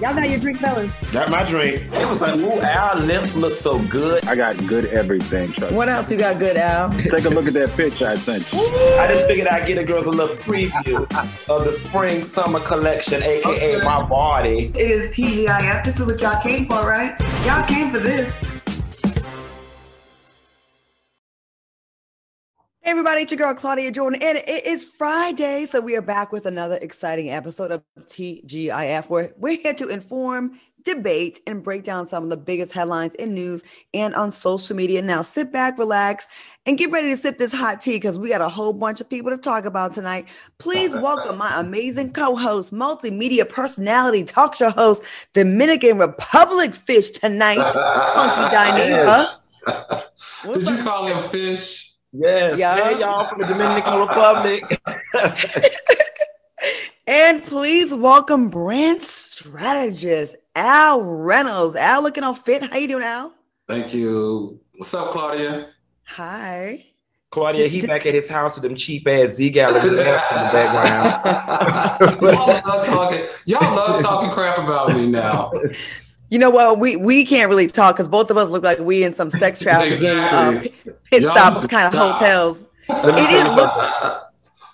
Y'all 0.00 0.12
got 0.12 0.28
your 0.28 0.40
drink, 0.40 0.58
fellas. 0.58 0.90
Got 1.12 1.30
my 1.30 1.48
drink. 1.48 1.82
It 1.92 2.08
was 2.08 2.20
like, 2.20 2.34
ooh, 2.34 2.60
our 2.60 2.96
lips 2.96 3.36
look 3.36 3.54
so 3.54 3.78
good. 3.84 4.24
I 4.26 4.34
got 4.34 4.56
good 4.66 4.86
everything. 4.86 5.52
Trust 5.52 5.72
What 5.72 5.88
else 5.88 6.10
you 6.10 6.16
got 6.16 6.40
good, 6.40 6.56
Al? 6.56 6.90
Take 6.90 7.24
a 7.24 7.28
look 7.28 7.46
at 7.46 7.52
that 7.54 7.70
picture 7.76 8.08
I 8.08 8.16
sent 8.16 8.52
you. 8.52 8.58
I 8.98 9.06
just 9.06 9.28
figured 9.28 9.46
I'd 9.46 9.68
get 9.68 9.76
the 9.76 9.84
girls 9.84 10.06
a 10.06 10.10
little 10.10 10.34
preview 10.36 11.02
of 11.48 11.64
the 11.64 11.72
spring 11.72 12.24
summer 12.24 12.58
collection, 12.58 13.22
aka 13.22 13.84
my 13.84 14.04
body. 14.04 14.72
It 14.74 14.90
is 14.90 15.14
TGIF. 15.14 15.84
This 15.84 16.00
is 16.00 16.04
what 16.04 16.20
y'all 16.20 16.42
came 16.42 16.66
for, 16.66 16.80
right? 16.86 17.18
Y'all 17.46 17.64
came 17.66 17.92
for 17.92 18.00
this. 18.00 18.34
Hey 22.84 22.90
everybody, 22.90 23.22
it's 23.22 23.32
your 23.32 23.38
girl 23.38 23.54
Claudia 23.54 23.90
Jordan, 23.90 24.20
and 24.22 24.36
it 24.36 24.66
is 24.66 24.84
Friday, 24.84 25.64
so 25.64 25.80
we 25.80 25.96
are 25.96 26.02
back 26.02 26.32
with 26.32 26.44
another 26.44 26.78
exciting 26.82 27.30
episode 27.30 27.70
of 27.70 27.82
TGIF, 28.00 29.08
where 29.08 29.32
we're 29.38 29.56
here 29.56 29.72
to 29.72 29.88
inform, 29.88 30.60
debate, 30.82 31.40
and 31.46 31.62
break 31.62 31.82
down 31.82 32.06
some 32.06 32.24
of 32.24 32.28
the 32.28 32.36
biggest 32.36 32.72
headlines 32.72 33.14
in 33.14 33.32
news 33.32 33.64
and 33.94 34.14
on 34.14 34.30
social 34.30 34.76
media. 34.76 35.00
Now, 35.00 35.22
sit 35.22 35.50
back, 35.50 35.78
relax, 35.78 36.28
and 36.66 36.76
get 36.76 36.90
ready 36.90 37.08
to 37.08 37.16
sip 37.16 37.38
this 37.38 37.54
hot 37.54 37.80
tea 37.80 37.92
because 37.92 38.18
we 38.18 38.28
got 38.28 38.42
a 38.42 38.50
whole 38.50 38.74
bunch 38.74 39.00
of 39.00 39.08
people 39.08 39.30
to 39.30 39.38
talk 39.38 39.64
about 39.64 39.94
tonight. 39.94 40.28
Please 40.58 40.94
welcome 40.94 41.38
my 41.38 41.58
amazing 41.58 42.12
co-host, 42.12 42.70
multimedia 42.70 43.48
personality, 43.48 44.24
talk 44.24 44.56
show 44.56 44.68
host, 44.68 45.02
Dominican 45.32 45.96
Republic 45.96 46.74
fish 46.74 47.12
tonight, 47.12 47.56
Funky 47.72 48.54
Dineva. 48.54 49.36
Did 50.52 50.68
you 50.68 50.82
call 50.82 51.06
him 51.06 51.26
fish? 51.30 51.93
Yes. 52.16 52.58
Yeah. 52.58 52.76
Hey, 52.76 53.00
y'all 53.00 53.28
from 53.28 53.40
the 53.40 53.46
Dominican 53.46 53.98
Republic. 54.00 54.62
And 57.06 57.44
please 57.44 57.92
welcome 57.92 58.48
brand 58.48 59.02
strategist 59.02 60.36
Al 60.56 61.02
Reynolds. 61.02 61.76
Al 61.76 62.02
looking 62.02 62.24
all 62.24 62.32
fit. 62.32 62.62
How 62.62 62.78
you 62.78 62.88
doing, 62.88 63.04
Al? 63.04 63.34
Thank 63.68 63.92
you. 63.92 64.58
What's 64.76 64.94
up, 64.94 65.10
Claudia? 65.12 65.68
Hi. 66.04 66.86
Claudia, 67.30 67.68
he 67.68 67.86
back 67.86 68.06
at 68.06 68.14
his 68.14 68.30
house 68.30 68.54
with 68.54 68.62
them 68.62 68.74
cheap 68.74 69.06
ass 69.06 69.32
Z 69.32 69.50
galleries 69.50 69.84
in 69.84 69.96
the 69.96 70.02
background. 70.02 71.20
Y'all 72.22 72.62
love 72.64 72.86
talking. 72.86 73.26
Y'all 73.44 73.74
love 73.74 74.00
talking 74.00 74.30
crap 74.30 74.56
about 74.56 74.96
me 74.96 75.06
now. 75.06 75.50
You 76.30 76.38
know 76.38 76.50
what? 76.50 76.78
We 76.78 76.96
we 76.96 77.24
can't 77.24 77.48
really 77.48 77.66
talk 77.66 77.94
because 77.96 78.08
both 78.08 78.30
of 78.30 78.36
us 78.36 78.48
look 78.48 78.62
like 78.64 78.78
we 78.78 79.04
in 79.04 79.12
some 79.12 79.30
sex 79.30 79.60
trafficking 79.60 80.08
uh, 80.18 80.52
Exactly. 80.52 80.68
pit, 80.70 81.04
pit 81.10 81.22
stop 81.24 81.68
kind 81.68 81.86
of 81.86 81.94
hotels. 81.94 82.64
It 82.88 83.16
didn't 83.28 83.54
look. 83.54 84.23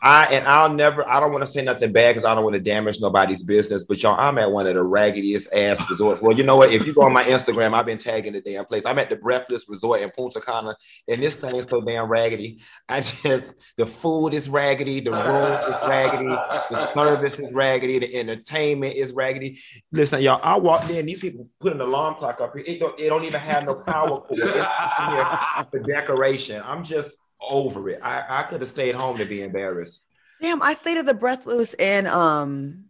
I 0.03 0.27
and 0.33 0.47
I'll 0.47 0.73
never. 0.73 1.07
I 1.07 1.21
don't 1.21 1.31
want 1.31 1.43
to 1.43 1.47
say 1.47 1.63
nothing 1.63 1.93
bad 1.93 2.15
because 2.15 2.25
I 2.25 2.35
don't 2.35 2.43
want 2.43 2.55
to 2.55 2.61
damage 2.61 3.01
nobody's 3.01 3.43
business. 3.43 3.85
But 3.85 4.03
y'all, 4.03 4.19
I'm 4.19 4.39
at 4.39 4.51
one 4.51 4.67
of 4.67 4.75
the 4.75 4.83
raggediest 4.83 5.53
ass 5.53 5.83
resorts. 5.91 6.23
Well, 6.23 6.37
you 6.37 6.43
know 6.43 6.57
what? 6.57 6.73
If 6.73 6.87
you 6.87 6.95
go 6.95 7.03
on 7.03 7.13
my 7.13 7.25
Instagram, 7.25 7.75
I've 7.75 7.85
been 7.85 7.99
tagging 7.99 8.33
the 8.33 8.41
damn 8.41 8.65
place. 8.65 8.85
I'm 8.87 8.99
at 8.99 9.11
the 9.11 9.17
Breathless 9.17 9.69
Resort 9.69 10.01
in 10.01 10.11
Punta 10.11 10.41
Cana, 10.41 10.75
and 11.07 11.23
this 11.23 11.37
thing 11.37 11.55
is 11.55 11.69
so 11.69 11.83
damn 11.83 12.09
raggedy. 12.09 12.61
I 12.89 13.03
just 13.03 13.57
the 13.77 13.87
food 13.87 14.33
is 14.33 14.49
raggedy, 14.49 15.01
the 15.01 15.13
room 15.13 15.53
is 15.71 15.89
raggedy, 15.89 16.29
the 16.71 16.93
service 16.95 17.39
is 17.39 17.53
raggedy, 17.53 17.99
the 17.99 18.15
entertainment 18.15 18.95
is 18.95 19.13
raggedy. 19.13 19.61
Listen, 19.93 20.23
y'all, 20.23 20.41
I 20.43 20.57
walked 20.57 20.89
in. 20.89 21.05
These 21.05 21.21
people 21.21 21.47
put 21.61 21.75
an 21.75 21.81
alarm 21.81 22.15
clock 22.15 22.41
up 22.41 22.55
here. 22.55 22.65
It 22.67 22.81
don't. 22.81 22.99
It 22.99 23.09
don't 23.09 23.25
even 23.25 23.41
have 23.41 23.65
no 23.65 23.75
power 23.75 24.21
cord. 24.21 24.41
It's 24.41 24.45
here 24.45 25.67
for 25.71 25.79
decoration. 25.81 26.63
I'm 26.65 26.85
just 26.85 27.17
over 27.41 27.89
it. 27.91 28.01
I, 28.03 28.25
I 28.29 28.43
could 28.45 28.61
have 28.61 28.71
stayed 28.71 28.95
home 28.95 29.19
to 29.19 29.25
be 29.25 29.43
embarrassed. 29.43 30.05
Damn, 30.41 30.63
I 30.63 30.75
stayed 30.75 30.99
at 30.99 31.07
the 31.07 31.15
Breathless 31.15 31.75
in 31.75 32.07
um 32.07 32.87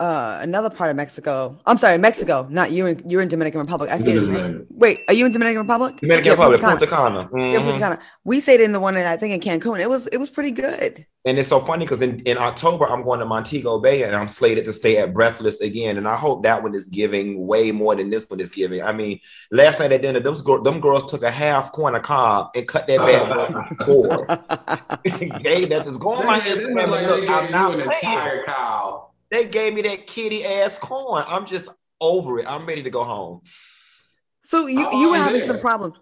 uh 0.00 0.38
another 0.40 0.70
part 0.70 0.90
of 0.90 0.96
Mexico. 0.96 1.58
I'm 1.66 1.78
sorry, 1.78 1.98
Mexico. 1.98 2.46
Not 2.50 2.70
you. 2.70 2.86
In, 2.86 3.02
you're 3.08 3.20
in 3.22 3.28
Dominican 3.28 3.60
Republic. 3.60 3.90
I 3.90 3.96
stayed 3.98 4.16
in 4.16 4.24
Dominican. 4.26 4.52
Mexico. 4.58 4.74
Wait, 4.78 4.98
are 5.08 5.14
you 5.14 5.26
in 5.26 5.32
Dominican 5.32 5.60
Republic? 5.62 5.96
Dominican 6.00 6.24
Yeah, 6.26 6.30
Republic, 6.32 6.60
Punta 6.60 6.86
Punta 6.86 6.96
Cana. 6.96 7.28
Cana. 7.28 7.52
Yeah. 7.52 7.58
Punta 7.60 7.78
Cana. 7.78 7.98
We 8.24 8.40
stayed 8.40 8.60
in 8.60 8.72
the 8.72 8.80
one 8.80 8.96
in 8.96 9.04
I 9.06 9.16
think 9.16 9.34
in 9.44 9.60
Cancun. 9.60 9.80
It 9.80 9.88
was 9.90 10.06
it 10.08 10.18
was 10.18 10.30
pretty 10.30 10.52
good. 10.52 11.04
And 11.24 11.36
it's 11.38 11.48
so 11.48 11.60
funny 11.60 11.84
because 11.84 12.00
in, 12.00 12.20
in 12.20 12.38
October, 12.38 12.86
I'm 12.88 13.02
going 13.02 13.18
to 13.20 13.26
Montego 13.26 13.78
Bay 13.80 14.04
and 14.04 14.16
I'm 14.16 14.28
slated 14.28 14.64
to 14.64 14.72
stay 14.72 14.96
at 14.98 15.12
Breathless 15.12 15.60
again. 15.60 15.98
And 15.98 16.08
I 16.08 16.16
hope 16.16 16.42
that 16.44 16.62
one 16.62 16.74
is 16.74 16.86
giving 16.88 17.46
way 17.46 17.70
more 17.70 17.94
than 17.96 18.08
this 18.08 18.30
one 18.30 18.40
is 18.40 18.50
giving. 18.50 18.82
I 18.82 18.92
mean, 18.92 19.20
last 19.50 19.78
night 19.78 19.92
at 19.92 20.00
dinner, 20.00 20.20
those 20.20 20.40
gir- 20.40 20.60
them 20.62 20.80
girls 20.80 21.10
took 21.10 21.22
a 21.24 21.30
half 21.30 21.72
corn 21.72 21.94
of 21.96 22.02
cob 22.02 22.50
and 22.54 22.66
cut 22.66 22.86
that 22.86 22.98
bag 23.00 23.30
off 23.30 23.50
in 23.70 23.76
fours. 23.84 24.46
Gave 25.42 25.68
that 25.70 25.84
just 25.84 26.00
go 26.00 26.14
on 26.14 26.26
my 26.26 26.38
They- 26.38 26.54
they 26.54 26.60
Instagram 26.64 26.88
like 26.88 27.02
and 27.02 27.10
they 27.10 27.14
look. 27.14 27.20
gave 27.22 27.30
I'm 27.30 27.50
not 27.50 27.72
playing. 27.72 27.90
entire 27.90 28.44
cow. 28.44 29.07
They 29.30 29.44
gave 29.44 29.74
me 29.74 29.82
that 29.82 30.06
kitty 30.06 30.44
ass 30.44 30.78
corn. 30.78 31.24
I'm 31.26 31.46
just 31.46 31.68
over 32.00 32.38
it. 32.38 32.50
I'm 32.50 32.66
ready 32.66 32.82
to 32.82 32.90
go 32.90 33.04
home. 33.04 33.42
So 34.42 34.66
you 34.66 34.80
How 34.80 34.92
you 34.92 35.10
were 35.10 35.16
oh, 35.16 35.20
having 35.20 35.40
there? 35.40 35.48
some 35.48 35.60
problems. 35.60 35.96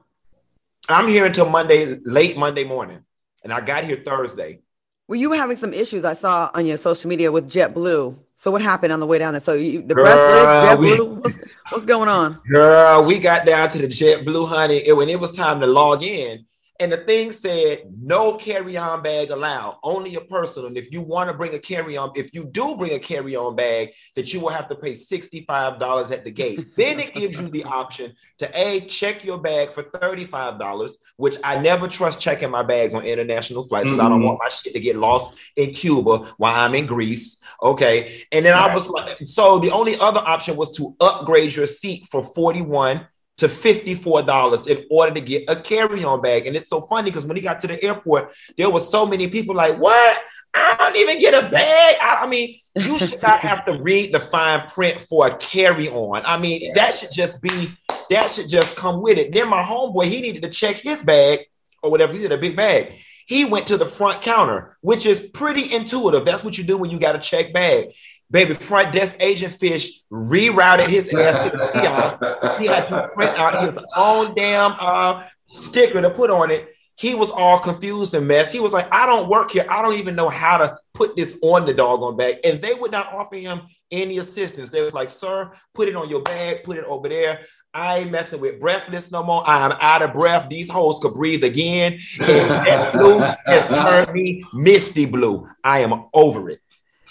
I'm 0.88 1.09
here 1.09 1.26
until 1.26 1.48
Monday, 1.48 1.98
late 2.04 2.37
Monday 2.37 2.64
morning. 2.64 3.03
And 3.42 3.53
I 3.53 3.60
got 3.60 3.84
here 3.84 4.00
Thursday. 4.04 4.60
Well, 5.09 5.19
you 5.19 5.31
were 5.31 5.37
having 5.37 5.56
some 5.56 5.72
issues 5.72 6.04
I 6.04 6.14
saw 6.14 6.50
on 6.54 6.66
your 6.66 6.76
social 6.76 7.09
media 7.09 7.31
with 7.31 7.50
JetBlue. 7.50 8.16
So 8.34 8.50
what 8.50 8.60
happened 8.60 8.92
on 8.92 9.00
the 9.00 9.06
way 9.06 9.19
down 9.19 9.34
there? 9.34 9.41
So 9.41 9.54
you, 9.54 9.82
the 9.82 9.94
Girl, 9.94 10.04
Breathless, 10.04 10.78
we- 10.78 10.91
JetBlue, 10.91 11.22
what's, 11.22 11.38
what's 11.70 11.87
going 11.87 12.08
on? 12.08 12.41
Girl, 12.53 13.04
we 13.04 13.19
got 13.19 13.47
down 13.47 13.69
to 13.70 13.78
the 13.78 13.87
JetBlue, 13.88 14.48
honey. 14.48 14.82
It, 14.87 14.97
when 14.97 15.08
it 15.08 15.19
was 15.19 15.31
time 15.31 15.60
to 15.60 15.66
log 15.66 16.03
in, 16.03 16.44
and 16.81 16.92
the 16.92 16.98
thing 16.98 17.32
said 17.32 17.82
no 18.00 18.34
carry-on 18.34 19.03
bag 19.03 19.31
allowed, 19.31 19.78
only 19.82 20.14
a 20.16 20.20
personal. 20.20 20.69
And 20.69 20.76
if 20.76 20.92
you 20.92 21.00
want 21.00 21.31
to 21.31 21.37
bring 21.37 21.54
a 21.54 21.59
carry-on, 21.59 22.12
if 22.14 22.32
you 22.34 22.44
do 22.44 22.76
bring 22.76 22.92
a 22.92 22.98
carry-on 22.98 23.56
bag, 23.56 23.91
that 24.14 24.32
you 24.32 24.41
will 24.41 24.50
have 24.50 24.69
to 24.69 24.75
pay 24.76 24.92
$65 24.92 26.10
at 26.10 26.25
the 26.25 26.31
gate. 26.31 26.66
then 26.76 27.00
it 27.00 27.14
gives 27.14 27.38
you 27.38 27.48
the 27.48 27.64
option 27.64 28.14
to 28.38 28.50
a 28.54 28.81
check 28.81 29.25
your 29.25 29.38
bag 29.38 29.70
for 29.70 29.82
$35, 29.82 30.92
which 31.16 31.37
I 31.44 31.59
never 31.60 31.88
trust 31.88 32.20
checking 32.20 32.50
my 32.50 32.62
bags 32.62 32.94
on 32.94 33.04
international 33.04 33.64
flights 33.64 33.87
because 33.87 34.00
I 34.00 34.08
don't 34.08 34.20
Mhm. 34.22 34.26
want 34.26 34.38
my 34.43 34.48
shit 34.50 34.75
to 34.75 34.81
get 34.81 34.97
lost 34.97 35.38
in 35.56 35.72
Cuba 35.75 36.34
while 36.38 36.60
I'm 36.60 36.75
in 36.75 36.87
Greece. 36.87 37.38
Okay. 37.62 38.25
And 38.32 38.44
then 38.44 38.54
I 38.54 38.75
was 38.75 38.88
like, 38.88 39.19
so 39.20 39.58
the 39.58 39.70
only 39.70 39.97
other 39.98 40.20
option 40.25 40.56
was 40.56 40.70
to 40.76 40.94
upgrade 41.00 41.54
your 41.54 41.66
seat 41.66 42.06
for 42.10 42.22
41 42.22 43.06
to 43.38 43.48
$54 43.48 44.66
in 44.66 44.84
order 44.91 45.14
to 45.14 45.20
get 45.20 45.44
a 45.48 45.56
carry-on 45.56 46.22
bag. 46.22 46.47
And 46.47 46.56
it's 46.56 46.69
so 46.69 46.80
funny 46.82 47.10
because 47.10 47.26
when 47.26 47.36
he 47.36 47.42
got 47.42 47.60
to 47.60 47.66
the 47.66 47.82
airport, 47.84 48.34
there 48.56 48.70
was 48.70 48.91
so 48.91 49.06
many 49.06 49.28
people 49.28 49.54
like, 49.54 49.78
what? 49.78 50.19
I 50.54 50.74
don't 50.78 50.97
even 50.97 51.20
get 51.20 51.34
a 51.34 51.50
bag. 51.50 51.96
I, 52.00 52.25
I 52.25 52.26
mean, 52.26 52.58
you 52.76 52.98
should 53.00 53.20
not 53.20 53.41
have 53.41 53.64
to 53.66 53.80
read 53.82 54.12
the 54.12 54.20
fine 54.20 54.66
print 54.69 54.96
for 54.96 55.26
a 55.26 55.36
carry-on. 55.36 56.22
I 56.25 56.38
mean, 56.38 56.72
that 56.75 56.94
should 56.94 57.12
just 57.12 57.42
be, 57.42 57.72
that 58.10 58.30
should 58.30 58.48
just 58.48 58.75
come 58.75 59.02
with 59.02 59.19
it. 59.19 59.34
Then 59.34 59.48
my 59.48 59.62
homeboy, 59.62 60.04
he 60.04 60.20
needed 60.20 60.42
to 60.42 60.50
check 60.50 60.76
his 60.76 61.02
bag 61.02 61.41
or 61.82 61.91
whatever. 61.91 62.14
He 62.14 62.22
had 62.22 62.32
a 62.32 62.38
big 62.38 62.56
bag. 62.56 62.94
He 63.26 63.44
went 63.44 63.66
to 63.66 63.76
the 63.76 63.86
front 63.86 64.22
counter, 64.22 64.76
which 64.80 65.04
is 65.04 65.19
pretty 65.19 65.75
intuitive. 65.75 66.25
That's 66.25 66.44
what 66.44 66.56
you 66.56 66.64
do 66.64 66.78
when 66.78 66.91
you 66.91 67.00
got 67.00 67.16
a 67.16 67.19
check 67.19 67.52
bag. 67.52 67.92
Baby, 68.31 68.54
front 68.54 68.92
desk 68.92 69.16
agent 69.20 69.53
Fish 69.53 70.03
rerouted 70.10 70.88
his 70.88 71.12
ass 71.14 71.50
to 71.50 71.56
the 71.56 71.70
kiosk. 71.73 72.61
He 72.61 72.67
had 72.67 72.88
to 72.88 73.08
print 73.14 73.38
out 73.38 73.64
his 73.64 73.82
own 73.96 74.34
damn 74.34 74.75
uh, 74.81 75.25
sticker 75.49 76.02
to 76.02 76.11
put 76.11 76.31
on 76.31 76.50
it. 76.50 76.73
He 76.99 77.14
was 77.14 77.31
all 77.31 77.58
confused 77.58 78.14
and 78.14 78.26
mess. 78.26 78.50
He 78.50 78.58
was 78.58 78.73
like, 78.73 78.93
I 78.93 79.06
don't 79.06 79.28
work 79.28 79.50
here. 79.50 79.67
I 79.69 79.82
don't 79.82 79.96
even 79.96 80.17
know 80.17 80.28
how 80.28 80.56
to 80.58 80.78
put 80.94 81.14
this 81.14 81.38
on 81.43 81.67
the 81.67 81.75
doggone 81.75 82.17
bag. 82.17 82.38
And 82.43 82.61
they 82.61 82.75
would 82.75 82.90
not 82.90 83.12
offer 83.12 83.37
him 83.37 83.61
any 83.90 84.19
assistance. 84.19 84.70
They 84.70 84.82
was 84.82 84.94
like, 84.94 85.11
sir, 85.11 85.52
put 85.75 85.88
it 85.88 85.94
on 85.94 86.08
your 86.08 86.23
bag, 86.23 86.64
put 86.64 86.78
it 86.78 86.84
over 86.84 87.08
there. 87.08 87.40
I 87.75 87.99
ain't 87.99 88.11
messing 88.11 88.40
with 88.40 88.58
breathless 88.58 89.12
no 89.12 89.23
more. 89.23 89.43
I 89.46 89.67
am 89.67 89.76
out 89.82 90.00
of 90.00 90.14
breath. 90.14 90.49
These 90.49 90.70
hoes 90.70 90.99
could 90.99 91.12
breathe 91.12 91.44
again. 91.44 92.00
And 92.20 92.50
that 92.50 92.94
blue 92.94 93.19
has 93.20 93.69
turned 93.69 94.14
me 94.14 94.43
misty 94.55 95.05
blue. 95.05 95.46
I 95.62 95.81
am 95.81 96.06
over 96.14 96.49
it. 96.49 96.61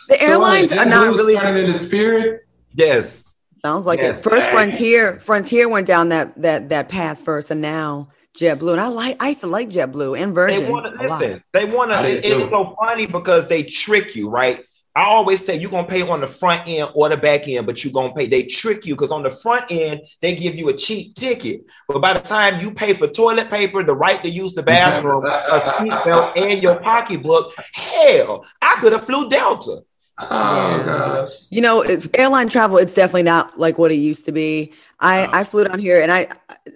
The 0.09 0.21
airlines 0.21 0.69
So, 0.71 0.77
are 0.77 0.85
not 0.85 1.07
Blue's 1.07 1.19
really. 1.25 1.35
in 1.35 1.57
into 1.57 1.73
spirit. 1.73 2.41
Yes. 2.73 3.35
Sounds 3.57 3.85
like 3.85 3.99
Yeah. 3.99 4.11
it. 4.17 4.23
First 4.23 4.49
Frontier, 4.49 5.19
Frontier 5.19 5.67
went 5.67 5.87
down 5.87 6.09
that 6.09 6.39
that 6.41 6.69
that 6.69 6.89
path 6.89 7.21
first, 7.21 7.49
and 7.51 7.61
now 7.61 8.09
JetBlue. 8.37 8.73
And 8.73 8.81
I 8.81 8.87
like, 8.87 9.21
I 9.23 9.29
used 9.29 9.39
to 9.41 9.47
like 9.47 9.69
JetBlue 9.69 10.19
and 10.19 10.35
Virgin. 10.35 10.65
They 10.65 10.69
want 10.69 10.85
to 10.85 10.91
a 10.91 11.07
lot. 11.07 11.19
listen. 11.21 11.43
They 11.53 11.65
want 11.65 11.91
to. 11.91 12.03
did 12.03 12.25
It's 12.25 12.49
so 12.49 12.75
funny 12.79 13.07
because 13.07 13.47
they 13.49 13.63
trick 13.63 14.15
you, 14.15 14.29
right? 14.29 14.63
I 14.97 15.03
always 15.03 15.43
say 15.43 15.57
you're 15.59 15.71
gonna 15.71 15.87
pay 15.87 16.03
on 16.03 16.21
the 16.21 16.27
front 16.27 16.61
end 16.67 16.89
or 16.93 17.09
the 17.09 17.17
back 17.17 17.49
end, 17.49 17.65
but 17.65 17.83
you're 17.83 17.91
gonna 17.91 18.13
pay. 18.13 18.27
They 18.27 18.43
trick 18.43 18.85
you 18.85 18.95
because 18.95 19.11
on 19.11 19.23
the 19.23 19.29
front 19.29 19.65
end 19.69 19.99
they 20.21 20.35
give 20.35 20.55
you 20.55 20.69
a 20.69 20.73
cheap 20.73 21.15
ticket, 21.15 21.65
but 21.89 22.01
by 22.01 22.13
the 22.13 22.21
time 22.21 22.61
you 22.61 22.71
pay 22.71 22.93
for 22.93 23.07
toilet 23.07 23.49
paper, 23.49 23.83
the 23.83 23.93
right 23.93 24.23
to 24.23 24.29
use 24.29 24.53
the 24.53 24.63
bathroom, 24.63 25.25
a 25.25 25.59
seatbelt, 25.75 26.37
and 26.37 26.63
your 26.63 26.79
pocketbook, 26.79 27.53
hell, 27.73 28.45
I 28.61 28.75
could 28.79 28.93
have 28.93 29.05
flew 29.05 29.27
Delta. 29.29 29.81
Oh 30.17 30.83
gosh. 30.85 31.29
You 31.50 31.62
know, 31.62 31.85
airline 32.13 32.47
travel, 32.47 32.77
it's 32.77 32.94
definitely 32.94 33.23
not 33.23 33.59
like 33.59 33.77
what 33.77 33.91
it 33.91 33.95
used 33.95 34.25
to 34.25 34.31
be. 34.31 34.71
I, 35.00 35.42
I 35.42 35.44
flew 35.44 35.65
down 35.65 35.80
here 35.80 36.00
and 36.01 36.12
I 36.12 36.27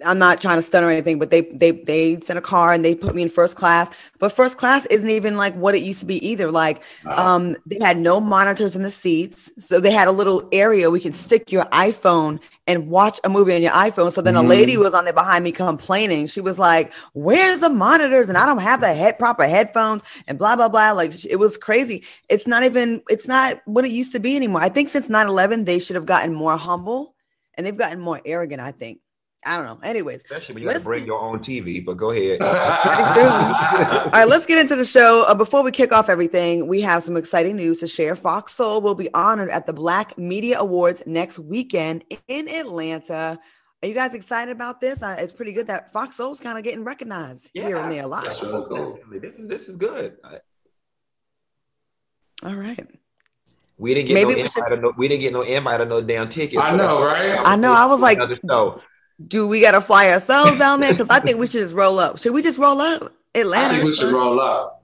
I'm 0.04 0.18
not 0.18 0.40
trying 0.40 0.56
to 0.56 0.62
stun 0.62 0.84
or 0.84 0.90
anything, 0.90 1.18
but 1.18 1.30
they 1.30 1.42
they 1.42 1.72
they 1.72 2.16
sent 2.20 2.38
a 2.38 2.42
car 2.42 2.72
and 2.72 2.84
they 2.84 2.94
put 2.94 3.14
me 3.14 3.22
in 3.22 3.28
first 3.28 3.56
class. 3.56 3.90
But 4.18 4.30
first 4.30 4.56
class 4.56 4.86
isn't 4.86 5.08
even 5.08 5.36
like 5.36 5.54
what 5.54 5.74
it 5.74 5.82
used 5.82 6.00
to 6.00 6.06
be 6.06 6.24
either. 6.26 6.50
Like 6.50 6.82
um 7.06 7.56
they 7.66 7.78
had 7.80 7.96
no 7.96 8.20
monitors 8.20 8.76
in 8.76 8.82
the 8.82 8.90
seats. 8.90 9.50
So 9.58 9.80
they 9.80 9.90
had 9.90 10.06
a 10.06 10.12
little 10.12 10.48
area 10.52 10.90
we 10.90 11.00
can 11.00 11.12
stick 11.12 11.50
your 11.50 11.64
iPhone 11.66 12.40
and 12.66 12.88
watch 12.88 13.18
a 13.24 13.28
movie 13.28 13.54
on 13.54 13.62
your 13.62 13.72
iPhone. 13.72 14.12
So 14.12 14.20
then 14.22 14.36
a 14.36 14.42
lady 14.42 14.76
was 14.76 14.94
on 14.94 15.04
there 15.04 15.14
behind 15.14 15.42
me 15.42 15.50
complaining. 15.50 16.26
She 16.26 16.40
was 16.40 16.58
like, 16.58 16.92
Where's 17.14 17.60
the 17.60 17.70
monitors? 17.70 18.28
And 18.28 18.36
I 18.36 18.46
don't 18.46 18.58
have 18.58 18.80
the 18.80 18.92
head 18.94 19.18
proper 19.18 19.44
headphones 19.44 20.02
and 20.28 20.38
blah 20.38 20.56
blah 20.56 20.68
blah. 20.68 20.92
Like 20.92 21.24
it 21.24 21.36
was 21.36 21.56
crazy. 21.56 22.04
It's 22.28 22.46
not 22.46 22.64
even 22.64 23.02
it's 23.08 23.26
not 23.26 23.60
what 23.64 23.84
it 23.84 23.90
used 23.90 24.12
to 24.12 24.20
be 24.20 24.36
anymore. 24.36 24.60
I 24.60 24.68
think 24.68 24.90
since 24.90 25.08
9-11, 25.08 25.64
they 25.64 25.78
should 25.78 25.96
have 25.96 26.06
gotten 26.06 26.34
more 26.34 26.56
humble 26.56 27.14
and 27.56 27.66
they've 27.66 27.76
gotten 27.76 28.00
more 28.00 28.20
arrogant, 28.24 28.60
I 28.60 28.72
think. 28.72 29.00
I 29.44 29.56
don't 29.56 29.64
know. 29.64 29.80
Anyways, 29.82 30.22
Especially 30.24 30.54
when 30.54 30.62
you 30.62 30.68
got 30.68 30.74
to 30.74 30.80
bring 30.80 31.06
your 31.06 31.18
own 31.18 31.38
TV. 31.38 31.84
But 31.84 31.96
go 31.96 32.10
ahead. 32.10 32.42
All 32.42 34.10
right, 34.10 34.28
let's 34.28 34.44
get 34.44 34.58
into 34.58 34.76
the 34.76 34.84
show. 34.84 35.24
Uh, 35.26 35.34
before 35.34 35.62
we 35.62 35.70
kick 35.70 35.92
off 35.92 36.10
everything, 36.10 36.66
we 36.66 36.82
have 36.82 37.02
some 37.02 37.16
exciting 37.16 37.56
news 37.56 37.80
to 37.80 37.86
share. 37.86 38.16
Fox 38.16 38.52
Soul 38.52 38.82
will 38.82 38.94
be 38.94 39.12
honored 39.14 39.48
at 39.48 39.64
the 39.64 39.72
Black 39.72 40.18
Media 40.18 40.58
Awards 40.60 41.02
next 41.06 41.38
weekend 41.38 42.04
in 42.28 42.48
Atlanta. 42.48 43.38
Are 43.82 43.88
you 43.88 43.94
guys 43.94 44.12
excited 44.12 44.52
about 44.52 44.82
this? 44.82 45.02
Uh, 45.02 45.16
it's 45.18 45.32
pretty 45.32 45.52
good 45.52 45.68
that 45.68 45.90
Fox 45.90 46.16
Soul's 46.16 46.38
kind 46.38 46.58
of 46.58 46.64
getting 46.64 46.84
recognized 46.84 47.50
yeah, 47.54 47.66
here 47.66 47.76
and 47.76 47.90
there 47.90 48.04
a 48.04 48.08
lot. 48.08 48.24
That's 48.24 48.42
really 48.42 48.66
cool. 48.68 48.98
This 49.22 49.38
is 49.38 49.48
this 49.48 49.70
is 49.70 49.76
good. 49.76 50.18
I- 50.22 50.40
All 52.44 52.54
right. 52.54 52.86
We 53.80 53.94
didn't 53.94 54.08
get 54.08 54.14
Maybe 54.14 54.30
no 54.30 54.34
we 54.36 54.40
invite. 54.42 54.52
should- 54.70 54.82
no, 54.82 54.92
we 54.96 55.08
didn't 55.08 55.22
get 55.22 55.32
no 55.32 55.40
invite 55.42 55.80
or 55.80 55.86
no 55.86 56.00
damn 56.02 56.28
tickets. 56.28 56.62
I 56.62 56.76
know, 56.76 57.04
that's- 57.06 57.30
right? 57.36 57.42
I 57.44 57.56
know, 57.56 57.72
I 57.72 57.86
was 57.86 58.00
like- 58.00 58.18
Another. 58.18 58.74
Do 59.26 59.46
we 59.46 59.60
got 59.60 59.72
to 59.72 59.80
fly 59.80 60.10
ourselves 60.10 60.56
down 60.58 60.80
there? 60.80 60.92
Because 60.92 61.08
I 61.10 61.20
think 61.20 61.38
we 61.38 61.46
should 61.48 61.60
just 61.60 61.74
roll 61.74 61.98
up. 61.98 62.18
Should 62.18 62.32
we 62.32 62.42
just 62.42 62.58
roll 62.58 62.80
up? 62.80 63.12
I 63.34 63.38
Atlanta. 63.40 63.74
think 63.74 63.86
we 63.86 63.94
should 63.94 64.12
roll 64.12 64.40
up. 64.40 64.82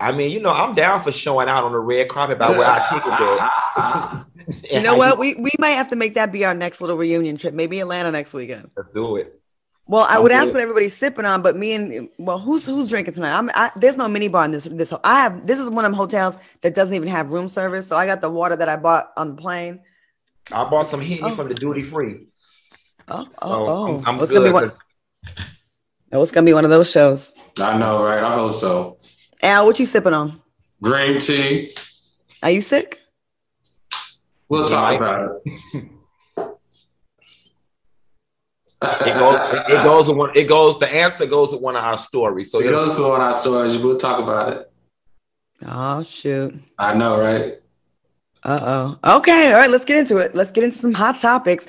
I 0.00 0.12
mean, 0.12 0.30
you 0.30 0.40
know, 0.40 0.50
I'm 0.50 0.74
down 0.74 1.02
for 1.02 1.12
showing 1.12 1.48
out 1.48 1.64
on 1.64 1.72
the 1.72 1.78
red 1.78 2.08
carpet 2.08 2.38
by 2.38 2.50
where 2.50 2.66
our 2.66 2.86
tickets 2.88 3.14
at. 3.20 4.24
You 4.70 4.82
know 4.82 4.96
what? 4.96 5.18
We 5.18 5.34
we 5.36 5.50
might 5.58 5.70
have 5.70 5.88
to 5.88 5.96
make 5.96 6.14
that 6.14 6.30
be 6.30 6.44
our 6.44 6.52
next 6.52 6.82
little 6.82 6.96
reunion 6.98 7.38
trip. 7.38 7.54
Maybe 7.54 7.80
Atlanta 7.80 8.10
next 8.10 8.34
weekend. 8.34 8.70
Let's 8.76 8.90
do 8.90 9.16
it. 9.16 9.40
Well, 9.86 10.06
I 10.08 10.18
would 10.18 10.32
ask 10.32 10.52
what 10.54 10.62
everybody's 10.62 10.96
sipping 10.96 11.26
on, 11.26 11.42
but 11.42 11.56
me 11.56 11.72
and 11.74 12.08
well, 12.18 12.38
who's 12.38 12.64
who's 12.64 12.88
drinking 12.88 13.14
tonight? 13.14 13.36
I'm 13.36 13.50
I, 13.54 13.70
there's 13.76 13.98
no 13.98 14.08
mini 14.08 14.28
bar 14.28 14.46
in 14.46 14.50
this 14.50 14.64
this. 14.64 14.94
I 15.04 15.20
have 15.20 15.46
this 15.46 15.58
is 15.58 15.68
one 15.68 15.84
of 15.84 15.90
them 15.90 15.96
hotels 15.96 16.38
that 16.62 16.74
doesn't 16.74 16.94
even 16.94 17.08
have 17.08 17.32
room 17.32 17.48
service, 17.50 17.86
so 17.86 17.96
I 17.96 18.06
got 18.06 18.22
the 18.22 18.30
water 18.30 18.56
that 18.56 18.68
I 18.68 18.76
bought 18.76 19.12
on 19.16 19.36
the 19.36 19.42
plane. 19.42 19.80
I 20.52 20.64
bought 20.64 20.86
some 20.86 21.00
Henny 21.02 21.20
Oh. 21.22 21.34
from 21.36 21.48
the 21.48 21.54
duty 21.54 21.82
free. 21.82 22.26
Oh, 23.08 23.20
oh 23.20 23.24
So 23.24 23.30
oh, 23.42 23.66
oh! 23.68 23.96
I'm, 23.98 24.06
I'm 24.06 24.20
Oh, 24.20 24.22
it's 24.22 24.32
gonna 24.32 24.44
be 24.46 24.52
good. 24.52 24.70
one. 24.70 24.72
Oh, 26.12 26.22
it's 26.22 26.32
gonna 26.32 26.46
be 26.46 26.54
one 26.54 26.64
of 26.64 26.70
those 26.70 26.90
shows. 26.90 27.34
I 27.58 27.76
know, 27.76 28.02
right? 28.02 28.22
I 28.24 28.34
hope 28.36 28.56
so. 28.56 28.98
Al, 29.42 29.66
what 29.66 29.78
you 29.78 29.84
sipping 29.84 30.14
on? 30.14 30.40
Green 30.80 31.18
tea. 31.18 31.74
Are 32.42 32.50
you 32.50 32.62
sick? 32.62 33.00
We'll 34.48 34.66
talk 34.66 34.96
about 34.96 35.40
it. 35.44 35.84
It 39.06 39.14
goes. 39.14 39.36
It, 39.68 39.74
it 39.74 39.82
goes 39.84 40.08
one. 40.08 40.30
It 40.34 40.44
goes. 40.48 40.78
The 40.78 40.88
answer 40.92 41.26
goes 41.26 41.52
with 41.52 41.60
one 41.62 41.76
of 41.76 41.84
our 41.84 41.98
stories. 41.98 42.50
So 42.50 42.60
It 42.60 42.66
it'll- 42.66 42.84
goes 42.86 42.96
to 42.96 43.02
one 43.02 43.20
of 43.20 43.26
our 43.26 43.34
stories. 43.34 43.76
We'll 43.78 43.96
talk 43.98 44.22
about 44.22 44.52
it. 44.52 44.70
Oh 45.66 46.02
shoot! 46.02 46.54
I 46.78 46.94
know, 46.94 47.18
right? 47.18 47.60
Uh 48.42 48.96
oh. 49.04 49.16
Okay, 49.18 49.52
all 49.52 49.58
right. 49.58 49.70
Let's 49.70 49.84
get 49.86 49.96
into 49.96 50.18
it. 50.18 50.34
Let's 50.34 50.52
get 50.52 50.64
into 50.64 50.76
some 50.76 50.92
hot 50.92 51.18
topics. 51.18 51.66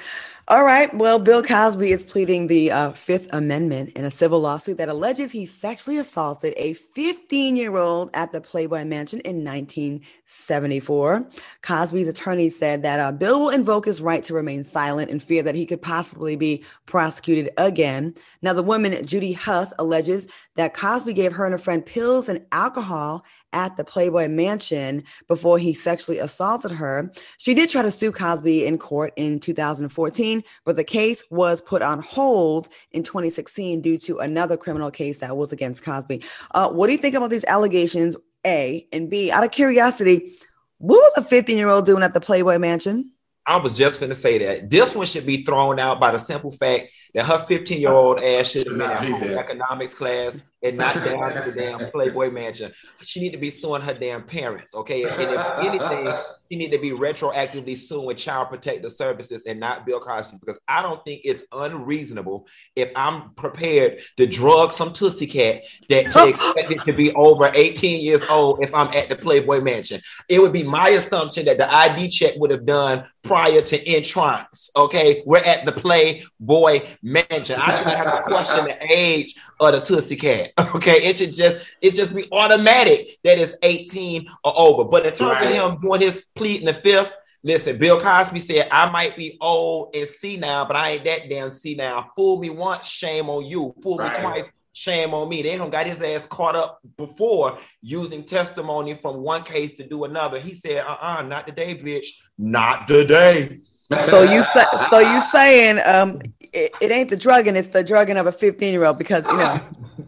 All 0.47 0.63
right. 0.63 0.93
Well, 0.93 1.17
Bill 1.17 1.41
Cosby 1.41 1.91
is 1.91 2.03
pleading 2.03 2.45
the 2.45 2.69
uh, 2.69 2.91
Fifth 2.91 3.27
Amendment 3.33 3.93
in 3.95 4.05
a 4.05 4.11
civil 4.11 4.41
lawsuit 4.41 4.77
that 4.77 4.89
alleges 4.89 5.31
he 5.31 5.47
sexually 5.47 5.97
assaulted 5.97 6.53
a 6.55 6.73
15 6.73 7.57
year 7.57 7.77
old 7.77 8.11
at 8.13 8.31
the 8.31 8.39
Playboy 8.39 8.83
Mansion 8.83 9.21
in 9.21 9.43
1974. 9.43 11.27
Cosby's 11.63 12.07
attorney 12.07 12.51
said 12.51 12.83
that 12.83 12.99
uh, 12.99 13.11
Bill 13.11 13.39
will 13.39 13.49
invoke 13.49 13.85
his 13.85 14.03
right 14.03 14.21
to 14.21 14.35
remain 14.35 14.63
silent 14.63 15.09
in 15.09 15.19
fear 15.19 15.41
that 15.41 15.55
he 15.55 15.65
could 15.65 15.81
possibly 15.81 16.35
be 16.35 16.63
prosecuted 16.85 17.49
again. 17.57 18.13
Now, 18.43 18.53
the 18.53 18.61
woman, 18.61 19.03
Judy 19.03 19.33
Huth, 19.33 19.73
alleges 19.79 20.27
that 20.57 20.75
Cosby 20.75 21.13
gave 21.13 21.31
her 21.31 21.47
and 21.47 21.55
a 21.55 21.57
friend 21.57 21.83
pills 21.83 22.29
and 22.29 22.45
alcohol 22.51 23.25
at 23.55 23.77
the 23.77 23.83
Playboy 23.83 24.27
Mansion 24.27 25.03
before 25.27 25.57
he 25.57 25.73
sexually 25.73 26.19
assaulted 26.19 26.71
her. 26.71 27.11
She 27.37 27.55
did 27.55 27.69
try 27.69 27.81
to 27.81 27.89
sue 27.89 28.11
Cosby 28.11 28.67
in 28.67 28.77
court 28.77 29.13
in 29.15 29.39
2014, 29.39 30.43
but 30.65 30.75
the 30.75 30.83
case 30.83 31.23
was 31.31 31.61
put 31.61 31.81
on 31.81 32.01
hold 32.01 32.69
in 32.91 33.01
2016 33.01 33.81
due 33.81 33.97
to 33.99 34.19
another 34.19 34.57
criminal 34.57 34.91
case 34.91 35.17
that 35.19 35.35
was 35.35 35.51
against 35.51 35.83
Cosby. 35.83 36.21
Uh, 36.51 36.69
what 36.69 36.87
do 36.87 36.93
you 36.93 36.99
think 36.99 37.15
about 37.15 37.31
these 37.31 37.45
allegations? 37.45 38.15
A 38.45 38.87
and 38.93 39.09
B, 39.09 39.31
out 39.31 39.43
of 39.43 39.49
curiosity, 39.49 40.31
what 40.77 40.97
was 40.97 41.13
a 41.17 41.23
15 41.23 41.57
year 41.57 41.69
old 41.69 41.85
doing 41.85 42.03
at 42.03 42.13
the 42.13 42.21
Playboy 42.21 42.59
Mansion? 42.59 43.11
I 43.47 43.57
was 43.57 43.73
just 43.73 43.99
going 43.99 44.09
to 44.09 44.15
say 44.15 44.39
that 44.39 44.69
this 44.69 44.95
one 44.95 45.05
should 45.05 45.25
be 45.25 45.43
thrown 45.43 45.79
out 45.79 45.99
by 45.99 46.11
the 46.11 46.17
simple 46.17 46.51
fact 46.51 46.89
that 47.13 47.25
her 47.25 47.37
15 47.37 47.79
year 47.79 47.91
old 47.91 48.19
ass 48.19 48.51
should 48.51 48.67
have 48.67 48.77
been 48.77 48.91
in 48.91 49.19
be 49.21 49.27
home 49.27 49.37
economics 49.37 49.93
class 49.93 50.37
and 50.63 50.77
not 50.77 50.95
down 51.05 51.31
at 51.31 51.45
the 51.45 51.51
damn 51.51 51.91
Playboy 51.91 52.31
Mansion. 52.31 52.71
She 53.03 53.19
need 53.19 53.33
to 53.33 53.39
be 53.39 53.51
suing 53.51 53.83
her 53.83 53.93
damn 53.93 54.23
parents, 54.23 54.73
okay? 54.73 55.03
And 55.03 55.31
if 55.31 55.41
anything, 55.59 56.13
she 56.49 56.57
need 56.57 56.71
to 56.71 56.79
be 56.79 56.91
retroactively 56.91 57.77
suing 57.77 58.07
with 58.07 58.17
Child 58.17 58.49
Protective 58.49 58.91
Services 58.91 59.43
and 59.45 59.59
not 59.59 59.85
Bill 59.85 59.99
Cosby 59.99 60.37
because 60.39 60.59
I 60.67 60.81
don't 60.81 61.03
think 61.05 61.21
it's 61.23 61.43
unreasonable 61.51 62.47
if 62.75 62.91
I'm 62.95 63.33
prepared 63.35 64.01
to 64.17 64.25
drug 64.25 64.71
some 64.71 64.91
Tootsie 64.91 65.27
Cat 65.27 65.63
that 65.89 66.11
to 66.11 66.29
expect 66.29 66.71
it 66.71 66.81
to 66.81 66.93
be 66.93 67.13
over 67.13 67.51
18 67.53 68.03
years 68.03 68.27
old 68.29 68.63
if 68.63 68.71
I'm 68.73 68.87
at 68.95 69.07
the 69.07 69.15
Playboy 69.15 69.61
Mansion. 69.61 70.01
It 70.29 70.41
would 70.41 70.53
be 70.53 70.63
my 70.63 70.89
assumption 70.89 71.45
that 71.45 71.59
the 71.59 71.71
ID 71.71 72.09
check 72.09 72.33
would 72.37 72.51
have 72.51 72.65
done 72.65 73.05
prior 73.35 73.61
to 73.61 73.89
entrance. 73.89 74.69
Okay, 74.77 75.21
we're 75.25 75.39
at 75.43 75.65
the 75.65 75.71
Playboy 75.73 76.87
Mansion. 77.03 77.57
I 77.59 77.75
shouldn't 77.75 77.97
have 77.97 78.13
to 78.13 78.21
question 78.21 78.63
the 78.63 78.77
age 78.89 79.35
of 79.59 79.73
the 79.73 79.81
Tootsie 79.81 80.15
Cat. 80.15 80.51
Okay, 80.75 80.97
it 81.09 81.17
should 81.17 81.33
just 81.33 81.65
it 81.81 81.93
just 81.95 82.15
be 82.15 82.25
automatic 82.31 83.17
that 83.23 83.37
it's 83.39 83.55
18 83.63 84.25
or 84.43 84.53
over. 84.57 84.85
But 84.85 85.05
in 85.05 85.13
terms 85.13 85.41
Right. 85.41 85.55
of 85.57 85.71
him 85.73 85.77
doing 85.79 85.99
his 86.01 86.23
plea 86.35 86.59
in 86.59 86.65
the 86.65 86.73
fifth, 86.73 87.11
listen, 87.43 87.77
Bill 87.77 87.99
Cosby 87.99 88.39
said, 88.39 88.67
I 88.71 88.89
might 88.89 89.15
be 89.17 89.37
old 89.41 89.95
and 89.95 90.07
see 90.07 90.37
now, 90.37 90.63
but 90.65 90.75
I 90.77 90.91
ain't 90.91 91.05
that 91.05 91.29
damn 91.29 91.51
see 91.51 91.75
now. 91.75 92.11
Fool 92.15 92.39
me 92.39 92.49
once, 92.49 92.87
shame 92.87 93.29
on 93.29 93.45
you. 93.45 93.73
Fool 93.83 93.97
Right. 93.99 94.13
me 94.15 94.21
twice, 94.21 94.49
shame 94.75 95.13
on 95.13 95.29
me. 95.29 95.41
They 95.41 95.57
don't 95.57 95.71
got 95.71 95.87
his 95.87 96.01
ass 96.01 96.27
caught 96.27 96.55
up 96.55 96.79
before 96.97 97.57
using 97.81 98.23
testimony 98.23 98.93
from 98.93 99.21
one 99.21 99.43
case 99.43 99.71
to 99.73 99.87
do 99.87 100.03
another. 100.03 100.39
He 100.39 100.53
said, 100.53 100.83
uh-uh, 100.85 101.23
not 101.23 101.47
today, 101.47 101.75
bitch. 101.75 102.07
Not 102.37 102.87
today. 102.87 103.61
So 104.05 104.23
you 104.23 104.43
say, 104.43 104.63
so 104.89 104.99
you 104.99 105.21
saying 105.21 105.79
um 105.85 106.19
it, 106.51 106.71
it 106.81 106.91
ain't 106.91 107.09
the 107.09 107.17
drugging, 107.17 107.55
it's 107.55 107.67
the 107.67 107.83
drugging 107.83 108.17
of 108.17 108.25
a 108.25 108.31
15 108.31 108.73
year 108.73 108.83
old 108.83 108.97
because 108.97 109.27
you 109.27 109.37
know 109.37 109.61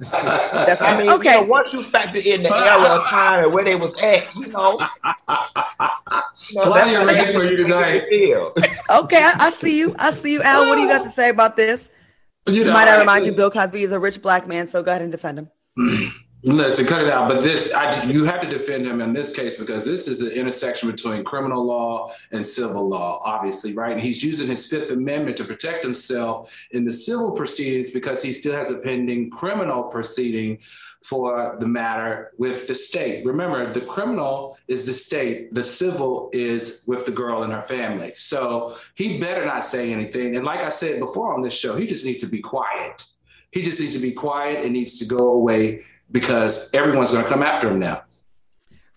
that's 0.10 0.82
I 0.82 0.98
mean, 0.98 1.10
okay. 1.12 1.36
you 1.36 1.42
know, 1.42 1.48
once 1.48 1.70
you 1.72 1.84
factor 1.84 2.18
in 2.18 2.42
the 2.42 2.56
era 2.56 3.00
of 3.00 3.08
time 3.08 3.46
and 3.46 3.54
where 3.54 3.64
they 3.64 3.76
was 3.76 3.94
at, 4.02 4.34
you 4.36 4.48
know, 4.48 4.80
you 6.50 6.56
know 6.56 6.62
Plenty 6.64 6.96
of 6.96 7.08
that's 7.08 7.32
for 7.32 7.44
you 7.46 7.58
tonight. 7.58 8.06
Feel. 8.10 8.54
Okay, 8.90 9.18
I, 9.18 9.34
I 9.40 9.50
see 9.52 9.78
you. 9.78 9.96
I 10.00 10.12
see 10.12 10.34
you, 10.34 10.42
Al. 10.42 10.68
What 10.68 10.76
do 10.76 10.82
you 10.82 10.88
got 10.88 11.04
to 11.04 11.10
say 11.10 11.30
about 11.30 11.56
this? 11.56 11.90
You 12.48 12.64
know, 12.64 12.74
Might 12.74 12.88
I 12.88 12.96
I- 12.96 13.00
remind 13.00 13.26
you, 13.26 13.32
Bill 13.32 13.52
Cosby 13.52 13.84
is 13.84 13.92
a 13.92 14.00
rich 14.00 14.22
black 14.22 14.48
man, 14.48 14.68
so 14.68 14.82
go 14.82 14.92
ahead 14.92 15.02
and 15.02 15.12
defend 15.12 15.40
him. 15.40 15.50
Listen, 16.44 16.86
cut 16.86 17.02
it 17.02 17.10
out. 17.10 17.28
But 17.28 17.42
this, 17.42 17.74
I, 17.74 18.04
you 18.06 18.24
have 18.24 18.40
to 18.42 18.48
defend 18.48 18.86
him 18.86 19.02
in 19.02 19.12
this 19.12 19.34
case 19.34 19.58
because 19.58 19.84
this 19.84 20.08
is 20.08 20.20
the 20.20 20.34
intersection 20.34 20.90
between 20.90 21.24
criminal 21.24 21.66
law 21.66 22.12
and 22.32 22.46
civil 22.46 22.88
law, 22.88 23.20
obviously, 23.26 23.74
right? 23.74 23.92
And 23.92 24.00
he's 24.00 24.24
using 24.24 24.48
his 24.48 24.66
Fifth 24.68 24.92
Amendment 24.92 25.36
to 25.38 25.44
protect 25.44 25.84
himself 25.84 26.56
in 26.72 26.86
the 26.86 26.94
civil 26.94 27.32
proceedings 27.32 27.90
because 27.90 28.22
he 28.22 28.32
still 28.32 28.54
has 28.56 28.70
a 28.70 28.78
pending 28.78 29.32
criminal 29.32 29.84
proceeding 29.86 30.60
for 31.04 31.56
the 31.60 31.68
matter 31.68 32.32
with 32.38 32.68
the 32.68 32.76
state. 32.76 33.26
Remember, 33.26 33.72
the 33.72 33.82
criminal 33.82 34.58
is 34.68 34.86
the 34.86 34.94
state, 34.94 35.54
the 35.54 35.64
civil 35.64 36.30
is 36.34 36.84
with 36.88 37.06
the 37.06 37.12
girl 37.12 37.44
and 37.44 37.54
her 37.54 37.62
family. 37.62 38.14
So 38.16 38.76
he 38.96 39.20
better 39.20 39.46
not 39.46 39.64
say 39.64 39.92
anything. 39.92 40.36
And 40.36 40.46
like 40.46 40.62
I 40.62 40.70
said 40.70 41.00
before 41.00 41.34
on 41.34 41.42
this 41.42 41.54
show, 41.54 41.76
he 41.76 41.86
just 41.86 42.06
needs 42.06 42.22
to 42.24 42.28
be 42.28 42.40
quiet. 42.40 43.06
He 43.52 43.62
just 43.62 43.80
needs 43.80 43.94
to 43.94 44.00
be 44.00 44.12
quiet 44.12 44.64
and 44.64 44.74
needs 44.74 45.00
to 45.00 45.06
go 45.06 45.32
away 45.32 45.84
because 46.12 46.74
everyone's 46.74 47.12
going 47.12 47.24
to 47.24 47.30
come 47.30 47.44
after 47.44 47.70
him 47.70 47.80
now. 47.80 48.04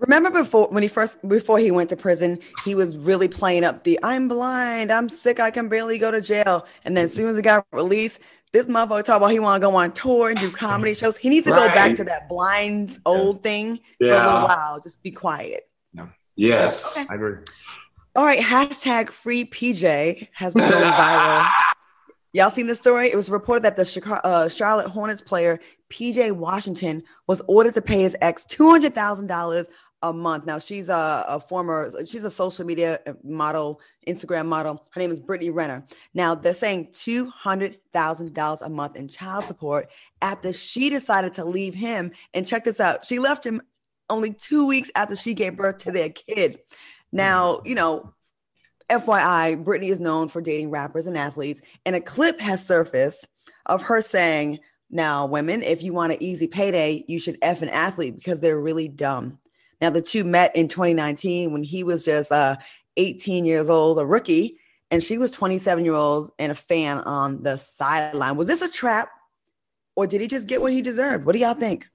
Remember 0.01 0.31
before 0.31 0.69
when 0.69 0.83
he 0.83 0.89
first 0.89 1.19
before 1.29 1.59
he 1.59 1.71
went 1.71 1.91
to 1.91 1.97
prison, 1.97 2.39
he 2.65 2.75
was 2.75 2.97
really 2.97 3.29
playing 3.29 3.65
up 3.65 3.85
the 3.85 4.01
I'm 4.03 4.29
blind, 4.29 4.91
I'm 4.91 5.11
sick, 5.11 5.39
I 5.39 5.51
can 5.51 5.69
barely 5.69 5.99
go 5.99 6.11
to 6.11 6.23
jail. 6.23 6.67
And 6.87 6.97
then 6.97 7.05
as 7.05 7.13
soon 7.13 7.29
as 7.29 7.37
he 7.37 7.43
got 7.43 7.67
released, 7.71 8.19
this 8.53 8.67
motherfucker 8.67 9.05
talk 9.05 9.19
about 9.19 9.29
he 9.29 9.39
want 9.39 9.61
to 9.61 9.67
go 9.67 9.75
on 9.77 9.93
tour 9.93 10.31
and 10.31 10.39
do 10.39 10.51
comedy 10.51 10.95
shows. 10.95 11.17
He 11.17 11.29
needs 11.29 11.47
to 11.47 11.53
go 11.53 11.69
back 11.69 11.95
to 11.97 12.05
that 12.05 12.29
blinds 12.29 13.01
old 13.07 13.43
thing 13.43 13.81
for 13.99 14.07
a 14.07 14.11
little 14.11 14.43
while. 14.43 14.81
Just 14.81 15.03
be 15.03 15.11
quiet. 15.11 15.69
Yes. 16.37 16.97
Okay. 16.97 17.07
I 17.11 17.15
agree. 17.17 17.35
All 18.17 18.25
right, 18.25 18.41
hashtag 18.41 19.11
free 19.11 19.45
PJ 19.45 20.29
has 20.33 20.55
been 20.55 20.69
going 20.69 20.85
viral. 20.85 21.47
Y'all 22.33 22.51
seen 22.51 22.67
this 22.67 22.79
story? 22.79 23.11
It 23.11 23.17
was 23.17 23.29
reported 23.29 23.65
that 23.65 23.77
the 23.77 23.85
Chicago, 23.85 24.21
uh, 24.25 24.49
Charlotte 24.49 24.87
Hornets 24.87 25.21
player 25.21 25.61
PJ 25.91 26.33
Washington 26.33 27.03
was 27.27 27.43
ordered 27.47 27.75
to 27.75 27.83
pay 27.83 28.01
his 28.03 28.17
ex 28.21 28.45
two 28.45 28.71
hundred 28.71 28.95
thousand 28.95 29.27
dollars 29.27 29.69
a 30.03 30.13
month. 30.13 30.47
Now 30.47 30.59
she's 30.59 30.89
a, 30.89 31.25
a 31.29 31.41
former, 31.41 31.93
she's 32.07 32.25
a 32.25 32.31
social 32.31 32.65
media 32.65 33.01
uh, 33.07 33.13
model, 33.23 33.81
Instagram 34.07 34.47
model. 34.47 34.87
Her 34.91 35.01
name 35.01 35.11
is 35.11 35.21
Brittany 35.21 35.51
Renner. 35.51 35.85
Now 36.15 36.35
they're 36.35 36.55
saying 36.55 36.89
two 36.93 37.27
hundred 37.27 37.79
thousand 37.93 38.35
dollars 38.35 38.63
a 38.63 38.69
month 38.69 38.97
in 38.97 39.09
child 39.09 39.47
support 39.47 39.91
after 40.23 40.53
she 40.53 40.91
decided 40.91 41.35
to 41.35 41.45
leave 41.45 41.75
him. 41.75 42.13
And 42.35 42.47
check 42.47 42.65
this 42.65 42.81
out: 42.81 43.05
she 43.05 43.19
left 43.19 43.45
him 43.45 43.61
only 44.09 44.33
two 44.33 44.67
weeks 44.67 44.91
after 44.95 45.17
she 45.17 45.35
gave 45.35 45.57
birth 45.57 45.79
to 45.79 45.93
their 45.93 46.11
kid. 46.11 46.61
Now, 47.13 47.55
mm. 47.55 47.67
you 47.67 47.75
know, 47.75 48.13
FYI, 48.89 49.63
Brittany 49.63 49.91
is 49.91 50.01
known 50.01 50.29
for 50.29 50.41
dating 50.41 50.71
rappers 50.71 51.07
and 51.07 51.17
athletes, 51.17 51.63
and 51.87 51.95
a 51.95 52.01
clip 52.01 52.41
has 52.41 52.67
surfaced 52.67 53.27
of 53.67 53.83
her 53.83 54.01
saying, 54.01 54.59
Now, 54.91 55.27
women, 55.27 55.63
if 55.63 55.83
you 55.83 55.93
want 55.93 56.13
an 56.13 56.23
easy 56.23 56.47
payday, 56.47 57.05
you 57.07 57.19
should 57.19 57.39
F 57.43 57.63
an 57.63 57.69
athlete 57.69 58.17
because 58.17 58.41
they're 58.41 58.59
really 58.59 58.89
dumb. 58.89 59.39
Now, 59.81 59.91
the 59.91 60.03
two 60.03 60.25
met 60.25 60.55
in 60.57 60.69
2019 60.69 61.53
when 61.53 61.63
he 61.63 61.83
was 61.85 62.05
just 62.05 62.31
uh, 62.31 62.57
18 62.97 63.45
years 63.45 63.71
old, 63.71 63.99
a 63.99 64.05
rookie, 64.05 64.59
and 64.91 65.03
she 65.03 65.19
was 65.19 65.31
27 65.31 65.85
year 65.85 65.95
old 65.95 66.31
and 66.39 66.53
a 66.53 66.55
fan 66.55 66.99
on 66.99 67.43
the 67.43 67.57
sideline. 67.57 68.37
Was 68.37 68.49
this 68.49 68.63
a 68.63 68.71
trap, 68.71 69.11
or 69.97 70.07
did 70.07 70.21
he 70.21 70.29
just 70.29 70.47
get 70.47 70.61
what 70.61 70.73
he 70.73 70.83
deserved? 70.83 71.25
What 71.25 71.33
do 71.33 71.39
y'all 71.39 71.55
think? 71.55 71.89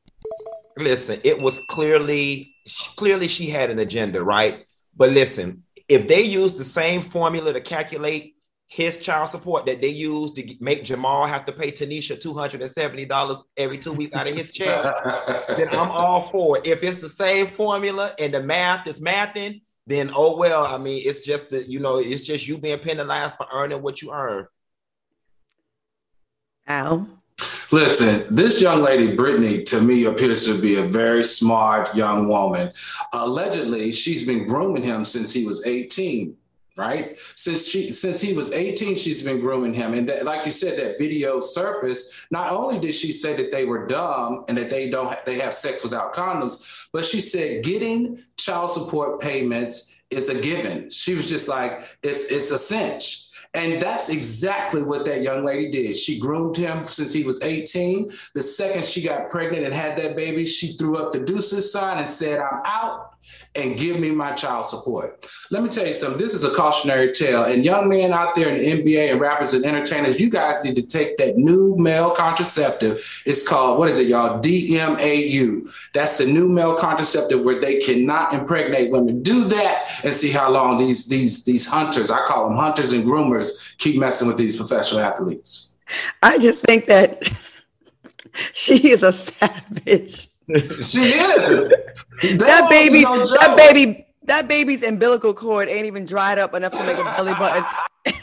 Listen, 0.77 1.19
it 1.23 1.41
was 1.41 1.59
clearly 1.69 2.53
clearly 2.95 3.27
she 3.27 3.47
had 3.47 3.69
an 3.69 3.79
agenda, 3.79 4.23
right? 4.23 4.65
But 4.95 5.11
listen, 5.11 5.63
if 5.87 6.07
they 6.07 6.21
use 6.21 6.53
the 6.53 6.63
same 6.63 7.01
formula 7.01 7.53
to 7.53 7.61
calculate 7.61 8.34
his 8.67 8.97
child 8.97 9.29
support 9.29 9.65
that 9.67 9.81
they 9.81 9.89
used 9.89 10.35
to 10.35 10.55
make 10.59 10.83
Jamal 10.83 11.25
have 11.25 11.45
to 11.45 11.51
pay 11.51 11.71
Tanisha 11.71 12.19
two 12.19 12.33
hundred 12.33 12.61
and 12.61 12.71
seventy 12.71 13.05
dollars 13.05 13.41
every 13.57 13.77
two 13.77 13.93
weeks 13.93 14.15
out 14.15 14.27
of 14.27 14.35
his 14.35 14.51
check, 14.51 14.83
then 15.49 15.69
I'm 15.69 15.91
all 15.91 16.23
for 16.23 16.57
it. 16.57 16.67
If 16.67 16.83
it's 16.83 16.97
the 16.97 17.09
same 17.09 17.47
formula 17.47 18.13
and 18.19 18.33
the 18.33 18.41
math 18.41 18.87
is 18.87 18.99
mathing, 18.99 19.61
then 19.85 20.09
oh 20.13 20.37
well. 20.37 20.65
I 20.65 20.77
mean, 20.77 21.03
it's 21.05 21.19
just 21.19 21.49
that 21.51 21.67
you 21.67 21.79
know, 21.79 21.99
it's 21.99 22.25
just 22.25 22.47
you 22.47 22.57
being 22.57 22.79
penalized 22.79 23.37
for 23.37 23.45
earning 23.53 23.81
what 23.81 24.01
you 24.01 24.11
earn. 24.11 24.47
Al. 26.67 27.07
Listen, 27.71 28.25
this 28.33 28.61
young 28.61 28.81
lady, 28.81 29.15
Brittany, 29.15 29.61
to 29.63 29.81
me 29.81 30.05
appears 30.05 30.45
to 30.45 30.59
be 30.59 30.75
a 30.75 30.83
very 30.83 31.23
smart 31.23 31.93
young 31.95 32.29
woman. 32.29 32.71
Allegedly, 33.11 33.91
she's 33.91 34.25
been 34.25 34.45
grooming 34.45 34.83
him 34.83 35.03
since 35.03 35.33
he 35.33 35.45
was 35.45 35.65
18, 35.65 36.37
right? 36.77 37.17
Since 37.35 37.65
she 37.65 37.93
since 37.93 38.19
he 38.19 38.33
was 38.33 38.51
18, 38.51 38.97
she's 38.97 39.21
been 39.21 39.39
grooming 39.39 39.73
him. 39.73 39.93
And 39.93 40.07
that, 40.09 40.25
like 40.25 40.45
you 40.45 40.51
said, 40.51 40.77
that 40.79 40.97
video 40.97 41.39
surfaced. 41.39 42.11
Not 42.31 42.51
only 42.51 42.79
did 42.79 42.95
she 42.95 43.11
say 43.11 43.35
that 43.35 43.51
they 43.51 43.65
were 43.65 43.87
dumb 43.87 44.45
and 44.47 44.57
that 44.57 44.69
they 44.69 44.89
don't 44.89 45.23
they 45.25 45.39
have 45.39 45.53
sex 45.53 45.83
without 45.83 46.13
condoms, 46.13 46.87
but 46.91 47.05
she 47.05 47.21
said 47.21 47.63
getting 47.63 48.21
child 48.37 48.71
support 48.71 49.19
payments 49.21 49.91
is 50.09 50.29
a 50.29 50.39
given. 50.39 50.89
She 50.89 51.13
was 51.13 51.29
just 51.29 51.47
like, 51.47 51.85
it's 52.03 52.25
it's 52.25 52.51
a 52.51 52.57
cinch. 52.57 53.21
And 53.53 53.81
that's 53.81 54.09
exactly 54.09 54.83
what 54.83 55.05
that 55.05 55.21
young 55.21 55.45
lady 55.45 55.71
did. 55.71 55.95
She 55.95 56.19
groomed 56.19 56.57
him 56.57 56.83
since 56.83 57.13
he 57.13 57.23
was 57.23 57.41
18. 57.41 58.11
The 58.33 58.43
second 58.43 58.83
she 58.85 59.01
got 59.01 59.29
pregnant 59.29 59.63
and 59.63 59.73
had 59.73 59.97
that 59.97 60.17
baby, 60.17 60.45
she 60.45 60.75
threw 60.75 60.97
up 60.97 61.13
the 61.13 61.21
deuces 61.21 61.71
sign 61.71 61.99
and 61.99 62.09
said, 62.09 62.39
I'm 62.39 62.61
out 62.65 63.14
and 63.55 63.77
give 63.77 63.99
me 63.99 64.11
my 64.11 64.33
child 64.33 64.65
support. 64.65 65.25
Let 65.49 65.63
me 65.63 65.69
tell 65.69 65.87
you 65.87 65.93
something. 65.93 66.19
This 66.19 66.33
is 66.33 66.43
a 66.43 66.51
cautionary 66.51 67.11
tale. 67.11 67.43
And 67.43 67.63
young 67.63 67.87
men 67.87 68.11
out 68.11 68.35
there 68.35 68.49
in 68.49 68.57
the 68.57 68.83
NBA 68.83 69.11
and 69.11 69.21
rappers 69.21 69.53
and 69.53 69.65
entertainers, 69.65 70.19
you 70.19 70.29
guys 70.29 70.63
need 70.63 70.75
to 70.75 70.81
take 70.81 71.17
that 71.17 71.37
new 71.37 71.77
male 71.77 72.11
contraceptive. 72.11 73.05
It's 73.25 73.47
called, 73.47 73.79
what 73.79 73.89
is 73.89 73.99
it, 73.99 74.07
y'all? 74.07 74.41
DMAU. 74.41 75.69
That's 75.93 76.17
the 76.17 76.25
new 76.25 76.49
male 76.49 76.75
contraceptive 76.75 77.43
where 77.43 77.61
they 77.61 77.79
cannot 77.79 78.33
impregnate 78.33 78.91
women. 78.91 79.21
Do 79.21 79.45
that 79.45 80.03
and 80.03 80.13
see 80.13 80.31
how 80.31 80.51
long 80.51 80.77
these 80.77 81.07
these 81.07 81.43
these 81.45 81.65
hunters, 81.65 82.11
I 82.11 82.25
call 82.25 82.49
them 82.49 82.57
hunters 82.57 82.91
and 82.91 83.05
groomers, 83.05 83.77
keep 83.77 83.97
messing 83.97 84.27
with 84.27 84.37
these 84.37 84.55
professional 84.55 85.01
athletes. 85.01 85.75
I 86.21 86.37
just 86.37 86.59
think 86.61 86.87
that 86.87 87.23
she 88.53 88.89
is 88.89 89.03
a 89.03 89.11
savage. 89.11 90.29
She 90.47 91.01
is. 91.01 91.69
that 92.37 92.67
baby's 92.69 93.03
no 93.03 93.25
that 93.25 93.55
baby 93.57 94.05
that 94.23 94.47
baby's 94.47 94.83
umbilical 94.83 95.33
cord 95.33 95.67
ain't 95.69 95.85
even 95.85 96.05
dried 96.05 96.37
up 96.37 96.53
enough 96.53 96.71
to 96.73 96.83
make 96.85 96.97
a 96.97 97.03
belly 97.03 97.33
button. 97.35 97.63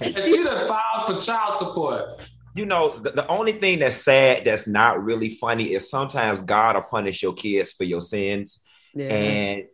And 0.00 0.14
she 0.14 0.42
done 0.44 0.68
filed 0.68 1.04
for 1.06 1.18
child 1.24 1.56
support. 1.58 2.24
You 2.54 2.64
know, 2.64 2.96
the, 2.98 3.10
the 3.10 3.26
only 3.26 3.52
thing 3.52 3.80
that's 3.80 3.96
sad 3.96 4.44
that's 4.44 4.68
not 4.68 5.02
really 5.02 5.30
funny 5.30 5.72
is 5.72 5.90
sometimes 5.90 6.40
God 6.40 6.76
will 6.76 6.82
punish 6.82 7.22
your 7.24 7.34
kids 7.34 7.72
for 7.72 7.82
your 7.82 8.00
sins. 8.00 8.60
yeah. 8.94 9.08
And 9.08 9.64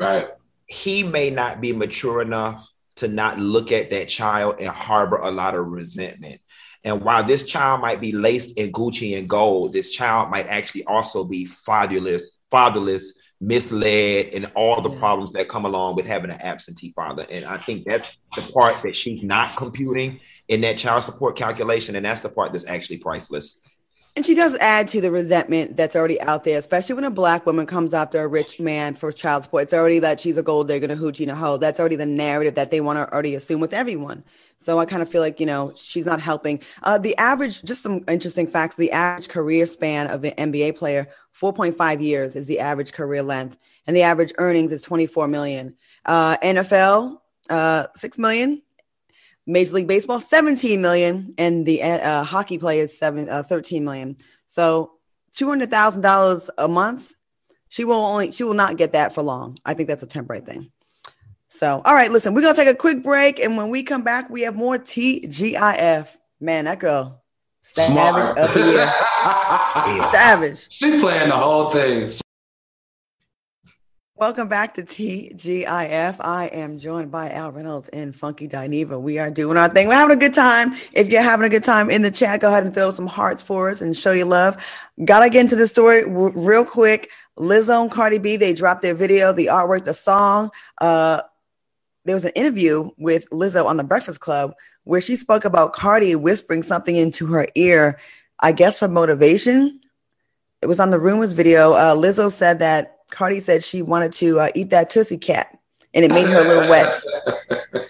Right. 0.00 0.26
he 0.66 1.04
may 1.04 1.30
not 1.30 1.60
be 1.60 1.72
mature 1.72 2.20
enough 2.22 2.68
to 2.96 3.06
not 3.06 3.38
look 3.38 3.70
at 3.70 3.90
that 3.90 4.08
child 4.08 4.56
and 4.58 4.68
harbor 4.68 5.18
a 5.18 5.30
lot 5.30 5.54
of 5.54 5.64
resentment. 5.66 6.40
And 6.86 7.02
while 7.02 7.24
this 7.24 7.42
child 7.42 7.80
might 7.80 8.00
be 8.00 8.12
laced 8.12 8.56
in 8.56 8.70
Gucci 8.70 9.18
and 9.18 9.28
gold, 9.28 9.72
this 9.72 9.90
child 9.90 10.30
might 10.30 10.46
actually 10.46 10.84
also 10.84 11.24
be 11.24 11.44
fatherless, 11.44 12.38
fatherless, 12.48 13.12
misled, 13.40 14.26
and 14.32 14.50
all 14.54 14.80
the 14.80 14.90
Yeah. 14.90 14.98
problems 15.00 15.32
that 15.32 15.48
come 15.48 15.64
along 15.66 15.96
with 15.96 16.06
having 16.06 16.30
an 16.30 16.40
absentee 16.40 16.92
father. 16.94 17.26
And 17.28 17.44
I 17.44 17.56
think 17.58 17.84
that's 17.86 18.16
the 18.36 18.42
part 18.52 18.82
that 18.84 18.94
she's 18.96 19.24
not 19.24 19.56
computing 19.56 20.20
in 20.48 20.60
that 20.60 20.78
child 20.78 21.02
support 21.04 21.36
calculation, 21.36 21.96
and 21.96 22.06
that's 22.06 22.22
the 22.22 22.28
part 22.28 22.52
that's 22.52 22.66
actually 22.66 22.98
priceless. 22.98 23.58
And 24.16 24.24
she 24.24 24.34
does 24.34 24.56
add 24.56 24.88
to 24.88 25.02
the 25.02 25.10
resentment 25.10 25.76
that's 25.76 25.94
already 25.94 26.18
out 26.22 26.44
there, 26.44 26.58
especially 26.58 26.94
when 26.94 27.04
a 27.04 27.10
black 27.10 27.44
woman 27.44 27.66
comes 27.66 27.92
after 27.92 28.22
a 28.22 28.26
rich 28.26 28.58
man 28.58 28.94
for 28.94 29.12
child 29.12 29.44
support. 29.44 29.64
It's 29.64 29.74
already 29.74 29.98
that 29.98 30.20
she's 30.20 30.38
a 30.38 30.42
gold 30.42 30.68
digger, 30.68 30.86
a 30.86 30.96
hoochie, 30.96 31.20
and 31.20 31.32
a 31.32 31.34
hoe. 31.34 31.58
That's 31.58 31.78
already 31.78 31.96
the 31.96 32.06
narrative 32.06 32.54
that 32.54 32.70
they 32.70 32.80
want 32.80 32.98
to 32.98 33.12
already 33.12 33.34
assume 33.34 33.60
with 33.60 33.74
everyone. 33.74 34.24
So 34.56 34.78
I 34.78 34.86
kind 34.86 35.02
of 35.02 35.10
feel 35.10 35.20
like, 35.20 35.38
you 35.38 35.44
know, 35.44 35.74
she's 35.76 36.06
not 36.06 36.22
helping. 36.22 36.62
Uh, 36.82 36.96
the 36.96 37.14
average, 37.18 37.62
just 37.62 37.82
some 37.82 38.04
interesting 38.08 38.46
facts, 38.46 38.76
the 38.76 38.90
average 38.90 39.28
career 39.28 39.66
span 39.66 40.06
of 40.06 40.24
an 40.24 40.32
NBA 40.52 40.78
player, 40.78 41.08
4.5 41.38 42.00
years 42.00 42.36
is 42.36 42.46
the 42.46 42.60
average 42.60 42.94
career 42.94 43.22
length. 43.22 43.58
And 43.86 43.94
the 43.94 44.02
average 44.02 44.32
earnings 44.38 44.72
is 44.72 44.80
24 44.80 45.28
million. 45.28 45.76
Uh, 46.06 46.38
NFL, 46.38 47.18
uh, 47.50 47.88
6 47.94 48.16
million. 48.16 48.62
Major 49.46 49.74
League 49.74 49.86
Baseball, 49.86 50.20
17 50.20 50.80
million, 50.80 51.34
and 51.38 51.64
the 51.64 51.82
uh, 51.82 52.24
hockey 52.24 52.58
play 52.58 52.80
is 52.80 52.96
seven, 52.98 53.28
uh, 53.28 53.42
13 53.44 53.84
million. 53.84 54.16
So 54.46 54.92
$200,000 55.36 56.48
a 56.58 56.68
month. 56.68 57.14
She 57.68 57.84
will 57.84 57.94
only, 57.94 58.32
she 58.32 58.44
will 58.44 58.54
not 58.54 58.76
get 58.76 58.92
that 58.92 59.14
for 59.14 59.22
long. 59.22 59.58
I 59.64 59.74
think 59.74 59.88
that's 59.88 60.02
a 60.02 60.06
temporary 60.06 60.40
thing. 60.40 60.70
So, 61.48 61.80
all 61.84 61.94
right, 61.94 62.10
listen, 62.10 62.34
we're 62.34 62.42
going 62.42 62.54
to 62.54 62.60
take 62.60 62.72
a 62.72 62.76
quick 62.76 63.02
break. 63.02 63.38
And 63.38 63.56
when 63.56 63.70
we 63.70 63.82
come 63.82 64.02
back, 64.02 64.28
we 64.30 64.42
have 64.42 64.56
more 64.56 64.78
TGIF. 64.78 66.08
Man, 66.40 66.64
that 66.66 66.80
girl, 66.80 67.22
savage 67.62 68.26
Smart. 68.26 68.38
of 68.38 68.54
the 68.54 68.60
year. 68.60 68.94
Savage. 70.12 70.70
She 70.70 71.00
playing 71.00 71.28
the 71.28 71.36
whole 71.36 71.70
thing. 71.70 72.08
Welcome 74.18 74.48
back 74.48 74.72
to 74.76 74.82
TGIF. 74.82 76.16
I 76.20 76.46
am 76.46 76.78
joined 76.78 77.10
by 77.10 77.28
Al 77.32 77.52
Reynolds 77.52 77.88
and 77.88 78.16
Funky 78.16 78.48
Dineva. 78.48 78.98
We 78.98 79.18
are 79.18 79.30
doing 79.30 79.58
our 79.58 79.68
thing. 79.68 79.88
We're 79.88 79.94
having 79.94 80.16
a 80.16 80.18
good 80.18 80.32
time. 80.32 80.72
If 80.94 81.10
you're 81.10 81.20
having 81.20 81.44
a 81.44 81.50
good 81.50 81.64
time 81.64 81.90
in 81.90 82.00
the 82.00 82.10
chat, 82.10 82.40
go 82.40 82.48
ahead 82.48 82.64
and 82.64 82.72
throw 82.72 82.90
some 82.92 83.08
hearts 83.08 83.42
for 83.42 83.68
us 83.68 83.82
and 83.82 83.94
show 83.94 84.12
your 84.12 84.24
love. 84.24 84.56
Gotta 85.04 85.28
get 85.28 85.42
into 85.42 85.54
the 85.54 85.68
story 85.68 86.04
r- 86.04 86.30
real 86.30 86.64
quick. 86.64 87.10
Lizzo 87.38 87.82
and 87.82 87.90
Cardi 87.90 88.16
B, 88.16 88.38
they 88.38 88.54
dropped 88.54 88.80
their 88.80 88.94
video, 88.94 89.34
the 89.34 89.48
artwork, 89.48 89.84
the 89.84 89.92
song. 89.92 90.50
Uh, 90.80 91.20
there 92.06 92.14
was 92.14 92.24
an 92.24 92.32
interview 92.34 92.88
with 92.96 93.28
Lizzo 93.28 93.66
on 93.66 93.76
the 93.76 93.84
Breakfast 93.84 94.20
Club 94.20 94.54
where 94.84 95.02
she 95.02 95.14
spoke 95.16 95.44
about 95.44 95.74
Cardi 95.74 96.14
whispering 96.14 96.62
something 96.62 96.96
into 96.96 97.26
her 97.26 97.48
ear, 97.54 97.98
I 98.40 98.52
guess 98.52 98.78
for 98.78 98.88
motivation. 98.88 99.78
It 100.62 100.68
was 100.68 100.80
on 100.80 100.90
the 100.90 100.98
Rumors 100.98 101.34
video. 101.34 101.74
Uh, 101.74 101.94
Lizzo 101.94 102.32
said 102.32 102.60
that 102.60 102.95
Cardi 103.10 103.40
said 103.40 103.62
she 103.62 103.82
wanted 103.82 104.12
to 104.14 104.40
uh, 104.40 104.48
eat 104.54 104.70
that 104.70 104.90
Tootsie 104.90 105.18
Cat 105.18 105.56
and 105.96 106.04
it 106.04 106.10
made 106.10 106.28
her 106.28 106.38
a 106.38 106.44
little 106.44 106.68
wet. 106.68 107.02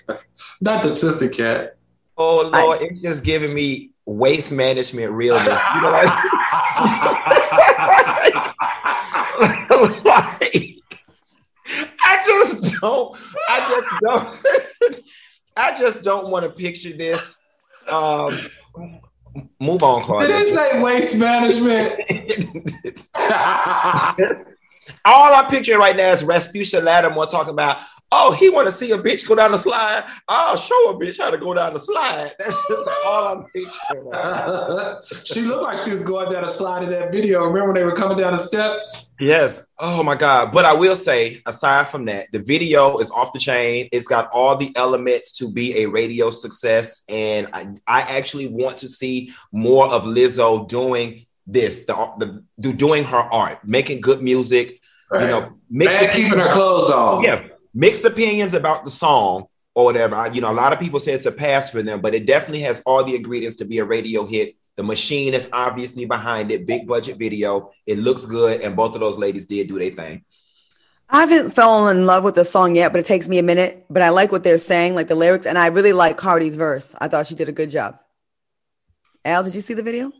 Not 0.60 0.82
the 0.82 0.94
Tootsie 0.94 1.28
Cat. 1.28 1.76
Oh 2.16 2.48
Lord, 2.52 2.78
it's 2.80 3.02
just 3.02 3.24
giving 3.24 3.52
me 3.52 3.90
waste 4.06 4.52
management 4.52 5.12
realness. 5.12 5.60
You 5.74 5.80
know 5.82 5.90
what? 5.90 6.06
like, 10.04 10.82
I 12.00 12.22
just 12.24 12.80
don't. 12.80 13.18
I 13.48 13.58
just 13.68 13.88
don't. 14.02 14.28
I 15.58 15.78
just 15.78 16.02
don't 16.02 16.30
want 16.30 16.44
to 16.44 16.50
picture 16.50 16.92
this. 16.92 17.38
Um, 17.88 18.38
move 19.60 19.82
on, 19.82 20.04
Claudia. 20.04 20.36
Did 20.36 20.46
it 20.46 20.54
say 20.54 20.80
waste 20.80 21.16
management? 21.16 21.98
All 25.04 25.34
I'm 25.34 25.50
picturing 25.50 25.78
right 25.78 25.96
now 25.96 26.10
is 26.10 26.22
Rasputia 26.22 26.82
Lattimore 26.82 27.26
talking 27.26 27.52
about, 27.52 27.78
oh, 28.12 28.32
he 28.32 28.50
want 28.50 28.68
to 28.68 28.72
see 28.72 28.92
a 28.92 28.98
bitch 28.98 29.26
go 29.26 29.34
down 29.34 29.52
the 29.52 29.58
slide. 29.58 30.04
I'll 30.28 30.56
show 30.56 30.90
a 30.90 30.94
bitch 30.94 31.18
how 31.18 31.30
to 31.30 31.38
go 31.38 31.54
down 31.54 31.72
the 31.72 31.78
slide. 31.78 32.34
That's 32.38 32.56
just 32.68 32.88
all 33.04 33.26
I'm 33.26 33.44
picturing. 33.44 35.02
she 35.24 35.42
looked 35.42 35.62
like 35.62 35.78
she 35.78 35.90
was 35.90 36.02
going 36.02 36.32
down 36.32 36.44
a 36.44 36.48
slide 36.48 36.84
in 36.84 36.90
that 36.90 37.12
video. 37.12 37.44
Remember 37.44 37.66
when 37.66 37.74
they 37.74 37.84
were 37.84 37.96
coming 37.96 38.16
down 38.16 38.32
the 38.32 38.38
steps? 38.38 39.12
Yes. 39.18 39.62
Oh 39.78 40.02
my 40.02 40.14
God. 40.14 40.52
But 40.52 40.64
I 40.64 40.72
will 40.72 40.96
say, 40.96 41.42
aside 41.46 41.88
from 41.88 42.04
that, 42.06 42.30
the 42.32 42.42
video 42.42 42.98
is 42.98 43.10
off 43.10 43.32
the 43.32 43.38
chain. 43.38 43.88
It's 43.92 44.06
got 44.06 44.30
all 44.32 44.56
the 44.56 44.72
elements 44.76 45.32
to 45.38 45.50
be 45.50 45.78
a 45.78 45.86
radio 45.86 46.30
success. 46.30 47.02
And 47.08 47.48
I, 47.52 47.68
I 47.86 48.00
actually 48.02 48.46
want 48.46 48.78
to 48.78 48.88
see 48.88 49.32
more 49.52 49.88
of 49.88 50.04
Lizzo 50.04 50.68
doing 50.68 51.26
this, 51.46 51.84
the, 51.84 52.42
the 52.58 52.72
doing 52.72 53.04
her 53.04 53.16
art, 53.16 53.64
making 53.64 54.00
good 54.00 54.22
music, 54.22 54.80
right. 55.10 55.22
you 55.22 55.28
know, 55.28 55.52
mixed 55.70 55.98
Bad 55.98 56.14
keeping 56.14 56.38
her 56.38 56.50
clothes 56.50 56.90
on. 56.90 57.22
Yeah. 57.22 57.48
Mixed 57.74 58.04
opinions 58.04 58.54
about 58.54 58.84
the 58.84 58.90
song 58.90 59.46
or 59.74 59.84
whatever. 59.84 60.16
I, 60.16 60.28
you 60.28 60.40
know, 60.40 60.50
a 60.50 60.54
lot 60.54 60.72
of 60.72 60.80
people 60.80 60.98
say 60.98 61.12
it's 61.12 61.26
a 61.26 61.32
pass 61.32 61.70
for 61.70 61.82
them, 61.82 62.00
but 62.00 62.14
it 62.14 62.26
definitely 62.26 62.62
has 62.62 62.82
all 62.86 63.04
the 63.04 63.14
ingredients 63.14 63.56
to 63.56 63.64
be 63.64 63.78
a 63.78 63.84
radio 63.84 64.24
hit. 64.24 64.56
The 64.74 64.82
machine 64.82 65.34
is 65.34 65.48
obviously 65.52 66.04
behind 66.04 66.50
it, 66.50 66.66
big 66.66 66.86
budget 66.86 67.18
video. 67.18 67.70
It 67.86 67.98
looks 67.98 68.26
good, 68.26 68.60
and 68.60 68.76
both 68.76 68.94
of 68.94 69.00
those 69.00 69.16
ladies 69.16 69.46
did 69.46 69.68
do 69.68 69.78
their 69.78 69.90
thing. 69.90 70.24
I 71.08 71.20
haven't 71.20 71.52
fallen 71.52 71.98
in 71.98 72.06
love 72.06 72.24
with 72.24 72.34
the 72.34 72.44
song 72.44 72.74
yet, 72.74 72.92
but 72.92 72.98
it 72.98 73.06
takes 73.06 73.28
me 73.28 73.38
a 73.38 73.42
minute. 73.42 73.86
But 73.88 74.02
I 74.02 74.10
like 74.10 74.32
what 74.32 74.42
they're 74.42 74.58
saying, 74.58 74.94
like 74.94 75.08
the 75.08 75.14
lyrics, 75.14 75.46
and 75.46 75.56
I 75.56 75.68
really 75.68 75.92
like 75.92 76.16
Cardi's 76.16 76.56
verse. 76.56 76.94
I 76.98 77.08
thought 77.08 77.26
she 77.26 77.34
did 77.34 77.48
a 77.48 77.52
good 77.52 77.70
job. 77.70 77.98
Al, 79.24 79.44
did 79.44 79.54
you 79.54 79.60
see 79.60 79.74
the 79.74 79.82
video? 79.82 80.12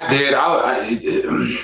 I 0.00 0.08
did. 0.10 0.34
I, 0.34 0.44
I, 0.44 1.58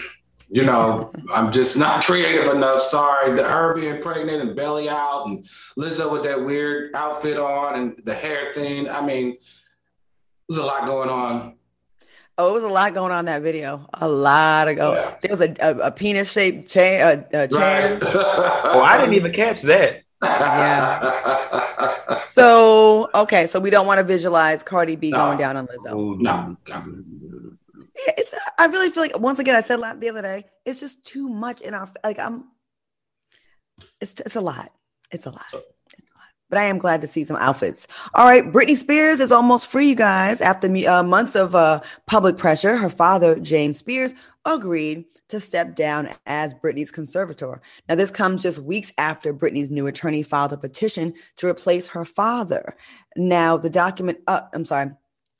you 0.48 0.64
know, 0.64 1.12
I'm 1.32 1.50
just 1.52 1.76
not 1.76 2.04
creative 2.04 2.52
enough. 2.52 2.80
Sorry. 2.82 3.34
The 3.34 3.42
her 3.42 3.74
being 3.74 4.00
pregnant 4.00 4.42
and 4.42 4.56
belly 4.56 4.88
out, 4.88 5.26
and 5.26 5.44
Lizzo 5.78 6.10
with 6.10 6.22
that 6.24 6.44
weird 6.44 6.94
outfit 6.94 7.38
on 7.38 7.74
and 7.74 8.00
the 8.04 8.14
hair 8.14 8.52
thing. 8.52 8.88
I 8.88 9.04
mean, 9.04 9.36
there's 10.48 10.58
a 10.58 10.64
lot 10.64 10.86
going 10.86 11.08
on. 11.08 11.56
Oh, 12.36 12.50
it 12.50 12.52
was 12.54 12.64
a 12.64 12.68
lot 12.68 12.94
going 12.94 13.12
on 13.12 13.20
in 13.20 13.24
that 13.26 13.42
video. 13.42 13.88
A 13.94 14.08
lot 14.08 14.68
of 14.68 14.76
go. 14.76 14.94
Yeah. 14.94 15.14
There 15.22 15.30
was 15.30 15.40
a, 15.40 15.54
a, 15.60 15.86
a 15.86 15.90
penis 15.92 16.30
shaped 16.30 16.68
chair. 16.68 17.08
A, 17.08 17.12
uh, 17.12 17.24
a 17.32 17.44
uh, 17.44 17.46
chair. 17.46 17.98
Right. 17.98 18.02
oh, 18.14 18.82
I 18.82 18.98
didn't 18.98 19.14
even 19.14 19.32
catch 19.32 19.62
that. 19.62 20.02
Yeah. 20.22 22.18
so 22.26 23.08
okay, 23.14 23.46
so 23.46 23.60
we 23.60 23.70
don't 23.70 23.86
want 23.86 23.98
to 23.98 24.04
visualize 24.04 24.62
Cardi 24.62 24.96
B 24.96 25.10
no. 25.10 25.18
going 25.18 25.38
down 25.38 25.56
on 25.56 25.66
Lizzo. 25.66 25.90
Oh, 25.90 26.14
no. 26.14 26.56
It's. 27.94 28.34
I 28.58 28.66
really 28.66 28.90
feel 28.90 29.02
like 29.02 29.18
once 29.18 29.38
again, 29.38 29.56
I 29.56 29.62
said 29.62 29.78
the 29.78 30.10
other 30.10 30.22
day, 30.22 30.44
it's 30.64 30.80
just 30.80 31.04
too 31.04 31.28
much 31.28 31.60
in 31.60 31.74
our. 31.74 31.88
Like 32.02 32.18
I'm. 32.18 32.44
It's 34.00 34.14
it's 34.20 34.36
a 34.36 34.40
lot. 34.40 34.70
It's 35.10 35.26
a 35.26 35.30
lot. 35.30 35.44
It's 35.52 36.10
a 36.10 36.18
lot. 36.18 36.28
But 36.48 36.58
I 36.58 36.64
am 36.64 36.78
glad 36.78 37.00
to 37.00 37.06
see 37.06 37.24
some 37.24 37.36
outfits. 37.36 37.86
All 38.14 38.26
right, 38.26 38.44
Britney 38.44 38.76
Spears 38.76 39.20
is 39.20 39.32
almost 39.32 39.68
free, 39.68 39.88
you 39.88 39.94
guys. 39.94 40.40
After 40.40 40.68
uh, 40.86 41.02
months 41.02 41.34
of 41.34 41.54
uh, 41.54 41.80
public 42.06 42.36
pressure, 42.36 42.76
her 42.76 42.90
father 42.90 43.38
James 43.38 43.78
Spears 43.78 44.14
agreed 44.44 45.04
to 45.28 45.40
step 45.40 45.74
down 45.74 46.10
as 46.26 46.54
Britney's 46.54 46.90
conservator. 46.90 47.62
Now, 47.88 47.94
this 47.94 48.10
comes 48.10 48.42
just 48.42 48.58
weeks 48.58 48.92
after 48.98 49.32
Britney's 49.32 49.70
new 49.70 49.86
attorney 49.86 50.22
filed 50.22 50.52
a 50.52 50.56
petition 50.56 51.14
to 51.36 51.48
replace 51.48 51.88
her 51.88 52.04
father. 52.04 52.76
Now, 53.16 53.56
the 53.56 53.70
document. 53.70 54.18
Uh, 54.26 54.42
I'm 54.52 54.64
sorry 54.64 54.90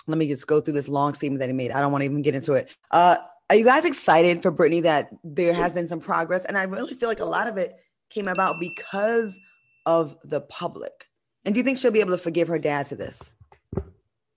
let 0.06 0.18
me 0.18 0.28
just 0.28 0.46
go 0.46 0.61
through 0.61 0.75
this 0.75 0.88
long 0.88 1.14
statement 1.14 1.40
that 1.40 1.49
he 1.49 1.52
made. 1.52 1.70
I 1.70 1.80
don't 1.80 1.92
want 1.92 2.02
to 2.02 2.06
even 2.06 2.22
get 2.22 2.35
into 2.35 2.55
it. 2.55 2.74
Uh, 2.90 3.16
are 3.50 3.57
you 3.57 3.64
guys 3.64 3.85
excited 3.85 4.42
for 4.42 4.50
Britney 4.50 4.83
that 4.83 5.11
there 5.22 5.52
has 5.55 5.72
been 5.72 5.88
some 5.88 6.00
progress? 6.00 6.44
And 6.44 6.57
I 6.57 6.64
really 6.64 6.94
feel 6.94 7.09
like 7.09 7.20
a 7.20 7.24
lot 7.24 7.46
of 7.46 7.57
it 7.57 7.76
came 8.11 8.29
about 8.29 8.57
because 8.61 9.38
of 9.87 10.16
the 10.24 10.40
public. 10.40 11.09
And 11.44 11.55
do 11.55 11.61
you 11.61 11.64
think 11.64 11.79
she'll 11.79 11.90
be 11.90 12.00
able 12.00 12.12
to 12.12 12.18
forgive 12.18 12.48
her 12.48 12.59
dad 12.59 12.88
for 12.88 12.94
this? 12.94 13.35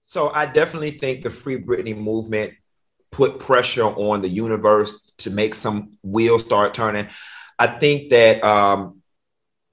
So 0.06 0.30
I 0.34 0.46
definitely 0.46 0.92
think 0.92 1.24
the 1.24 1.30
Free 1.30 1.58
Britney 1.58 1.96
movement 1.96 2.54
put 3.12 3.40
pressure 3.40 3.86
on 3.86 4.22
the 4.22 4.30
universe 4.30 5.00
to 5.18 5.30
make 5.30 5.56
some 5.56 5.98
wheels 6.04 6.46
start 6.46 6.74
turning. 6.74 7.08
I 7.60 7.68
think 7.68 8.12
that 8.12 8.44
um, 8.44 8.97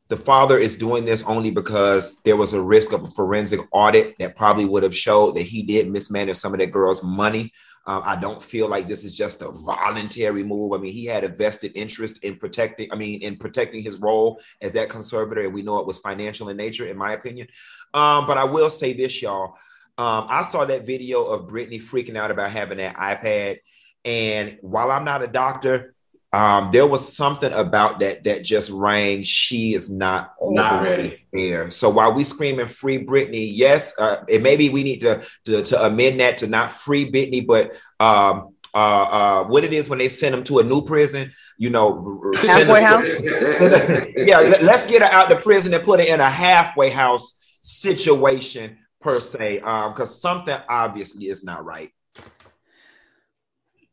the 0.09 0.17
father 0.17 0.59
is 0.59 0.77
doing 0.77 1.05
this 1.05 1.23
only 1.23 1.51
because 1.51 2.21
there 2.25 2.37
was 2.37 2.53
a 2.53 2.61
risk 2.61 2.93
of 2.93 3.05
a 3.05 3.11
forensic 3.13 3.61
audit 3.73 4.17
that 4.19 4.37
probably 4.37 4.67
would 4.67 4.83
have 4.83 4.95
showed 4.95 5.35
that 5.37 5.43
he 5.43 5.63
did 5.63 5.91
mismanage 5.91 6.37
some 6.37 6.53
of 6.53 6.61
that 6.61 6.73
girl's 6.73 7.03
money. 7.03 7.53
Um, 7.87 8.03
I 8.05 8.17
don't 8.17 8.43
feel 8.43 8.69
like 8.69 8.89
this 8.89 9.05
is 9.05 9.15
just 9.15 9.43
a 9.43 9.51
voluntary 9.51 10.43
move. 10.43 10.73
I 10.73 10.79
mean, 10.79 10.93
he 10.93 11.05
had 11.05 11.25
a 11.25 11.29
vested 11.29 11.73
interest 11.75 12.23
in 12.25 12.37
protecting, 12.37 12.91
I 12.93 12.97
mean, 12.97 13.23
in 13.23 13.37
protecting 13.37 13.83
his 13.83 14.01
role 14.01 14.41
as 14.63 14.73
that 14.73 14.89
conservator, 14.89 15.43
and 15.43 15.55
we 15.55 15.63
know 15.63 15.79
it 15.79 15.87
was 15.87 15.99
financial 15.99 16.49
in 16.49 16.57
nature, 16.57 16.87
in 16.87 16.97
my 16.97 17.13
opinion. 17.13 17.49
Um, 17.93 18.27
but 18.27 18.39
I 18.39 18.45
will 18.45 18.71
say 18.71 18.95
this, 18.95 19.21
y'all. 19.21 19.55
Um, 19.97 20.27
I 20.29 20.43
saw 20.43 20.65
that 20.65 20.87
video 20.87 21.25
of 21.25 21.47
Britney 21.47 21.81
freaking 21.81 22.17
out 22.17 22.31
about 22.31 22.51
having 22.51 22.79
that 22.79 22.97
iPad. 22.97 23.59
And 24.05 24.59
while 24.61 24.91
I'm 24.91 25.05
not 25.05 25.23
a 25.23 25.29
doctor, 25.29 25.94
um, 26.35 26.71
there 26.73 26.87
was 26.87 27.17
something 27.17 27.53
about 27.53 28.01
that 28.01 28.25
that 28.25 28.43
just 28.43 28.69
rang. 28.71 29.23
She 29.23 29.75
is 29.75 29.89
not 29.89 30.35
not 30.43 30.83
ready 30.83 31.25
there. 31.33 31.71
So 31.71 31.89
while 31.89 32.13
we 32.13 32.25
screaming 32.25 32.67
free 32.67 32.99
Britney, 32.99 33.53
yes, 33.55 33.93
uh, 34.01 34.17
and 34.29 34.43
maybe 34.43 34.69
we 34.69 34.83
need 34.83 35.01
to, 35.03 35.23
to, 35.45 35.63
to 35.63 35.87
amend 35.87 36.19
that 36.19 36.39
to 36.39 36.49
not 36.49 36.73
free 36.73 37.09
Britney, 37.09 37.47
but 37.47 37.71
um, 38.01 38.53
uh, 38.75 39.05
uh, 39.05 39.45
what 39.45 39.63
it 39.63 39.73
is 39.73 39.89
when 39.89 40.01
they 40.01 40.09
send 40.09 40.35
them 40.35 40.43
to 40.43 40.59
a 40.59 40.65
new 40.65 40.85
prison, 40.85 41.33
you 41.57 41.71
know, 41.71 42.21
halfway 42.35 42.83
house. 42.83 43.07
yeah, 43.23 44.41
let's 44.61 44.87
get 44.87 45.03
her 45.03 45.09
out 45.13 45.29
the 45.29 45.37
prison 45.37 45.73
and 45.73 45.85
put 45.85 46.01
her 46.01 46.13
in 46.13 46.19
a 46.19 46.29
halfway 46.29 46.91
house 46.91 47.35
situation 47.63 48.77
per 49.01 49.21
se, 49.21 49.59
because 49.59 50.01
um, 50.01 50.07
something 50.07 50.59
obviously 50.69 51.29
is 51.29 51.45
not 51.45 51.65
right. 51.65 51.93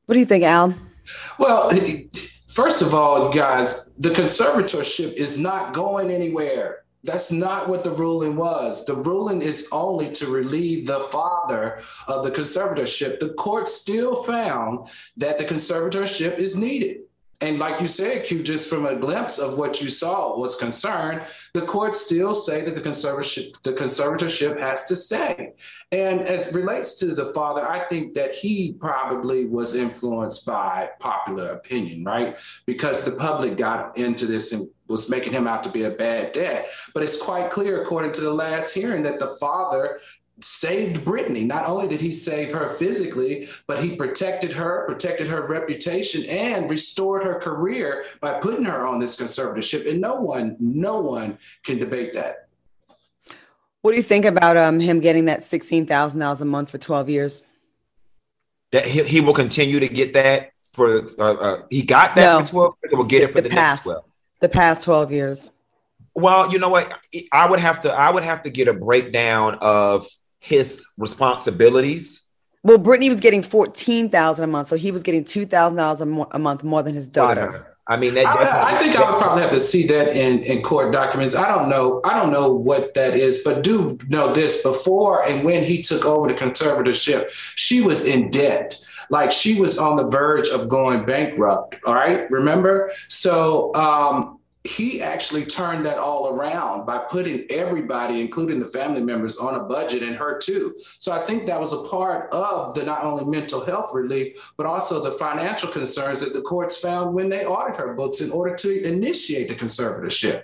What 0.08 0.16
do 0.16 0.20
you 0.20 0.26
think, 0.26 0.44
Al? 0.44 0.74
Well, 1.38 1.72
first 2.48 2.82
of 2.82 2.94
all, 2.94 3.32
guys, 3.32 3.90
the 3.98 4.10
conservatorship 4.10 5.14
is 5.14 5.38
not 5.38 5.74
going 5.74 6.12
anywhere. 6.12 6.84
That's 7.04 7.32
not 7.32 7.68
what 7.68 7.84
the 7.84 7.92
ruling 7.92 8.36
was. 8.36 8.86
The 8.86 8.96
ruling 8.96 9.42
is 9.42 9.68
only 9.72 10.12
to 10.12 10.28
relieve 10.28 10.86
the 10.86 11.00
father 11.00 11.80
of 12.08 12.24
the 12.24 12.30
conservatorship. 12.30 13.20
The 13.20 13.34
court 13.34 13.68
still 13.68 14.16
found 14.24 14.88
that 15.18 15.38
the 15.38 15.46
conservatorship 15.46 16.38
is 16.38 16.56
needed. 16.56 17.02
And 17.42 17.58
like 17.58 17.82
you 17.82 17.88
said, 17.88 18.26
Q, 18.26 18.44
just 18.44 18.70
from 18.70 18.86
a 18.86 18.96
glimpse 18.96 19.40
of 19.40 19.58
what 19.58 19.82
you 19.82 19.90
saw 19.90 20.38
was 20.38 20.56
concerned, 20.56 21.24
the 21.54 21.64
courts 21.64 22.02
still 22.02 22.36
say 22.36 22.62
that 22.62 22.76
the 22.76 22.82
conservatorship, 22.82 23.62
the 23.64 23.74
conservatorship 23.74 24.60
has 24.60 24.86
to 24.86 24.96
stay. 24.96 25.54
And 25.92 26.22
as 26.22 26.54
relates 26.54 26.94
to 26.96 27.08
the 27.16 27.26
father, 27.34 27.68
I 27.68 27.86
think 27.88 28.14
that 28.14 28.32
he 28.32 28.74
probably 28.74 29.46
was 29.46 29.74
influenced 29.74 30.46
by 30.46 30.92
popular 31.00 31.50
opinion, 31.50 32.04
right? 32.04 32.38
Because 32.68 33.04
the 33.04 33.12
public 33.12 33.58
got 33.58 33.98
into 33.98 34.28
this 34.28 34.52
and 34.52 34.70
was 34.88 35.10
making 35.10 35.34
him 35.34 35.48
out 35.48 35.64
to 35.64 35.70
be 35.70 35.84
a 35.84 35.90
bad 35.90 36.34
dad. 36.34 36.68
But 36.94 37.02
it's 37.02 37.18
quite 37.18 37.50
clear, 37.50 37.82
according 37.82 38.12
to 38.14 38.22
the 38.22 38.34
last 38.34 38.74
hearing, 38.74 39.02
that 39.04 39.20
the 39.20 39.36
father 39.40 40.00
saved 40.44 41.06
Britney. 41.06 41.46
Not 41.46 41.66
only 41.66 41.88
did 41.88 42.02
he 42.02 42.12
save 42.12 42.52
her 42.52 42.70
physically, 42.70 43.50
but 43.68 43.84
he 43.84 43.96
protected 43.96 44.54
her, 44.54 44.86
protected 44.88 45.28
her 45.28 45.48
reputation, 45.48 46.26
and 46.26 46.70
restored 46.70 47.24
her 47.24 47.40
career 47.40 48.06
by 48.20 48.40
putting 48.40 48.66
her 48.66 48.86
on 48.86 49.00
this 49.00 49.16
conservatorship. 49.16 49.90
And 49.90 50.02
no 50.02 50.16
one, 50.16 50.56
no 50.60 51.00
one 51.00 51.38
can 51.64 51.78
debate 51.78 52.14
that. 52.14 52.48
What 53.82 53.92
do 53.92 53.98
you 53.98 54.04
think 54.04 54.26
about 54.26 54.58
um, 54.58 54.80
him 54.80 55.00
getting 55.00 55.26
that 55.26 55.42
sixteen 55.42 55.86
thousand 55.88 56.20
dollars 56.20 56.42
a 56.42 56.46
month 56.46 56.70
for 56.70 56.78
twelve 56.78 57.10
years? 57.10 57.44
That 58.72 58.86
he, 58.86 59.04
he 59.04 59.22
will 59.22 59.34
continue 59.34 59.80
to 59.80 59.90
get 59.90 60.14
that 60.14 60.52
for 60.72 61.02
uh, 61.20 61.34
uh, 61.34 61.64
he 61.70 61.82
got 61.82 62.16
that 62.16 62.22
no, 62.22 62.46
for 62.46 62.52
twelve. 62.52 62.74
He 62.90 62.96
will 62.96 63.04
get 63.04 63.20
the, 63.20 63.26
it 63.26 63.32
for 63.32 63.42
the, 63.42 63.50
the 63.50 63.56
past, 63.56 63.86
next 63.88 63.94
twelve. 63.94 64.06
The 64.40 64.50
past 64.50 64.84
twelve 64.84 65.12
years. 65.12 65.50
Well, 66.14 66.52
you 66.52 66.60
know 66.60 66.70
what? 66.70 67.00
I 67.32 67.50
would 67.50 67.60
have 67.60 67.82
to. 67.82 67.92
I 67.92 68.12
would 68.12 68.24
have 68.24 68.44
to 68.44 68.50
get 68.52 68.68
a 68.68 68.74
breakdown 68.74 69.58
of 69.62 70.08
his 70.42 70.86
responsibilities. 70.98 72.24
Well, 72.64 72.78
Britney 72.78 73.10
was 73.10 73.22
getting 73.22 73.42
fourteen 73.42 74.10
thousand 74.10 74.44
a 74.44 74.48
month, 74.48 74.68
so 74.68 74.76
he 74.76 74.92
was 74.92 75.04
getting 75.04 75.24
two 75.24 75.46
thousand 75.46 75.78
dollars 75.78 76.02
a 76.02 76.06
month 76.06 76.64
more 76.64 76.84
than 76.84 76.96
his 76.96 77.08
daughter. 77.08 77.68
I 77.88 77.98
mean, 77.98 78.14
that 78.14 78.28
I, 78.28 78.76
I, 78.76 78.78
think 78.78 78.96
I 78.96 79.10
would 79.10 79.20
probably 79.20 79.42
have 79.42 79.52
to 79.52 79.60
see 79.60 79.86
that 79.88 80.16
in, 80.16 80.40
in 80.44 80.62
court 80.62 80.94
documents. 80.94 81.36
I 81.36 81.48
don't 81.48 81.68
know. 81.68 82.00
I 82.04 82.14
don't 82.14 82.32
know 82.32 82.54
what 82.54 82.94
that 82.94 83.16
is, 83.16 83.42
but 83.44 83.64
do 83.64 83.98
know 84.10 84.34
this: 84.34 84.62
before 84.62 85.28
and 85.28 85.44
when 85.44 85.64
he 85.64 85.82
took 85.82 86.06
over 86.06 86.28
the 86.28 86.34
conservatorship, 86.34 87.30
she 87.56 87.82
was 87.82 88.06
in 88.06 88.30
debt 88.30 88.78
like 89.10 89.30
she 89.30 89.60
was 89.60 89.78
on 89.78 89.98
the 89.98 90.06
verge 90.06 90.48
of 90.48 90.70
going 90.70 91.06
bankrupt. 91.06 91.78
All 91.86 91.94
right, 91.96 92.30
remember? 92.32 92.92
So 93.10 93.74
um, 93.76 94.40
he 94.64 95.02
actually 95.02 95.46
turned 95.46 95.86
that 95.86 95.98
all 95.98 96.30
around 96.30 96.86
by 96.86 97.00
putting 97.00 97.46
everybody, 97.50 98.22
including 98.22 98.60
the 98.60 98.68
family 98.68 99.02
members, 99.02 99.38
on 99.38 99.56
a 99.56 99.64
budget 99.64 100.04
and 100.04 100.16
her 100.16 100.38
too. 100.38 100.76
So 101.00 101.12
I 101.12 101.24
think 101.24 101.46
that 101.48 101.60
was 101.60 101.74
a 101.74 101.84
part 101.84 102.32
of 102.32 102.76
the 102.76 102.84
not 102.84 103.04
only 103.04 103.26
mental 103.26 103.64
health 103.66 103.92
relief, 103.94 104.54
but 104.58 104.68
also 104.68 105.02
the 105.02 105.12
financial 105.12 105.70
concerns 105.70 106.20
that 106.20 106.34
the 106.34 106.42
courts 106.42 106.78
found 106.78 107.14
when 107.14 107.28
they 107.28 107.46
audited 107.46 107.80
her 107.80 107.94
books 107.94 108.22
in 108.22 108.32
order 108.32 108.56
to 108.58 108.84
initiate 108.84 109.48
the 109.48 109.56
conservatorship. 109.56 110.44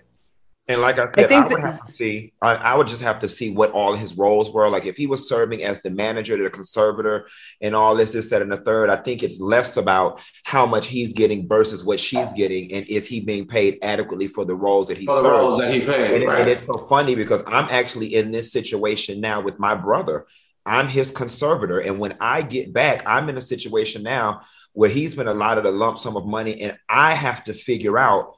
And 0.69 0.81
like 0.81 0.99
I 0.99 1.09
said, 1.13 1.31
I, 1.31 1.37
I 1.37 1.47
would 1.47 1.51
that- 1.51 1.61
have 1.61 1.87
to 1.87 1.93
see. 1.93 2.33
I, 2.41 2.55
I, 2.55 2.75
would 2.75 2.87
just 2.87 3.01
have 3.01 3.19
to 3.19 3.29
see 3.29 3.51
what 3.51 3.71
all 3.71 3.93
his 3.93 4.17
roles 4.17 4.51
were. 4.51 4.69
Like 4.69 4.85
if 4.85 4.97
he 4.97 5.07
was 5.07 5.27
serving 5.27 5.63
as 5.63 5.81
the 5.81 5.89
manager, 5.89 6.35
to 6.35 6.43
the 6.43 6.49
conservator, 6.49 7.27
and 7.61 7.73
all 7.73 7.95
this, 7.95 8.11
this, 8.11 8.29
that, 8.31 8.41
and 8.41 8.51
the 8.51 8.57
third. 8.57 8.89
I 8.89 8.97
think 8.97 9.23
it's 9.23 9.39
less 9.39 9.77
about 9.77 10.21
how 10.43 10.65
much 10.65 10.87
he's 10.87 11.13
getting 11.13 11.47
versus 11.47 11.85
what 11.85 11.99
she's 11.99 12.33
getting, 12.33 12.73
and 12.73 12.85
is 12.87 13.07
he 13.07 13.21
being 13.21 13.47
paid 13.47 13.79
adequately 13.81 14.27
for 14.27 14.43
the 14.43 14.55
roles 14.55 14.89
that 14.89 14.97
he 14.97 15.05
for 15.05 15.21
the 15.21 15.29
roles 15.29 15.59
that 15.61 15.73
he 15.73 15.81
paid. 15.81 16.21
And, 16.21 16.25
right. 16.25 16.41
and 16.41 16.49
it's 16.49 16.65
so 16.65 16.77
funny 16.77 17.15
because 17.15 17.41
I'm 17.47 17.69
actually 17.69 18.15
in 18.15 18.31
this 18.31 18.51
situation 18.51 19.21
now 19.21 19.41
with 19.41 19.59
my 19.59 19.73
brother. 19.73 20.25
I'm 20.65 20.89
his 20.89 21.11
conservator, 21.11 21.79
and 21.79 21.97
when 21.97 22.17
I 22.19 22.41
get 22.41 22.73
back, 22.73 23.03
I'm 23.05 23.29
in 23.29 23.37
a 23.37 23.41
situation 23.41 24.03
now 24.03 24.41
where 24.73 24.89
he's 24.89 25.15
been 25.15 25.29
allotted 25.29 25.65
a 25.65 25.71
lump 25.71 25.97
sum 25.97 26.17
of 26.17 26.25
money, 26.25 26.61
and 26.61 26.77
I 26.89 27.13
have 27.13 27.45
to 27.45 27.53
figure 27.53 27.97
out 27.97 28.35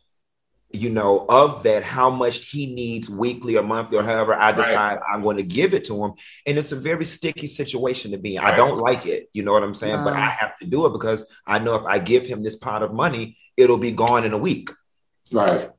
you 0.72 0.90
know, 0.90 1.26
of 1.30 1.64
that, 1.64 1.84
how 1.84 2.10
much 2.10 2.46
he 2.46 2.68
needs 2.68 3.10
weekly 3.10 3.58
or 3.58 3.64
monthly 3.64 3.98
or 3.98 4.04
however 4.04 4.34
I 4.36 4.52
decide 4.52 4.96
right. 4.96 5.00
I'm 5.12 5.24
going 5.24 5.38
to 5.38 5.44
give 5.44 5.74
it 5.74 5.86
to 5.86 6.04
him. 6.04 6.12
And 6.46 6.58
it's 6.58 6.72
a 6.72 6.76
very 6.76 7.06
sticky 7.06 7.48
situation 7.48 8.12
to 8.12 8.18
be 8.18 8.36
in. 8.36 8.44
Right. 8.44 8.54
I 8.54 8.58
don't 8.58 8.78
like 8.78 9.06
it, 9.08 9.30
you 9.34 9.44
know 9.44 9.54
what 9.54 9.64
I'm 9.64 9.74
saying? 9.74 10.04
But 10.04 10.14
I 10.14 10.26
have 10.26 10.56
to 10.58 10.66
do 10.66 10.86
it 10.86 10.94
because 10.94 11.26
I 11.48 11.58
know 11.60 11.76
if 11.76 11.86
I 11.86 11.98
give 11.98 12.26
him 12.26 12.44
this 12.44 12.56
pot 12.56 12.84
of 12.84 12.94
money, 12.94 13.38
it'll 13.58 13.80
be 13.80 13.92
gone 13.92 14.26
in 14.26 14.34
a 14.34 14.38
week. 14.38 14.70
Right. 15.32 15.70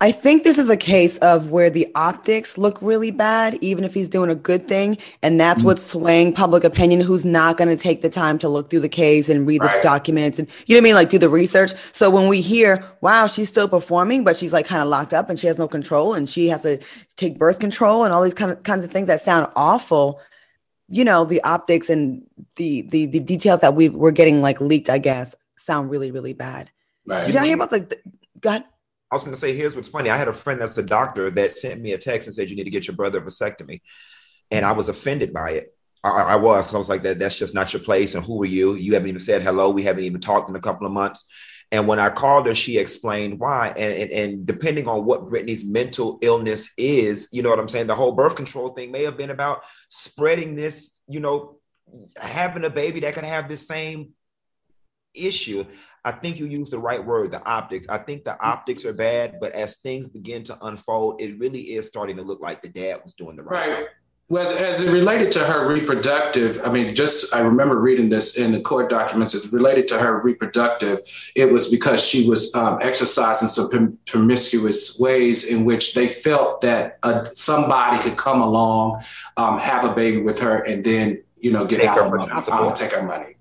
I 0.00 0.12
think 0.12 0.42
this 0.42 0.58
is 0.58 0.68
a 0.68 0.76
case 0.76 1.18
of 1.18 1.50
where 1.50 1.70
the 1.70 1.86
optics 1.94 2.58
look 2.58 2.82
really 2.82 3.10
bad, 3.10 3.56
even 3.62 3.84
if 3.84 3.94
he's 3.94 4.08
doing 4.08 4.28
a 4.28 4.34
good 4.34 4.66
thing. 4.66 4.98
And 5.22 5.40
that's 5.40 5.60
mm-hmm. 5.60 5.68
what's 5.68 5.82
swaying 5.82 6.32
public 6.32 6.64
opinion, 6.64 7.00
who's 7.00 7.24
not 7.24 7.56
going 7.56 7.68
to 7.68 7.76
take 7.76 8.02
the 8.02 8.10
time 8.10 8.38
to 8.40 8.48
look 8.48 8.68
through 8.68 8.80
the 8.80 8.88
case 8.88 9.28
and 9.28 9.46
read 9.46 9.62
right. 9.62 9.80
the 9.80 9.86
documents 9.86 10.38
and, 10.38 10.48
you 10.66 10.74
know 10.74 10.80
what 10.80 10.82
I 10.82 10.84
mean? 10.84 10.94
Like 10.94 11.10
do 11.10 11.18
the 11.18 11.28
research. 11.28 11.72
So 11.92 12.10
when 12.10 12.28
we 12.28 12.40
hear, 12.40 12.84
wow, 13.00 13.28
she's 13.28 13.48
still 13.48 13.68
performing, 13.68 14.24
but 14.24 14.36
she's 14.36 14.52
like 14.52 14.66
kind 14.66 14.82
of 14.82 14.88
locked 14.88 15.14
up 15.14 15.30
and 15.30 15.38
she 15.38 15.46
has 15.46 15.58
no 15.58 15.68
control 15.68 16.12
and 16.12 16.28
she 16.28 16.48
has 16.48 16.62
to 16.62 16.80
take 17.16 17.38
birth 17.38 17.60
control 17.60 18.04
and 18.04 18.12
all 18.12 18.22
these 18.22 18.34
kind 18.34 18.50
of 18.50 18.62
kinds 18.64 18.84
of 18.84 18.90
things 18.90 19.06
that 19.06 19.20
sound 19.20 19.50
awful. 19.54 20.20
You 20.88 21.04
know, 21.04 21.24
the 21.24 21.42
optics 21.44 21.88
and 21.88 22.22
the 22.56 22.82
the, 22.82 23.06
the 23.06 23.20
details 23.20 23.60
that 23.60 23.74
we 23.74 23.88
we're 23.88 24.10
getting 24.10 24.42
like 24.42 24.60
leaked, 24.60 24.90
I 24.90 24.98
guess, 24.98 25.34
sound 25.56 25.88
really, 25.88 26.10
really 26.10 26.34
bad. 26.34 26.70
Right. 27.06 27.24
Did 27.24 27.34
y'all 27.34 27.44
hear 27.44 27.54
about 27.54 27.70
the, 27.70 27.80
the 27.80 27.98
God? 28.40 28.64
I 29.14 29.16
was 29.16 29.22
going 29.22 29.34
to 29.34 29.40
say, 29.40 29.54
here's 29.54 29.76
what's 29.76 29.88
funny. 29.88 30.10
I 30.10 30.16
had 30.16 30.26
a 30.26 30.32
friend 30.32 30.60
that's 30.60 30.76
a 30.76 30.82
doctor 30.82 31.30
that 31.30 31.56
sent 31.56 31.80
me 31.80 31.92
a 31.92 31.98
text 31.98 32.26
and 32.26 32.34
said, 32.34 32.50
you 32.50 32.56
need 32.56 32.64
to 32.64 32.70
get 32.70 32.88
your 32.88 32.96
brother 32.96 33.18
a 33.18 33.22
vasectomy. 33.22 33.80
And 34.50 34.66
I 34.66 34.72
was 34.72 34.88
offended 34.88 35.32
by 35.32 35.50
it. 35.50 35.72
I, 36.02 36.08
I 36.08 36.36
was, 36.36 36.64
because 36.64 36.74
I 36.74 36.78
was 36.78 36.88
like, 36.88 37.02
that, 37.02 37.20
that's 37.20 37.38
just 37.38 37.54
not 37.54 37.72
your 37.72 37.80
place. 37.80 38.16
And 38.16 38.24
who 38.24 38.42
are 38.42 38.46
you? 38.46 38.74
You 38.74 38.94
haven't 38.94 39.08
even 39.08 39.20
said 39.20 39.44
hello. 39.44 39.70
We 39.70 39.84
haven't 39.84 40.02
even 40.02 40.20
talked 40.20 40.50
in 40.50 40.56
a 40.56 40.60
couple 40.60 40.84
of 40.84 40.92
months. 40.92 41.26
And 41.70 41.86
when 41.86 42.00
I 42.00 42.10
called 42.10 42.46
her, 42.46 42.56
she 42.56 42.76
explained 42.76 43.38
why. 43.38 43.68
And, 43.76 43.94
and, 43.94 44.10
and, 44.10 44.46
depending 44.46 44.88
on 44.88 45.04
what 45.04 45.30
Britney's 45.30 45.64
mental 45.64 46.18
illness 46.20 46.70
is, 46.76 47.28
you 47.30 47.40
know 47.40 47.50
what 47.50 47.60
I'm 47.60 47.68
saying? 47.68 47.86
The 47.86 47.94
whole 47.94 48.12
birth 48.12 48.34
control 48.34 48.70
thing 48.70 48.90
may 48.90 49.04
have 49.04 49.16
been 49.16 49.30
about 49.30 49.62
spreading 49.90 50.56
this, 50.56 50.98
you 51.06 51.20
know, 51.20 51.60
having 52.16 52.64
a 52.64 52.70
baby 52.70 52.98
that 53.00 53.14
could 53.14 53.24
have 53.24 53.48
the 53.48 53.56
same 53.56 54.10
issue. 55.14 55.64
I 56.04 56.12
think 56.12 56.38
you 56.38 56.46
use 56.46 56.68
the 56.68 56.78
right 56.78 57.04
word, 57.04 57.32
the 57.32 57.42
optics. 57.44 57.86
I 57.88 57.98
think 57.98 58.24
the 58.24 58.38
optics 58.44 58.84
are 58.84 58.92
bad, 58.92 59.38
but 59.40 59.52
as 59.52 59.76
things 59.78 60.06
begin 60.06 60.44
to 60.44 60.66
unfold, 60.66 61.20
it 61.20 61.38
really 61.38 61.74
is 61.74 61.86
starting 61.86 62.16
to 62.16 62.22
look 62.22 62.40
like 62.40 62.62
the 62.62 62.68
dad 62.68 63.00
was 63.02 63.14
doing 63.14 63.36
the 63.36 63.42
right, 63.42 63.70
right. 63.70 63.86
Well, 64.30 64.42
as, 64.42 64.52
as, 64.52 64.80
it 64.80 64.90
related 64.90 65.30
to 65.32 65.40
her 65.40 65.68
reproductive, 65.68 66.58
I 66.64 66.70
mean, 66.70 66.94
just 66.94 67.34
I 67.34 67.40
remember 67.40 67.78
reading 67.78 68.08
this 68.08 68.36
in 68.36 68.52
the 68.52 68.60
court 68.60 68.88
documents. 68.88 69.34
It's 69.34 69.52
related 69.52 69.86
to 69.88 69.98
her 69.98 70.22
reproductive. 70.22 71.00
It 71.36 71.52
was 71.52 71.68
because 71.68 72.02
she 72.02 72.26
was 72.26 72.54
um, 72.54 72.78
exercising 72.80 73.48
some 73.48 73.98
promiscuous 74.06 74.98
ways 74.98 75.44
in 75.44 75.66
which 75.66 75.92
they 75.92 76.08
felt 76.08 76.62
that 76.62 76.98
uh, 77.02 77.26
somebody 77.34 78.02
could 78.02 78.16
come 78.16 78.40
along, 78.40 79.04
um, 79.36 79.58
have 79.58 79.84
a 79.84 79.94
baby 79.94 80.22
with 80.22 80.38
her, 80.38 80.62
and 80.62 80.82
then 80.82 81.22
you 81.36 81.52
know 81.52 81.66
get 81.66 81.80
take 81.80 81.90
out 81.90 81.98
her 81.98 82.16
money, 82.16 82.30
um, 82.30 82.74
take 82.76 82.92
her 82.92 83.02
money. 83.02 83.33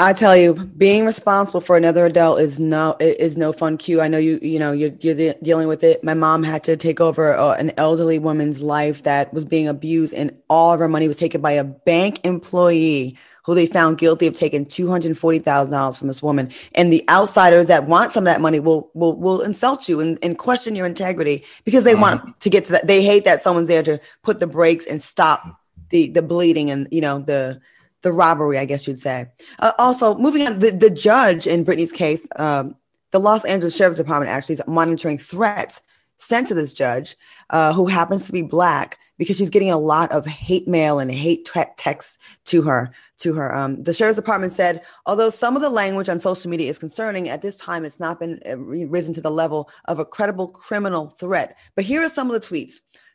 I 0.00 0.12
tell 0.12 0.36
you, 0.36 0.54
being 0.54 1.04
responsible 1.04 1.60
for 1.60 1.76
another 1.76 2.06
adult 2.06 2.38
is 2.38 2.60
no 2.60 2.96
is 3.00 3.36
no 3.36 3.52
fun 3.52 3.76
Q. 3.76 4.00
I 4.00 4.06
know 4.06 4.18
you 4.18 4.38
you 4.40 4.60
know 4.60 4.70
you're, 4.70 4.92
you're 5.00 5.14
de- 5.16 5.34
dealing 5.42 5.66
with 5.66 5.82
it. 5.82 6.04
My 6.04 6.14
mom 6.14 6.44
had 6.44 6.62
to 6.64 6.76
take 6.76 7.00
over 7.00 7.34
uh, 7.34 7.54
an 7.54 7.72
elderly 7.76 8.20
woman's 8.20 8.62
life 8.62 9.02
that 9.02 9.34
was 9.34 9.44
being 9.44 9.66
abused, 9.66 10.14
and 10.14 10.40
all 10.48 10.72
of 10.72 10.78
her 10.78 10.86
money 10.86 11.08
was 11.08 11.16
taken 11.16 11.40
by 11.40 11.50
a 11.50 11.64
bank 11.64 12.20
employee 12.24 13.18
who 13.42 13.56
they 13.56 13.66
found 13.66 13.98
guilty 13.98 14.28
of 14.28 14.36
taking 14.36 14.64
two 14.64 14.88
hundred 14.88 15.18
forty 15.18 15.40
thousand 15.40 15.72
dollars 15.72 15.98
from 15.98 16.06
this 16.06 16.22
woman. 16.22 16.52
And 16.76 16.92
the 16.92 17.04
outsiders 17.08 17.66
that 17.66 17.88
want 17.88 18.12
some 18.12 18.22
of 18.22 18.32
that 18.32 18.40
money 18.40 18.60
will 18.60 18.92
will 18.94 19.16
will 19.16 19.40
insult 19.40 19.88
you 19.88 19.98
and, 19.98 20.16
and 20.22 20.38
question 20.38 20.76
your 20.76 20.86
integrity 20.86 21.44
because 21.64 21.82
they 21.82 21.96
want 21.96 22.20
mm-hmm. 22.20 22.30
to 22.38 22.50
get 22.50 22.66
to 22.66 22.72
that. 22.72 22.86
They 22.86 23.02
hate 23.02 23.24
that 23.24 23.40
someone's 23.40 23.68
there 23.68 23.82
to 23.82 23.98
put 24.22 24.38
the 24.38 24.46
brakes 24.46 24.86
and 24.86 25.02
stop 25.02 25.60
the 25.90 26.08
the 26.08 26.22
bleeding 26.22 26.70
and 26.70 26.86
you 26.92 27.00
know 27.00 27.18
the 27.18 27.60
the 28.02 28.12
robbery, 28.12 28.58
I 28.58 28.64
guess 28.64 28.86
you'd 28.86 29.00
say. 29.00 29.26
Uh, 29.58 29.72
also, 29.78 30.16
moving 30.16 30.46
on, 30.46 30.58
the, 30.58 30.70
the 30.70 30.90
judge 30.90 31.46
in 31.46 31.64
Britney's 31.64 31.92
case, 31.92 32.26
um, 32.36 32.76
the 33.10 33.20
Los 33.20 33.44
Angeles 33.44 33.74
Sheriff's 33.74 34.00
Department 34.00 34.30
actually 34.30 34.54
is 34.54 34.62
monitoring 34.66 35.18
threats 35.18 35.80
sent 36.16 36.48
to 36.48 36.54
this 36.54 36.74
judge, 36.74 37.16
uh, 37.50 37.72
who 37.72 37.86
happens 37.86 38.26
to 38.26 38.32
be 38.32 38.42
black, 38.42 38.98
because 39.18 39.36
she's 39.36 39.50
getting 39.50 39.70
a 39.70 39.78
lot 39.78 40.10
of 40.12 40.26
hate 40.26 40.66
mail 40.68 40.98
and 40.98 41.10
hate 41.10 41.44
te- 41.44 41.62
texts 41.76 42.18
to 42.44 42.62
her. 42.62 42.90
To 43.22 43.34
her, 43.34 43.52
um, 43.52 43.82
the 43.82 43.92
sheriff's 43.92 44.16
department 44.16 44.52
said, 44.52 44.82
although 45.04 45.30
some 45.30 45.56
of 45.56 45.62
the 45.62 45.70
language 45.70 46.08
on 46.08 46.20
social 46.20 46.48
media 46.48 46.70
is 46.70 46.78
concerning, 46.78 47.28
at 47.28 47.42
this 47.42 47.56
time 47.56 47.84
it's 47.84 47.98
not 47.98 48.20
been 48.20 48.40
uh, 48.48 48.56
risen 48.56 49.12
to 49.14 49.20
the 49.20 49.30
level 49.30 49.68
of 49.86 49.98
a 49.98 50.04
credible 50.04 50.46
criminal 50.46 51.16
threat. 51.18 51.56
But 51.74 51.84
here 51.84 52.02
are 52.04 52.08
some 52.08 52.30
of 52.30 52.40
the 52.40 52.46
tweets: 52.46 52.74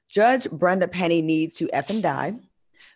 Judge 0.09 0.49
Brenda 0.51 0.89
Penny 0.89 1.21
needs 1.21 1.53
to 1.55 1.69
f 1.71 1.89
and 1.89 2.03
die. 2.03 2.33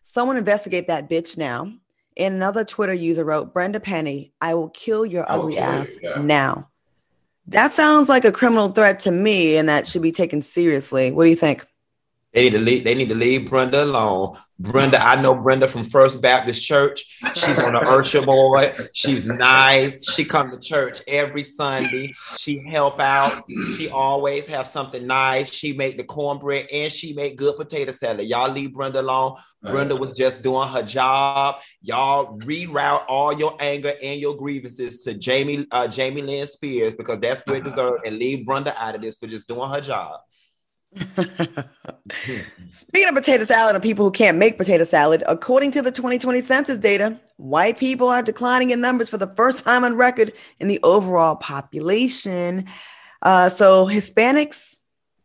Someone 0.10 0.38
investigate 0.38 0.88
that 0.88 1.10
bitch 1.10 1.36
now. 1.38 1.70
And 2.16 2.36
another 2.36 2.64
Twitter 2.64 2.94
user 2.94 3.26
wrote, 3.26 3.54
Brenda 3.54 3.82
Penny, 3.82 4.32
I 4.40 4.54
will 4.54 4.70
kill 4.70 5.06
your 5.06 5.26
oh, 5.28 5.42
ugly 5.42 5.58
ass 5.58 5.98
yeah. 6.02 6.22
now. 6.22 6.70
That 7.48 7.74
sounds 7.74 8.08
like 8.08 8.24
a 8.24 8.32
criminal 8.32 8.70
threat 8.70 9.00
to 9.00 9.12
me, 9.12 9.58
and 9.58 9.68
that 9.68 9.86
should 9.86 10.02
be 10.02 10.14
taken 10.14 10.42
seriously. 10.42 11.12
What 11.12 11.26
do 11.26 11.30
you 11.30 11.36
think? 11.36 11.68
They 12.38 12.44
need 12.44 12.52
to 12.52 12.60
leave. 12.60 12.84
They 12.84 12.94
need 12.94 13.10
to 13.10 13.16
leave 13.16 13.50
Brenda 13.50 13.84
alone. 13.84 14.38
Brenda, 14.60 15.04
I 15.04 15.20
know 15.20 15.34
Brenda 15.34 15.68
from 15.68 15.84
First 15.84 16.22
Baptist 16.22 16.64
Church. 16.64 17.18
She's 17.34 17.58
on 17.58 17.74
the 17.74 17.80
Urcha 17.80 18.24
board. 18.24 18.92
She's 18.94 19.26
nice. 19.26 20.14
She 20.14 20.24
come 20.24 20.52
to 20.52 20.60
church 20.60 21.02
every 21.08 21.44
Sunday. 21.44 22.14
She 22.38 22.60
help 22.60 23.00
out. 23.00 23.44
She 23.76 23.90
always 23.90 24.46
have 24.46 24.68
something 24.68 25.08
nice. 25.08 25.52
She 25.52 25.74
make 25.74 25.98
the 25.98 26.04
cornbread 26.04 26.68
and 26.72 26.94
she 26.94 27.14
make 27.14 27.38
good 27.38 27.56
potato 27.56 27.92
salad. 27.92 28.28
Y'all 28.28 28.52
leave 28.52 28.72
Brenda 28.72 29.02
alone. 29.02 29.38
Brenda 29.64 29.96
was 29.96 30.16
just 30.16 30.44
doing 30.44 30.70
her 30.70 30.84
job. 30.84 31.56
Y'all 31.82 32.38
reroute 32.42 33.04
all 33.08 33.34
your 33.34 33.58
anger 33.60 33.94
and 34.04 34.22
your 34.22 34.36
grievances 34.36 35.02
to 35.06 35.16
Jamie 35.16 35.66
uh, 35.72 35.88
Jamie 35.88 36.22
Lynn 36.22 36.46
Spears 36.46 36.94
because 36.94 37.20
that's 37.20 37.42
where 37.48 37.58
it 37.58 37.64
deserves, 37.64 38.04
and 38.06 38.20
leave 38.20 38.46
Brenda 38.46 38.76
out 38.80 38.94
of 38.94 39.02
this 39.02 39.18
for 39.18 39.26
just 39.26 39.48
doing 39.48 39.72
her 39.72 39.82
job. 39.82 40.20
Speaking 42.72 43.10
of 43.10 43.16
potato 43.16 43.44
salad 43.44 43.76
and 43.76 43.84
people 43.84 44.06
who 44.06 44.12
can't 44.12 44.38
make 44.38 44.58
potato 44.58 44.84
salad, 44.84 45.24
according 45.28 45.72
to 45.72 45.82
the 45.82 45.92
2020 45.92 46.42
census 46.42 46.80
data, 46.80 47.20
white 47.38 47.78
people 47.78 48.08
are 48.08 48.22
declining 48.22 48.72
in 48.72 48.82
numbers 48.82 49.10
for 49.10 49.18
the 49.18 49.34
first 49.36 49.66
time 49.66 49.84
on 49.84 49.96
record 49.96 50.34
in 50.60 50.68
the 50.68 50.80
overall 50.84 51.36
population. 51.36 52.66
Uh, 53.22 53.50
so 53.50 53.86
Hispanics, 53.86 54.80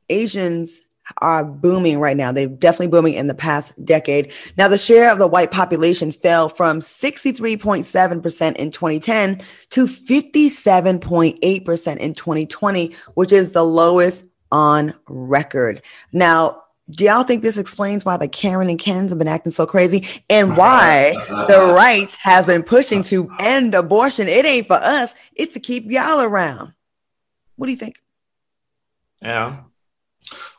Asians 0.08 0.82
are 1.20 1.44
booming 1.44 1.98
right 1.98 2.16
now. 2.16 2.32
They're 2.32 2.46
definitely 2.46 2.88
booming 2.88 3.12
in 3.14 3.26
the 3.26 3.34
past 3.34 3.72
decade. 3.84 4.32
Now, 4.56 4.68
the 4.68 4.78
share 4.78 5.10
of 5.10 5.18
the 5.18 5.26
white 5.26 5.50
population 5.50 6.12
fell 6.12 6.48
from 6.48 6.78
63.7% 6.80 8.56
in 8.56 8.70
2010 8.70 9.40
to 9.70 9.86
57.8% 9.86 11.96
in 11.96 12.14
2020, 12.14 12.94
which 13.14 13.32
is 13.32 13.50
the 13.52 13.64
lowest 13.64 14.26
on 14.52 14.94
record. 15.08 15.82
Now, 16.12 16.62
do 16.90 17.06
y'all 17.06 17.24
think 17.24 17.42
this 17.42 17.58
explains 17.58 18.04
why 18.04 18.16
the 18.18 18.28
Karen 18.28 18.68
and 18.68 18.78
Kens 18.78 19.10
have 19.10 19.18
been 19.18 19.28
acting 19.28 19.52
so 19.52 19.66
crazy 19.66 20.06
and 20.28 20.56
why 20.56 21.14
the 21.48 21.72
right 21.76 22.12
has 22.20 22.44
been 22.46 22.62
pushing 22.62 23.02
to 23.04 23.30
end 23.40 23.74
abortion? 23.74 24.28
It 24.28 24.44
ain't 24.44 24.66
for 24.66 24.74
us, 24.74 25.14
it's 25.34 25.54
to 25.54 25.60
keep 25.60 25.90
y'all 25.90 26.20
around. 26.20 26.74
What 27.56 27.66
do 27.66 27.72
you 27.72 27.78
think? 27.78 28.00
Yeah. 29.20 29.60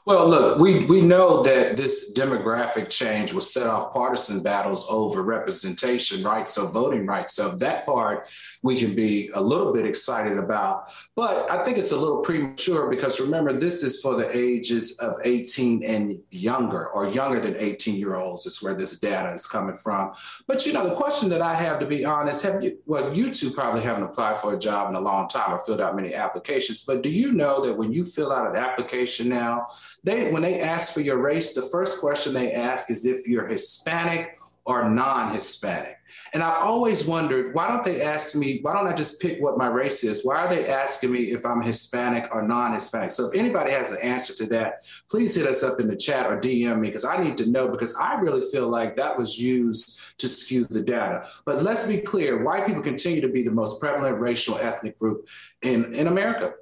Well, 0.06 0.28
look, 0.28 0.60
we, 0.60 0.84
we 0.84 1.02
know 1.02 1.42
that 1.44 1.78
this 1.78 2.12
demographic 2.12 2.90
change 2.90 3.32
will 3.32 3.40
set 3.40 3.68
off 3.68 3.94
partisan 3.94 4.44
battles 4.44 4.86
over 4.90 5.24
representation 5.24 6.22
rights, 6.22 6.52
so 6.52 6.68
voting 6.68 7.06
rights. 7.06 7.36
So 7.36 7.56
that 7.56 7.86
part 7.86 8.30
we 8.64 8.78
can 8.78 8.96
be 8.96 9.30
a 9.34 9.42
little 9.42 9.72
bit 9.72 9.86
excited 9.86 10.38
about. 10.38 10.90
But 11.16 11.50
I 11.50 11.64
think 11.64 11.78
it's 11.78 11.92
a 11.92 11.98
little 11.98 12.20
premature 12.20 12.90
because 12.90 13.22
remember, 13.22 13.58
this 13.58 13.82
is 13.82 14.02
for 14.02 14.16
the 14.16 14.30
ages 14.38 14.98
of 15.00 15.16
18 15.24 15.86
and 15.86 16.20
younger, 16.32 16.90
or 16.90 17.08
younger 17.08 17.40
than 17.40 17.56
18 17.56 17.96
year 17.96 18.16
olds, 18.16 18.46
is 18.46 18.62
where 18.62 18.74
this 18.74 19.00
data 19.00 19.32
is 19.32 19.48
coming 19.48 19.76
from. 19.76 20.12
But 20.48 20.66
you 20.66 20.74
know, 20.74 20.86
the 20.86 20.96
question 20.96 21.30
that 21.30 21.42
I 21.42 21.56
have 21.56 21.80
to 21.80 21.86
be 21.86 22.04
honest, 22.04 22.44
have 22.44 22.62
you, 22.62 22.78
well, 22.86 23.16
you 23.16 23.34
two 23.34 23.52
probably 23.52 23.82
haven't 23.82 24.04
applied 24.04 24.38
for 24.38 24.54
a 24.54 24.60
job 24.60 24.90
in 24.90 24.96
a 24.96 25.00
long 25.00 25.30
time 25.30 25.54
or 25.54 25.62
filled 25.62 25.80
out 25.80 25.96
many 25.96 26.14
applications, 26.14 26.82
but 26.82 27.04
do 27.04 27.10
you 27.10 27.32
know 27.32 27.62
that 27.62 27.78
when 27.78 27.94
you 27.94 28.04
fill 28.04 28.34
out 28.34 28.50
an 28.50 28.58
application 28.58 29.30
now, 29.30 29.68
they 30.04 30.32
when 30.32 30.42
they 30.42 30.60
ask 30.60 30.94
for 30.94 31.02
your 31.02 31.18
race, 31.18 31.54
the 31.54 31.62
first 31.62 32.00
question 32.00 32.34
they 32.34 32.52
ask 32.52 32.90
is 32.90 33.06
if 33.06 33.28
you're 33.28 33.48
Hispanic 33.48 34.38
or 34.66 34.90
non-Hispanic. 34.90 35.98
And 36.34 36.42
I 36.42 36.56
always 36.62 37.06
wondered, 37.06 37.54
why 37.54 37.68
don't 37.68 37.84
they 37.84 38.02
ask 38.02 38.34
me, 38.34 38.60
why 38.62 38.74
don't 38.74 38.88
I 38.88 38.94
just 38.94 39.20
pick 39.20 39.42
what 39.42 39.58
my 39.58 39.68
race 39.68 40.04
is? 40.04 40.24
Why 40.24 40.38
are 40.38 40.50
they 40.50 40.68
asking 40.68 41.12
me 41.12 41.32
if 41.32 41.46
I'm 41.46 41.62
Hispanic 41.62 42.34
or 42.34 42.42
non-Hispanic? 42.48 43.12
So 43.12 43.28
if 43.28 43.36
anybody 43.36 43.72
has 43.72 43.92
an 43.92 43.98
answer 43.98 44.34
to 44.36 44.46
that, 44.48 44.84
please 45.10 45.36
hit 45.36 45.48
us 45.48 45.64
up 45.64 45.80
in 45.82 45.88
the 45.88 45.96
chat 45.96 46.28
or 46.28 46.40
DM 46.40 46.80
me 46.80 46.88
because 46.88 47.04
I 47.04 47.22
need 47.22 47.36
to 47.38 47.50
know 47.50 47.68
because 47.68 47.94
I 47.96 48.14
really 48.16 48.50
feel 48.52 48.70
like 48.70 48.96
that 48.96 49.18
was 49.18 49.38
used 49.38 50.00
to 50.20 50.30
skew 50.30 50.66
the 50.70 50.82
data. 50.82 51.28
But 51.46 51.64
let's 51.64 51.84
be 51.84 51.98
clear, 51.98 52.44
white 52.44 52.66
people 52.66 52.82
continue 52.82 53.22
to 53.22 53.30
be 53.30 53.44
the 53.44 53.52
most 53.52 53.82
prevalent 53.82 54.20
racial 54.20 54.58
ethnic 54.58 54.98
group 54.98 55.28
in, 55.62 55.94
in 55.94 56.08
America 56.08 56.54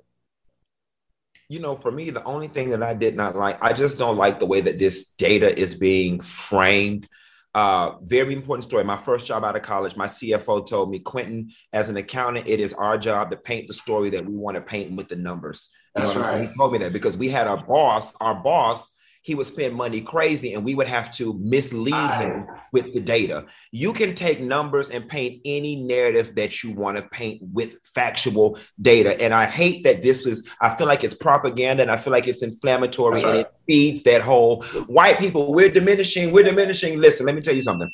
you 1.51 1.59
know, 1.59 1.75
for 1.75 1.91
me, 1.91 2.09
the 2.09 2.23
only 2.23 2.47
thing 2.47 2.69
that 2.69 2.81
I 2.81 2.93
did 2.93 3.17
not 3.17 3.35
like, 3.35 3.61
I 3.61 3.73
just 3.73 3.97
don't 3.97 4.15
like 4.15 4.39
the 4.39 4.45
way 4.45 4.61
that 4.61 4.79
this 4.79 5.11
data 5.17 5.57
is 5.59 5.75
being 5.75 6.21
framed. 6.21 7.09
Uh, 7.53 7.97
very 8.03 8.33
important 8.33 8.63
story. 8.63 8.85
My 8.85 8.95
first 8.95 9.27
job 9.27 9.43
out 9.43 9.57
of 9.57 9.61
college, 9.61 9.97
my 9.97 10.07
CFO 10.07 10.65
told 10.65 10.89
me, 10.89 10.99
Quentin, 10.99 11.51
as 11.73 11.89
an 11.89 11.97
accountant, 11.97 12.47
it 12.47 12.61
is 12.61 12.71
our 12.73 12.97
job 12.97 13.31
to 13.31 13.37
paint 13.37 13.67
the 13.67 13.73
story 13.73 14.09
that 14.11 14.25
we 14.25 14.33
want 14.33 14.55
to 14.55 14.61
paint 14.61 14.95
with 14.95 15.09
the 15.09 15.17
numbers. 15.17 15.67
That's 15.93 16.15
you 16.15 16.21
know, 16.21 16.27
right. 16.27 16.49
He 16.49 16.55
told 16.55 16.71
me 16.71 16.77
that 16.79 16.93
because 16.93 17.17
we 17.17 17.27
had 17.27 17.47
our 17.47 17.61
boss, 17.61 18.13
our 18.21 18.35
boss 18.35 18.89
he 19.23 19.35
would 19.35 19.45
spend 19.45 19.75
money 19.75 20.01
crazy 20.01 20.53
and 20.53 20.65
we 20.65 20.73
would 20.73 20.87
have 20.87 21.11
to 21.11 21.33
mislead 21.39 22.11
him 22.11 22.47
ah. 22.49 22.63
with 22.71 22.91
the 22.91 22.99
data. 22.99 23.45
You 23.71 23.93
can 23.93 24.15
take 24.15 24.41
numbers 24.41 24.89
and 24.89 25.07
paint 25.07 25.41
any 25.45 25.75
narrative 25.75 26.33
that 26.35 26.63
you 26.63 26.73
want 26.73 26.97
to 26.97 27.03
paint 27.03 27.41
with 27.53 27.79
factual 27.93 28.57
data. 28.81 29.19
And 29.21 29.33
I 29.33 29.45
hate 29.45 29.83
that 29.83 30.01
this 30.01 30.25
is, 30.25 30.47
I 30.59 30.75
feel 30.75 30.87
like 30.87 31.03
it's 31.03 31.13
propaganda 31.13 31.83
and 31.83 31.91
I 31.91 31.97
feel 31.97 32.13
like 32.13 32.27
it's 32.27 32.41
inflammatory 32.41 33.21
and 33.21 33.37
it 33.37 33.53
feeds 33.67 34.01
that 34.03 34.21
whole 34.21 34.63
white 34.87 35.19
people, 35.19 35.53
we're 35.53 35.69
diminishing, 35.69 36.31
we're 36.31 36.43
diminishing. 36.43 36.99
Listen, 36.99 37.27
let 37.27 37.35
me 37.35 37.41
tell 37.41 37.55
you 37.55 37.61
something. 37.61 37.89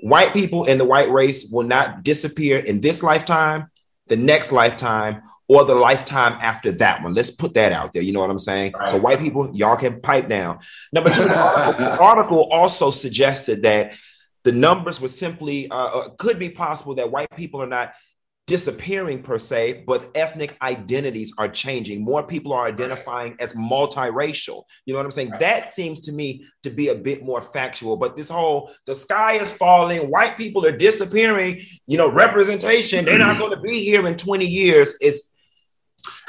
White 0.00 0.32
people 0.32 0.68
and 0.68 0.80
the 0.80 0.84
white 0.84 1.10
race 1.10 1.48
will 1.50 1.66
not 1.66 2.02
disappear 2.02 2.58
in 2.58 2.80
this 2.80 3.02
lifetime, 3.02 3.68
the 4.08 4.16
next 4.16 4.50
lifetime, 4.50 5.22
or 5.48 5.64
the 5.64 5.74
lifetime 5.74 6.38
after 6.42 6.70
that 6.72 7.02
one. 7.02 7.14
Let's 7.14 7.30
put 7.30 7.54
that 7.54 7.72
out 7.72 7.92
there. 7.92 8.02
You 8.02 8.12
know 8.12 8.20
what 8.20 8.30
I'm 8.30 8.38
saying? 8.38 8.72
Right. 8.78 8.88
So, 8.88 8.98
white 8.98 9.18
people, 9.18 9.50
y'all 9.54 9.76
can 9.76 10.00
pipe 10.00 10.28
down. 10.28 10.58
Number 10.92 11.10
two, 11.10 11.24
the, 11.24 11.36
article, 11.36 11.72
the 11.84 11.98
article, 11.98 12.48
also 12.50 12.90
suggested 12.90 13.62
that 13.62 13.94
the 14.44 14.52
numbers 14.52 15.00
were 15.00 15.08
simply, 15.08 15.68
uh, 15.70 15.74
uh, 15.74 16.08
could 16.18 16.38
be 16.38 16.50
possible 16.50 16.94
that 16.96 17.10
white 17.10 17.30
people 17.34 17.62
are 17.62 17.66
not 17.66 17.94
disappearing 18.46 19.22
per 19.22 19.38
se, 19.38 19.84
but 19.86 20.10
ethnic 20.14 20.56
identities 20.62 21.32
are 21.36 21.48
changing. 21.48 22.02
More 22.02 22.26
people 22.26 22.52
are 22.54 22.66
identifying 22.66 23.36
as 23.40 23.52
multiracial. 23.52 24.62
You 24.86 24.94
know 24.94 24.98
what 24.98 25.04
I'm 25.04 25.12
saying? 25.12 25.30
Right. 25.30 25.40
That 25.40 25.72
seems 25.72 26.00
to 26.00 26.12
me 26.12 26.46
to 26.62 26.70
be 26.70 26.88
a 26.88 26.94
bit 26.94 27.22
more 27.22 27.42
factual. 27.42 27.96
But 27.98 28.16
this 28.16 28.30
whole 28.30 28.72
the 28.86 28.94
sky 28.94 29.34
is 29.34 29.52
falling, 29.52 30.10
white 30.10 30.36
people 30.36 30.66
are 30.66 30.76
disappearing, 30.76 31.60
you 31.86 31.98
know, 31.98 32.10
representation, 32.10 33.04
they're 33.04 33.18
not 33.18 33.38
going 33.38 33.52
to 33.52 33.60
be 33.60 33.84
here 33.84 34.06
in 34.06 34.16
20 34.16 34.46
years. 34.46 34.94
It's 35.00 35.28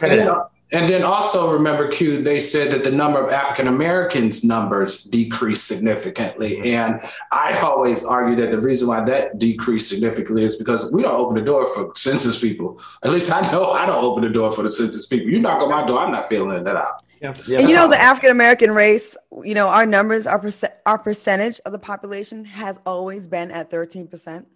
and, 0.02 0.22
uh, 0.22 0.46
and, 0.72 0.88
then 0.88 1.04
also 1.04 1.52
remember, 1.52 1.88
Q, 1.88 2.24
they 2.24 2.40
said 2.40 2.72
that 2.72 2.84
the 2.84 2.92
number 2.92 3.24
of 3.24 3.32
African 3.32 3.68
Americans 3.68 4.44
numbers 4.44 5.04
decreased 5.04 5.68
significantly. 5.68 6.74
And 6.74 7.02
I 7.32 7.58
always 7.60 8.06
argue 8.06 8.36
that 8.38 8.52
the 8.52 8.60
reason 8.60 8.88
why 8.88 9.04
that 9.06 9.40
decreased 9.40 9.90
significantly 9.90 10.44
is 10.44 10.56
because 10.56 10.92
we 10.94 11.02
don't 11.02 11.16
open 11.16 11.36
the 11.36 11.42
door 11.42 11.68
for 11.68 11.92
census 11.96 12.40
people. 12.40 12.80
At 13.04 13.12
least 13.12 13.32
I 13.32 13.42
know 13.52 13.72
I 13.72 13.86
don't 13.86 14.04
open 14.04 14.24
the 14.24 14.30
door 14.30 14.52
for 14.52 14.64
the 14.64 14.72
census 14.72 15.06
people. 15.06 15.30
You 15.30 15.40
knock 15.40 15.62
on 15.62 15.70
my 15.70 15.86
door, 15.86 16.00
I'm 16.00 16.12
not 16.12 16.30
feeling 16.30 16.64
that 16.64 16.76
out. 16.76 17.04
Yeah. 17.22 17.34
Yeah. 17.48 17.60
And 17.60 17.70
you 17.70 17.76
know 17.76 17.90
the 17.90 18.00
African 18.00 18.32
American 18.32 18.72
race, 18.72 19.18
you 19.44 19.54
know 19.54 19.68
our 19.68 19.86
numbers, 19.86 20.26
our 20.26 20.40
percent, 20.40 20.74
our 20.86 20.98
percentage 20.98 21.60
of 21.66 21.72
the 21.72 21.80
population 21.80 22.46
has 22.46 22.80
always 22.86 23.28
been 23.28 23.52
at 23.52 23.70
thirteen 23.70 24.08
percent. 24.08 24.48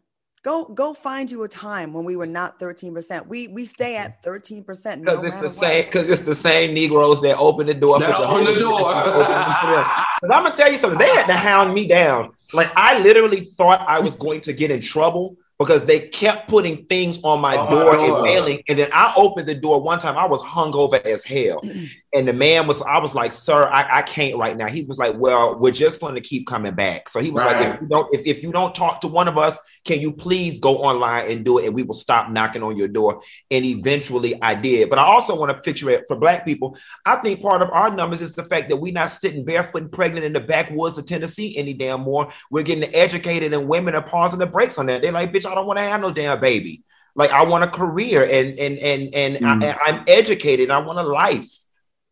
Go 0.43 0.65
go 0.65 0.93
find 0.93 1.31
you 1.31 1.43
a 1.43 1.47
time 1.47 1.93
when 1.93 2.03
we 2.03 2.17
were 2.17 2.27
not 2.27 2.59
13%. 2.59 3.27
We 3.27 3.47
we 3.47 3.63
stay 3.63 3.95
at 3.95 4.21
13%. 4.23 4.65
Because 4.65 5.01
no 5.01 5.23
it's 5.23 5.39
the 5.39 5.47
same 5.47 5.85
because 5.85 6.09
it's 6.09 6.21
the 6.21 6.35
same 6.35 6.73
Negroes 6.73 7.21
that 7.21 7.37
open 7.37 7.65
the 7.65 7.73
door 7.73 7.97
that 7.99 8.17
for 8.17 8.23
open 8.23 8.53
the 8.53 8.59
door. 8.59 8.79
Because 8.79 10.29
I'm 10.29 10.43
gonna 10.43 10.53
tell 10.53 10.69
you 10.69 10.77
something, 10.77 10.99
they 10.99 11.07
had 11.07 11.27
to 11.27 11.33
hound 11.33 11.73
me 11.73 11.87
down. 11.87 12.33
Like 12.51 12.69
I 12.75 12.99
literally 12.99 13.39
thought 13.39 13.85
I 13.87 14.01
was 14.01 14.17
going 14.17 14.41
to 14.41 14.51
get 14.51 14.69
in 14.69 14.81
trouble 14.81 15.37
because 15.59 15.85
they 15.85 15.99
kept 15.99 16.47
putting 16.49 16.85
things 16.85 17.19
on 17.23 17.39
my 17.39 17.55
oh, 17.55 17.69
door 17.69 17.97
my 17.97 18.05
and 18.05 18.23
mailing. 18.23 18.61
And 18.67 18.79
then 18.79 18.89
I 18.93 19.13
opened 19.17 19.47
the 19.47 19.55
door 19.55 19.81
one 19.81 19.99
time. 19.99 20.17
I 20.17 20.25
was 20.25 20.41
hungover 20.41 21.03
as 21.05 21.23
hell. 21.23 21.61
And 22.15 22.27
the 22.27 22.33
man 22.33 22.67
was, 22.67 22.79
I 22.83 22.99
was 22.99 23.15
like, 23.15 23.33
sir, 23.33 23.67
I, 23.73 23.97
I 23.97 24.01
can't 24.03 24.37
right 24.37 24.55
now. 24.55 24.67
He 24.67 24.83
was 24.83 24.99
like, 24.99 25.15
Well, 25.17 25.57
we're 25.57 25.71
just 25.71 25.99
going 25.99 26.13
to 26.13 26.21
keep 26.21 26.45
coming 26.45 26.75
back. 26.75 27.09
So 27.09 27.19
he 27.19 27.31
was 27.31 27.43
right. 27.43 27.59
like, 27.59 27.73
if 27.73 27.81
you 27.81 27.87
don't, 27.87 28.13
if, 28.13 28.27
if 28.27 28.43
you 28.43 28.51
don't 28.51 28.75
talk 28.75 29.01
to 29.01 29.07
one 29.07 29.27
of 29.27 29.39
us, 29.39 29.57
can 29.85 29.99
you 29.99 30.13
please 30.13 30.59
go 30.59 30.77
online 30.77 31.29
and 31.31 31.43
do 31.43 31.57
it? 31.57 31.65
And 31.65 31.73
we 31.73 31.83
will 31.83 31.93
stop 31.95 32.29
knocking 32.29 32.63
on 32.63 32.77
your 32.77 32.87
door. 32.87 33.21
And 33.51 33.65
eventually 33.65 34.41
I 34.41 34.55
did. 34.55 34.89
But 34.89 34.99
I 34.99 35.03
also 35.03 35.35
want 35.35 35.51
to 35.51 35.57
picture 35.59 35.89
it 35.89 36.05
for 36.07 36.15
black 36.15 36.45
people. 36.45 36.77
I 37.05 37.15
think 37.17 37.41
part 37.41 37.61
of 37.61 37.69
our 37.71 37.93
numbers 37.93 38.21
is 38.21 38.33
the 38.33 38.43
fact 38.43 38.69
that 38.69 38.77
we're 38.77 38.93
not 38.93 39.11
sitting 39.11 39.43
barefoot 39.43 39.81
and 39.81 39.91
pregnant 39.91 40.25
in 40.25 40.33
the 40.33 40.39
backwoods 40.39 40.97
of 40.97 41.05
Tennessee 41.05 41.57
any 41.57 41.73
damn 41.73 42.01
more. 42.01 42.31
We're 42.49 42.63
getting 42.63 42.93
educated 42.93 43.53
and 43.53 43.67
women 43.67 43.95
are 43.95 44.03
pausing 44.03 44.39
the 44.39 44.45
brakes 44.45 44.77
on 44.77 44.85
that. 44.85 45.01
They're 45.01 45.11
like, 45.11 45.33
bitch, 45.33 45.42
I 45.45 45.55
don't 45.55 45.65
want 45.65 45.79
to 45.79 45.83
have 45.83 46.01
no 46.01 46.11
damn 46.11 46.39
baby. 46.39 46.83
Like 47.15 47.31
I 47.31 47.43
want 47.43 47.63
a 47.63 47.67
career 47.67 48.23
and 48.23 48.57
and 48.59 48.77
and 48.79 49.15
and 49.15 49.35
mm. 49.37 49.63
I, 49.63 49.77
I'm 49.85 50.03
educated. 50.07 50.71
I 50.71 50.79
want 50.79 50.99
a 50.99 51.03
life. 51.03 51.49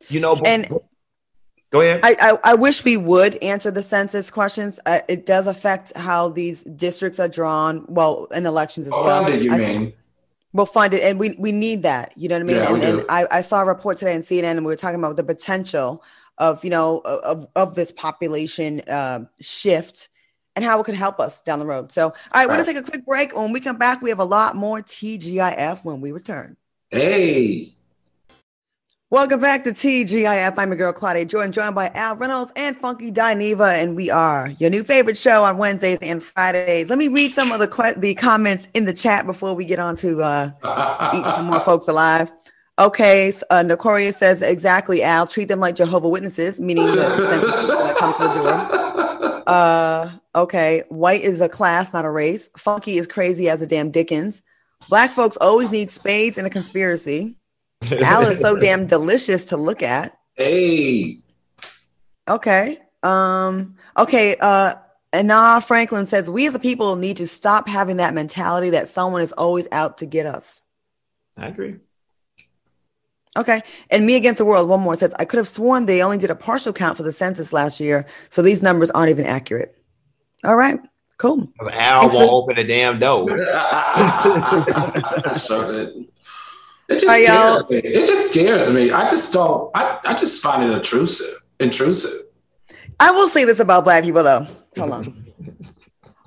You 0.09 0.19
know, 0.19 0.35
and 0.45 0.67
but, 0.69 0.83
Go 1.71 1.79
ahead. 1.79 2.01
I, 2.03 2.15
I, 2.19 2.37
I, 2.43 2.53
wish 2.55 2.83
we 2.83 2.97
would 2.97 3.41
answer 3.41 3.71
the 3.71 3.81
census 3.81 4.29
questions. 4.29 4.77
Uh, 4.85 4.99
it 5.07 5.25
does 5.25 5.47
affect 5.47 5.95
how 5.95 6.27
these 6.27 6.65
districts 6.65 7.17
are 7.17 7.29
drawn. 7.29 7.85
Well, 7.87 8.25
in 8.35 8.45
elections 8.45 8.87
as 8.87 8.93
oh, 8.93 9.05
well. 9.05 9.23
Funded, 9.23 9.41
you 9.41 9.53
I 9.53 9.57
mean? 9.57 9.93
Well, 10.51 10.65
funded, 10.65 10.99
and 10.99 11.17
we 11.17 11.35
we 11.39 11.53
need 11.53 11.83
that. 11.83 12.13
You 12.17 12.27
know 12.27 12.35
what 12.35 12.41
I 12.41 12.45
mean? 12.45 12.57
Yeah, 12.57 12.73
and, 12.73 12.83
and 12.83 13.05
I, 13.07 13.25
I 13.31 13.41
saw 13.41 13.61
a 13.61 13.65
report 13.65 13.97
today 13.99 14.13
in 14.13 14.21
CNN, 14.21 14.57
and 14.57 14.65
we 14.65 14.73
were 14.73 14.75
talking 14.75 14.99
about 14.99 15.15
the 15.15 15.23
potential 15.23 16.03
of 16.37 16.61
you 16.65 16.69
know 16.69 16.99
of 16.99 17.47
of 17.55 17.75
this 17.75 17.93
population 17.93 18.81
uh, 18.81 19.21
shift 19.39 20.09
and 20.55 20.65
how 20.65 20.79
it 20.79 20.83
could 20.83 20.95
help 20.95 21.19
us 21.19 21.41
down 21.41 21.59
the 21.59 21.65
road. 21.65 21.91
So, 21.91 22.05
all 22.05 22.13
right, 22.33 22.47
we're 22.47 22.53
gonna 22.53 22.65
take 22.65 22.77
a 22.77 22.81
quick 22.81 23.05
break. 23.05 23.35
When 23.35 23.51
we 23.51 23.59
come 23.59 23.77
back, 23.77 24.01
we 24.01 24.09
have 24.09 24.19
a 24.19 24.25
lot 24.25 24.55
more 24.55 24.79
TGIF 24.79 25.83
when 25.83 26.01
we 26.01 26.11
return. 26.11 26.57
Hey. 26.89 27.75
Welcome 29.09 29.41
back 29.41 29.65
to 29.65 29.71
TGIF. 29.71 30.53
I'm 30.57 30.69
your 30.69 30.77
girl 30.77 30.93
Claudia 30.93 31.25
Jordan, 31.25 31.51
joined 31.51 31.75
by 31.75 31.89
Al 31.89 32.15
Reynolds 32.15 32.53
and 32.55 32.77
Funky 32.77 33.11
Dineva, 33.11 33.81
and 33.81 33.93
we 33.93 34.09
are 34.09 34.51
your 34.57 34.69
new 34.69 34.85
favorite 34.85 35.17
show 35.17 35.43
on 35.43 35.57
Wednesdays 35.57 35.99
and 36.01 36.23
Fridays. 36.23 36.89
Let 36.89 36.97
me 36.97 37.09
read 37.09 37.33
some 37.33 37.51
of 37.51 37.59
the 37.59 37.67
que- 37.67 37.99
the 37.99 38.15
comments 38.15 38.69
in 38.73 38.85
the 38.85 38.93
chat 38.93 39.25
before 39.25 39.53
we 39.53 39.65
get 39.65 39.79
on 39.79 39.97
to 39.97 40.21
uh, 40.21 40.51
eat 41.13 41.23
some 41.23 41.47
more 41.47 41.59
folks 41.65 41.89
alive. 41.89 42.31
Okay, 42.79 43.31
so, 43.31 43.45
uh, 43.49 43.63
Nokoria 43.63 44.13
says 44.13 44.41
exactly. 44.41 45.03
Al, 45.03 45.27
treat 45.27 45.49
them 45.49 45.59
like 45.59 45.75
Jehovah 45.75 46.07
Witnesses, 46.07 46.61
meaning 46.61 46.85
the 46.85 46.93
people 46.93 47.67
that 47.67 47.97
come 47.97 48.13
to 48.13 48.23
the 48.23 48.33
door. 48.33 49.00
Uh, 49.47 50.11
okay, 50.35 50.83
white 50.89 51.21
is 51.21 51.41
a 51.41 51.49
class, 51.49 51.93
not 51.93 52.05
a 52.05 52.11
race. 52.11 52.49
Funky 52.57 52.97
is 52.97 53.07
crazy 53.07 53.49
as 53.49 53.61
a 53.61 53.67
damn 53.67 53.91
Dickens. 53.91 54.43
Black 54.89 55.11
folks 55.11 55.37
always 55.37 55.71
need 55.71 55.89
spades 55.89 56.37
and 56.37 56.47
a 56.47 56.49
conspiracy. 56.49 57.37
Al 57.91 58.23
is 58.23 58.39
so 58.39 58.55
damn 58.55 58.87
delicious 58.87 59.45
to 59.45 59.57
look 59.57 59.81
at. 59.81 60.17
Hey. 60.35 61.19
Okay. 62.27 62.77
Um, 63.03 63.75
okay. 63.97 64.35
Uh, 64.39 64.75
Anna 65.13 65.61
Franklin 65.61 66.05
says, 66.05 66.29
We 66.29 66.47
as 66.47 66.55
a 66.55 66.59
people 66.59 66.95
need 66.95 67.17
to 67.17 67.27
stop 67.27 67.67
having 67.67 67.97
that 67.97 68.13
mentality 68.13 68.71
that 68.71 68.87
someone 68.87 69.21
is 69.21 69.33
always 69.33 69.67
out 69.71 69.97
to 69.99 70.05
get 70.05 70.25
us. 70.25 70.61
I 71.37 71.47
agree. 71.47 71.77
Okay. 73.37 73.61
And 73.89 74.05
Me 74.05 74.15
Against 74.15 74.39
the 74.39 74.45
World, 74.45 74.67
one 74.67 74.81
more 74.81 74.95
says, 74.95 75.13
I 75.19 75.25
could 75.25 75.37
have 75.37 75.47
sworn 75.47 75.85
they 75.85 76.03
only 76.03 76.17
did 76.17 76.31
a 76.31 76.35
partial 76.35 76.73
count 76.73 76.97
for 76.97 77.03
the 77.03 77.11
census 77.13 77.53
last 77.53 77.79
year. 77.79 78.05
So 78.29 78.41
these 78.41 78.61
numbers 78.61 78.91
aren't 78.91 79.09
even 79.09 79.25
accurate. 79.25 79.75
All 80.43 80.55
right. 80.55 80.79
Cool. 81.17 81.51
Al 81.71 82.01
won't 82.01 82.13
for- 82.13 82.23
open 82.31 82.57
a 82.57 82.67
damn 82.67 82.99
door. 82.99 83.29
It 86.89 86.99
just, 86.99 87.15
scares 87.15 87.69
me. 87.69 87.77
it 87.77 88.05
just 88.05 88.31
scares 88.31 88.71
me. 88.71 88.91
I 88.91 89.07
just 89.07 89.31
don't, 89.31 89.71
I, 89.73 89.99
I 90.03 90.13
just 90.13 90.43
find 90.43 90.61
it 90.61 90.71
intrusive. 90.75 91.37
intrusive. 91.59 92.11
I 92.99 93.11
will 93.11 93.29
say 93.29 93.45
this 93.45 93.59
about 93.59 93.85
black 93.85 94.03
people 94.03 94.23
though. 94.23 94.45
Hold 94.77 94.91
on. 94.91 95.25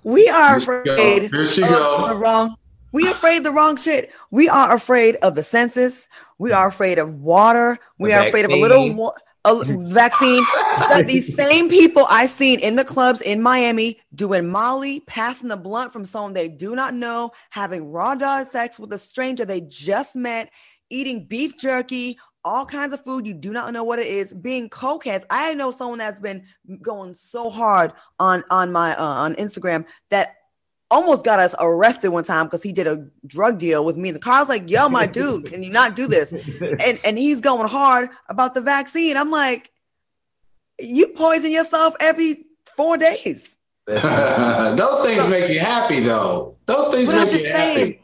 We 0.05 0.29
are 0.29 0.57
afraid 0.57 1.31
Here 1.31 1.49
she 1.49 1.63
of 1.63 1.69
go. 1.69 2.09
the 2.09 2.15
wrong. 2.15 2.57
We 2.95 3.11
afraid 3.11 3.45
the 3.45 3.51
wrong 3.51 3.77
shit. 3.77 4.13
We 4.31 4.49
are 4.49 4.75
afraid 4.75 5.17
of 5.17 5.35
the 5.35 5.43
census. 5.43 6.07
We 6.39 6.53
are 6.53 6.69
afraid 6.69 6.99
of 6.99 7.21
water. 7.21 7.79
We 7.99 8.11
The 8.11 8.17
are 8.21 8.29
afraid 8.29 8.45
of 8.45 8.53
a 8.53 8.57
little 8.57 8.79
vaccine. 8.79 8.97
wa- 8.97 9.13
a 9.47 9.65
vaccine. 9.93 10.45
But 10.79 11.07
these 11.07 11.35
same 11.35 11.69
people 11.69 12.07
I 12.09 12.27
seen 12.27 12.61
in 12.61 12.77
the 12.77 12.85
clubs 12.85 13.21
in 13.21 13.43
Miami 13.43 14.01
doing 14.15 14.49
Molly, 14.49 15.01
passing 15.01 15.49
the 15.49 15.57
blunt 15.57 15.93
from 15.93 16.07
someone 16.07 16.33
they 16.33 16.49
do 16.49 16.75
not 16.75 16.95
know, 16.95 17.33
having 17.51 17.91
raw 17.91 18.15
dog 18.15 18.47
sex 18.51 18.79
with 18.79 18.93
a 18.93 18.99
stranger 18.99 19.45
they 19.45 19.61
just 19.61 20.17
met, 20.17 20.51
eating 20.89 21.25
beef 21.27 21.59
jerky, 21.59 22.19
all 22.45 22.65
kinds 22.65 22.95
of 22.95 23.03
food 23.05 23.27
you 23.27 23.35
do 23.35 23.53
not 23.53 23.73
know 23.73 23.85
what 23.85 23.99
it 23.99 24.07
is, 24.07 24.33
being 24.35 24.71
cokeheads. 24.71 25.25
I 25.31 25.53
know 25.55 25.71
someone 25.73 25.99
that's 25.99 26.21
been 26.21 26.45
going 26.81 27.15
so 27.15 27.51
hard 27.51 27.93
on 28.21 28.45
on 28.51 28.71
my 28.73 28.97
uh, 28.97 29.05
on 29.05 29.35
Instagram 29.35 29.85
that 30.11 30.29
almost 30.95 31.25
got 31.25 31.41
us 31.41 31.55
arrested 31.59 32.11
one 32.11 32.25
time 32.25 32.47
because 32.47 32.63
he 32.63 32.73
did 32.73 32.87
a 32.87 33.07
drug 33.27 33.59
deal 33.59 33.85
with 33.85 33.97
me 33.97 34.11
the 34.13 34.19
car. 34.21 34.35
I 34.35 34.41
was 34.41 34.49
like, 34.49 34.71
"Yo, 34.71 34.89
my 34.89 35.07
dude, 35.07 35.47
can 35.47 35.63
you 35.63 35.71
not 35.71 35.97
do 35.97 36.07
this?" 36.07 36.33
And 36.33 37.01
and 37.05 37.19
he's 37.19 37.41
going 37.41 37.69
hard 37.69 38.09
about 38.29 38.55
the 38.55 38.61
vaccine. 38.61 39.17
I'm 39.17 39.31
like, 39.31 39.71
"You 40.79 41.09
poison 41.09 41.51
yourself 41.51 41.95
every 42.01 42.47
four 42.77 42.97
days." 42.97 43.57
Those 43.87 45.05
things 45.05 45.29
make 45.29 45.51
you 45.51 45.61
happy, 45.61 46.01
though. 46.01 46.57
Those 46.67 46.91
things 46.93 47.09
But 47.09 47.17
I'm 47.17 47.25
make 47.25 47.33
just 47.33 47.45
you 47.45 47.53
saying, 47.53 47.79
happy. 47.79 48.01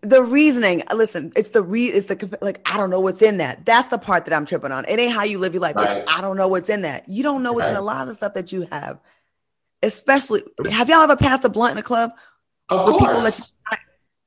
the 0.00 0.22
reasoning. 0.22 0.82
Listen, 0.92 1.30
it's 1.36 1.50
the 1.50 1.62
re. 1.62 1.86
It's 1.86 2.06
the 2.06 2.38
like 2.40 2.60
I 2.64 2.76
don't 2.76 2.90
know 2.90 3.00
what's 3.00 3.22
in 3.22 3.36
that. 3.36 3.64
That's 3.66 3.88
the 3.88 3.98
part 3.98 4.24
that 4.24 4.34
I'm 4.34 4.46
tripping 4.46 4.72
on. 4.72 4.86
It 4.86 4.98
ain't 4.98 5.12
how 5.12 5.24
you 5.24 5.38
live 5.38 5.54
your 5.54 5.60
life. 5.60 5.76
Right. 5.76 5.98
It's 5.98 6.10
I 6.10 6.20
don't 6.20 6.36
know 6.36 6.48
what's 6.48 6.68
in 6.68 6.82
that. 6.82 7.08
You 7.08 7.22
don't 7.22 7.42
know 7.42 7.52
what's 7.52 7.68
in 7.68 7.76
a 7.76 7.82
lot 7.82 8.08
of 8.08 8.16
stuff 8.16 8.34
that 8.34 8.50
you 8.50 8.66
have. 8.72 8.98
Especially, 9.82 10.42
have 10.70 10.88
y'all 10.90 11.00
ever 11.00 11.16
passed 11.16 11.44
a 11.44 11.48
blunt 11.48 11.72
in 11.72 11.78
a 11.78 11.82
club? 11.82 12.10
Of 12.70 12.86
where 12.86 12.92
people 12.98 13.06
course. 13.06 13.24
let 13.24 13.38
you- 13.38 13.44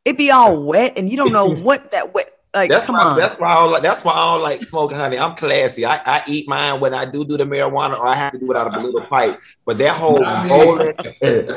it 0.05 0.17
be 0.17 0.31
all 0.31 0.65
wet 0.65 0.97
and 0.99 1.09
you 1.09 1.15
don't 1.17 1.31
know 1.31 1.47
what 1.67 1.91
that 1.91 2.13
wet. 2.13 2.29
Like, 2.55 2.69
That's 2.69 2.85
come 2.85 2.93
why. 2.95 3.01
on. 3.03 3.17
That's 3.17 3.39
why 3.39 3.49
I 3.51 3.55
don't 3.55 3.71
like. 3.71 3.81
That's 3.81 4.03
why 4.05 4.11
I 4.11 4.33
don't 4.33 4.43
like 4.43 4.61
smoking, 4.61 4.95
honey. 4.99 5.17
I'm 5.17 5.33
classy. 5.33 5.85
I, 5.87 5.95
I 6.05 6.23
eat 6.27 6.47
mine 6.47 6.79
when 6.81 6.93
I 6.93 7.03
do 7.03 7.25
do 7.25 7.35
the 7.35 7.45
marijuana, 7.45 7.97
or 7.97 8.05
I 8.05 8.13
have 8.13 8.33
to 8.33 8.37
do 8.37 8.51
it 8.51 8.55
out 8.57 8.67
of 8.67 8.75
a 8.75 8.79
little 8.85 9.01
pipe. 9.01 9.39
But 9.65 9.79
that 9.79 9.95
whole 9.95 10.23
I 10.23 10.43
mean- 10.43 10.51
rolling, 10.53 10.93
is, 11.21 11.49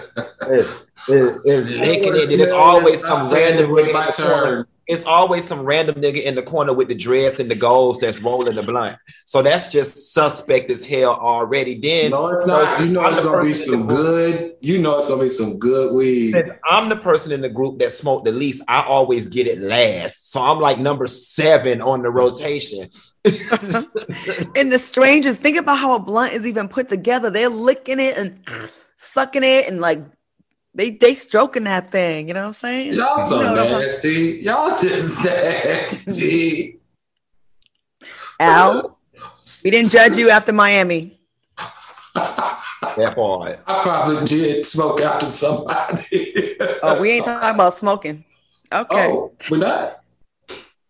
is, 0.48 0.78
is, 1.08 1.36
is 1.44 1.64
licking 1.80 2.14
it, 2.14 2.30
eh, 2.30 2.34
eh, 2.34 2.40
eh, 2.40 2.42
it's 2.44 2.52
always 2.52 3.00
some 3.02 3.30
random 3.30 3.72
with 3.72 3.88
nigga 3.88 3.92
my 3.92 4.00
in 4.00 4.06
the 4.06 4.12
corner. 4.22 4.44
turn. 4.56 4.66
It's 4.86 5.04
always 5.04 5.44
some 5.44 5.60
random 5.60 5.96
nigga 5.96 6.22
in 6.22 6.36
the 6.36 6.42
corner 6.42 6.72
with 6.72 6.86
the 6.86 6.94
dress 6.94 7.40
and 7.40 7.50
the 7.50 7.56
goals 7.56 7.98
that's 7.98 8.20
rolling 8.20 8.54
the 8.54 8.62
blunt. 8.62 8.96
So 9.24 9.42
that's 9.42 9.66
just 9.66 10.12
suspect 10.14 10.70
as 10.70 10.80
hell 10.80 11.14
already. 11.14 11.78
Then 11.78 12.12
No, 12.12 12.28
it's 12.28 12.46
not. 12.46 12.80
You 12.80 12.86
know 12.86 13.00
I'm 13.00 13.12
it's 13.12 13.20
gonna 13.20 13.42
be 13.42 13.52
some 13.52 13.88
good. 13.88 14.54
You 14.60 14.78
know 14.78 14.96
it's 14.96 15.08
gonna 15.08 15.22
be 15.22 15.28
some 15.28 15.58
good 15.58 15.92
weed. 15.92 16.34
Since 16.34 16.52
I'm 16.64 16.88
the 16.88 16.96
person 16.96 17.32
in 17.32 17.40
the 17.40 17.48
group 17.48 17.80
that 17.80 17.92
smoked 17.92 18.26
the 18.26 18.32
least, 18.32 18.62
I 18.68 18.82
always 18.82 19.26
get 19.26 19.48
it 19.48 19.60
last. 19.60 20.30
So 20.30 20.40
I'm 20.40 20.60
like 20.60 20.78
number 20.78 21.08
seven 21.08 21.82
on 21.82 22.02
the 22.02 22.10
rotation. 22.10 22.88
and 23.24 24.72
the 24.72 24.78
strangers, 24.78 25.38
think 25.38 25.56
about 25.56 25.78
how 25.78 25.96
a 25.96 26.00
blunt 26.00 26.32
is 26.32 26.46
even 26.46 26.68
put 26.68 26.88
together. 26.88 27.28
They're 27.28 27.48
licking 27.48 27.98
it 27.98 28.16
and 28.16 28.46
sucking 28.96 29.42
it 29.42 29.68
and 29.68 29.80
like 29.80 29.98
they 30.76 30.90
they 30.90 31.14
stroking 31.14 31.64
that 31.64 31.90
thing. 31.90 32.28
You 32.28 32.34
know 32.34 32.40
what 32.42 32.46
I'm 32.48 32.52
saying? 32.52 32.94
Y'all 32.94 33.20
so 33.20 33.38
You 33.40 33.44
know 33.44 33.50
what 33.52 33.60
I'm 33.60 33.68
talking- 33.68 33.86
nasty. 33.88 34.40
Y'all 34.42 34.68
just 34.80 35.24
nasty. 35.24 36.80
Al, 38.38 38.98
we 39.64 39.70
didn't 39.70 39.90
judge 39.90 40.16
you 40.16 40.30
after 40.30 40.52
Miami. 40.52 41.18
That 42.14 43.12
part. 43.14 43.60
I 43.66 43.82
probably 43.82 44.24
did 44.26 44.64
smoke 44.64 45.00
after 45.00 45.26
somebody. 45.26 46.04
Oh, 46.82 46.98
we 47.00 47.10
ain't 47.12 47.24
talking 47.24 47.54
about 47.54 47.74
smoking. 47.74 48.24
Okay, 48.72 49.08
Oh, 49.12 49.32
we're 49.50 49.58
not. 49.58 50.00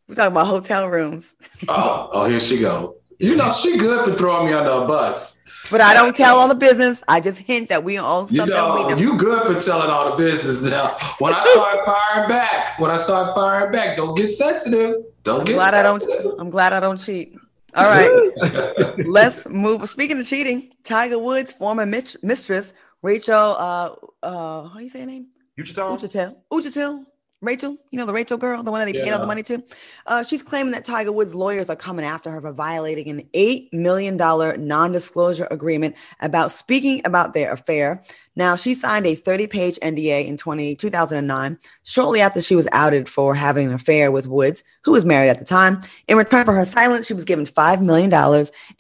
we're 0.09 0.15
talking 0.15 0.33
about 0.33 0.47
hotel 0.47 0.89
rooms. 0.89 1.35
Oh, 1.69 2.11
oh, 2.13 2.25
here 2.27 2.41
she 2.41 2.59
go. 2.61 2.97
You 3.19 3.35
know 3.37 3.51
she 3.53 3.77
good 3.77 4.05
for 4.05 4.15
throwing 4.17 4.47
me 4.47 4.53
under 4.53 4.71
a 4.85 4.87
bus. 4.87 5.36
But 5.71 5.81
I 5.81 5.95
don't 5.95 6.17
tell 6.17 6.37
all 6.37 6.49
the 6.49 6.55
business. 6.55 7.03
I 7.09 7.21
just 7.21 7.39
hint 7.41 7.69
that 7.71 7.83
we 7.85 7.99
own 7.99 8.27
You 8.31 8.37
stuff 8.37 8.49
that 8.49 8.75
we 8.75 8.83
know, 8.83 8.89
know. 8.91 8.97
you 8.97 9.17
good 9.17 9.43
for 9.45 9.61
telling 9.61 9.91
all 9.91 10.11
the 10.11 10.17
business 10.17 10.61
now. 10.61 10.97
When 11.19 11.33
I 11.35 11.45
start 11.53 11.79
firing 11.85 12.29
back, 12.29 12.79
when 12.79 12.91
I 12.91 12.97
start 12.97 13.35
firing 13.35 13.73
back, 13.73 13.97
don't 13.97 14.15
get 14.17 14.33
sensitive. 14.33 14.97
Don't 15.25 15.41
I'm 15.41 15.45
get 15.47 15.55
glad 15.55 15.75
I 15.75 15.83
don't. 15.83 16.05
I'm 16.41 16.51
glad 16.51 16.73
I 16.73 16.81
don't 16.81 16.99
cheat. 16.99 17.37
All 17.75 17.85
right, 17.85 18.97
let's 19.07 19.47
move. 19.49 19.87
Speaking 19.89 20.19
of 20.19 20.27
cheating, 20.27 20.71
Tiger 20.83 21.19
Woods' 21.19 21.53
former 21.53 21.85
mit- 21.85 22.17
mistress 22.23 22.73
Rachel, 23.03 23.35
uh, 23.59 23.95
uh, 24.23 24.69
how 24.69 24.79
do 24.79 24.83
you 24.83 24.89
say 24.89 25.01
her 25.01 25.07
name? 25.07 25.27
Utah. 25.57 25.95
Uchitel. 25.97 26.37
Uchitel. 26.53 27.05
Rachel, 27.43 27.77
you 27.91 27.99
know 27.99 28.07
the 28.07 28.15
Rachel 28.15 28.39
girl, 28.39 28.63
the 28.63 28.71
one 28.71 28.81
that 28.81 28.89
he 28.89 28.99
paid 28.99 29.13
all 29.13 29.21
the 29.21 29.27
money 29.27 29.43
to. 29.43 29.63
Uh, 30.07 30.25
she's 30.25 30.43
claiming 30.43 30.73
that 30.73 30.87
Tiger 30.87 31.13
Woods' 31.13 31.35
lawyers 31.35 31.69
are 31.69 31.77
coming 31.77 32.05
after 32.05 32.31
her 32.31 32.41
for 32.41 32.51
violating 32.51 33.11
an 33.11 33.29
eight 33.35 33.73
million 33.75 34.17
dollar 34.17 34.57
non-disclosure 34.57 35.47
agreement 35.51 35.97
about 36.21 36.51
speaking 36.51 37.03
about 37.05 37.35
their 37.35 37.53
affair. 37.53 38.03
Now, 38.37 38.57
she 38.57 38.75
signed 38.75 39.07
a 39.07 39.17
30-page 39.17 39.79
NDA 39.81 40.27
in 40.27 40.39
20, 40.39 40.77
2009, 40.77 41.59
shortly 41.83 42.23
after 42.23 42.41
she 42.41 42.57
was 42.57 42.69
outed 42.73 43.07
for 43.07 43.35
having 43.35 43.69
an 43.69 43.75
affair 43.75 44.11
with 44.11 44.27
Woods, 44.29 44.65
who 44.85 44.93
was 44.93 45.05
married 45.05 45.29
at 45.29 45.39
the 45.39 45.45
time. 45.45 45.83
In 46.09 46.17
return 46.17 46.47
for 46.47 46.55
her 46.55 46.65
silence, 46.65 47.07
she 47.07 47.15
was 47.15 47.25
given 47.25 47.45
$5 47.45 47.83
million 47.83 48.13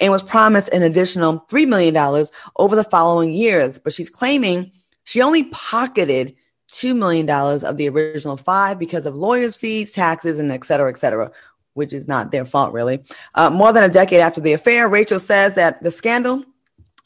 and 0.00 0.12
was 0.12 0.22
promised 0.22 0.70
an 0.70 0.82
additional 0.82 1.40
$3 1.50 1.68
million 1.68 2.26
over 2.56 2.74
the 2.74 2.84
following 2.84 3.32
years. 3.32 3.78
But 3.78 3.92
she's 3.92 4.10
claiming 4.10 4.72
she 5.04 5.20
only 5.20 5.44
pocketed 5.44 6.34
$2 6.72 6.96
million 6.96 7.28
of 7.30 7.76
the 7.76 7.88
original 7.88 8.36
five 8.36 8.78
because 8.78 9.06
of 9.06 9.14
lawyers' 9.14 9.56
fees, 9.56 9.92
taxes, 9.92 10.38
and 10.38 10.50
et 10.50 10.64
cetera, 10.64 10.90
et 10.90 10.98
cetera, 10.98 11.30
which 11.74 11.92
is 11.92 12.08
not 12.08 12.32
their 12.32 12.44
fault, 12.44 12.72
really. 12.72 13.02
Uh, 13.34 13.50
more 13.50 13.72
than 13.72 13.84
a 13.84 13.92
decade 13.92 14.20
after 14.20 14.40
the 14.40 14.52
affair, 14.52 14.88
Rachel 14.88 15.20
says 15.20 15.54
that 15.54 15.82
the 15.82 15.90
scandal 15.90 16.44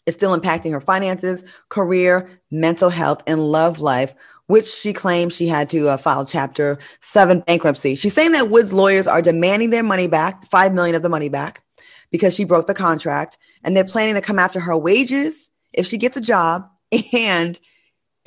is 0.06 0.14
still 0.14 0.38
impacting 0.38 0.72
her 0.72 0.80
finances, 0.80 1.44
career, 1.68 2.40
mental 2.50 2.90
health, 2.90 3.22
and 3.26 3.40
love 3.40 3.80
life, 3.80 4.14
which 4.46 4.66
she 4.66 4.92
claims 4.92 5.34
she 5.34 5.46
had 5.46 5.70
to 5.70 5.88
uh, 5.88 5.96
file 5.96 6.24
Chapter 6.24 6.78
7 7.00 7.40
bankruptcy. 7.40 7.94
She's 7.94 8.14
saying 8.14 8.32
that 8.32 8.50
Wood's 8.50 8.72
lawyers 8.72 9.06
are 9.06 9.22
demanding 9.22 9.70
their 9.70 9.82
money 9.82 10.08
back, 10.08 10.44
5 10.46 10.74
million 10.74 10.96
of 10.96 11.02
the 11.02 11.08
money 11.08 11.28
back, 11.28 11.62
because 12.10 12.34
she 12.34 12.44
broke 12.44 12.66
the 12.66 12.74
contract, 12.74 13.38
and 13.62 13.76
they're 13.76 13.84
planning 13.84 14.14
to 14.14 14.20
come 14.20 14.38
after 14.38 14.58
her 14.58 14.76
wages 14.76 15.50
if 15.72 15.86
she 15.86 15.98
gets 15.98 16.16
a 16.16 16.20
job 16.20 16.68
and 17.12 17.60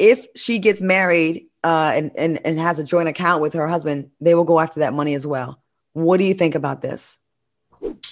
if 0.04 0.28
she 0.36 0.60
gets 0.60 0.82
married 0.82 1.48
uh, 1.64 1.94
and, 1.96 2.12
and, 2.18 2.46
and 2.46 2.60
has 2.60 2.78
a 2.78 2.84
joint 2.84 3.08
account 3.08 3.42
with 3.42 3.54
her 3.54 3.70
husband, 3.70 4.12
they 4.20 4.36
will 4.36 4.44
go 4.44 4.60
after 4.60 4.82
that 4.82 4.94
money 4.94 5.16
as 5.16 5.26
well. 5.26 5.64
What 5.94 6.18
do 6.18 6.26
you 6.26 6.34
think 6.34 6.56
about 6.56 6.82
this? 6.82 7.20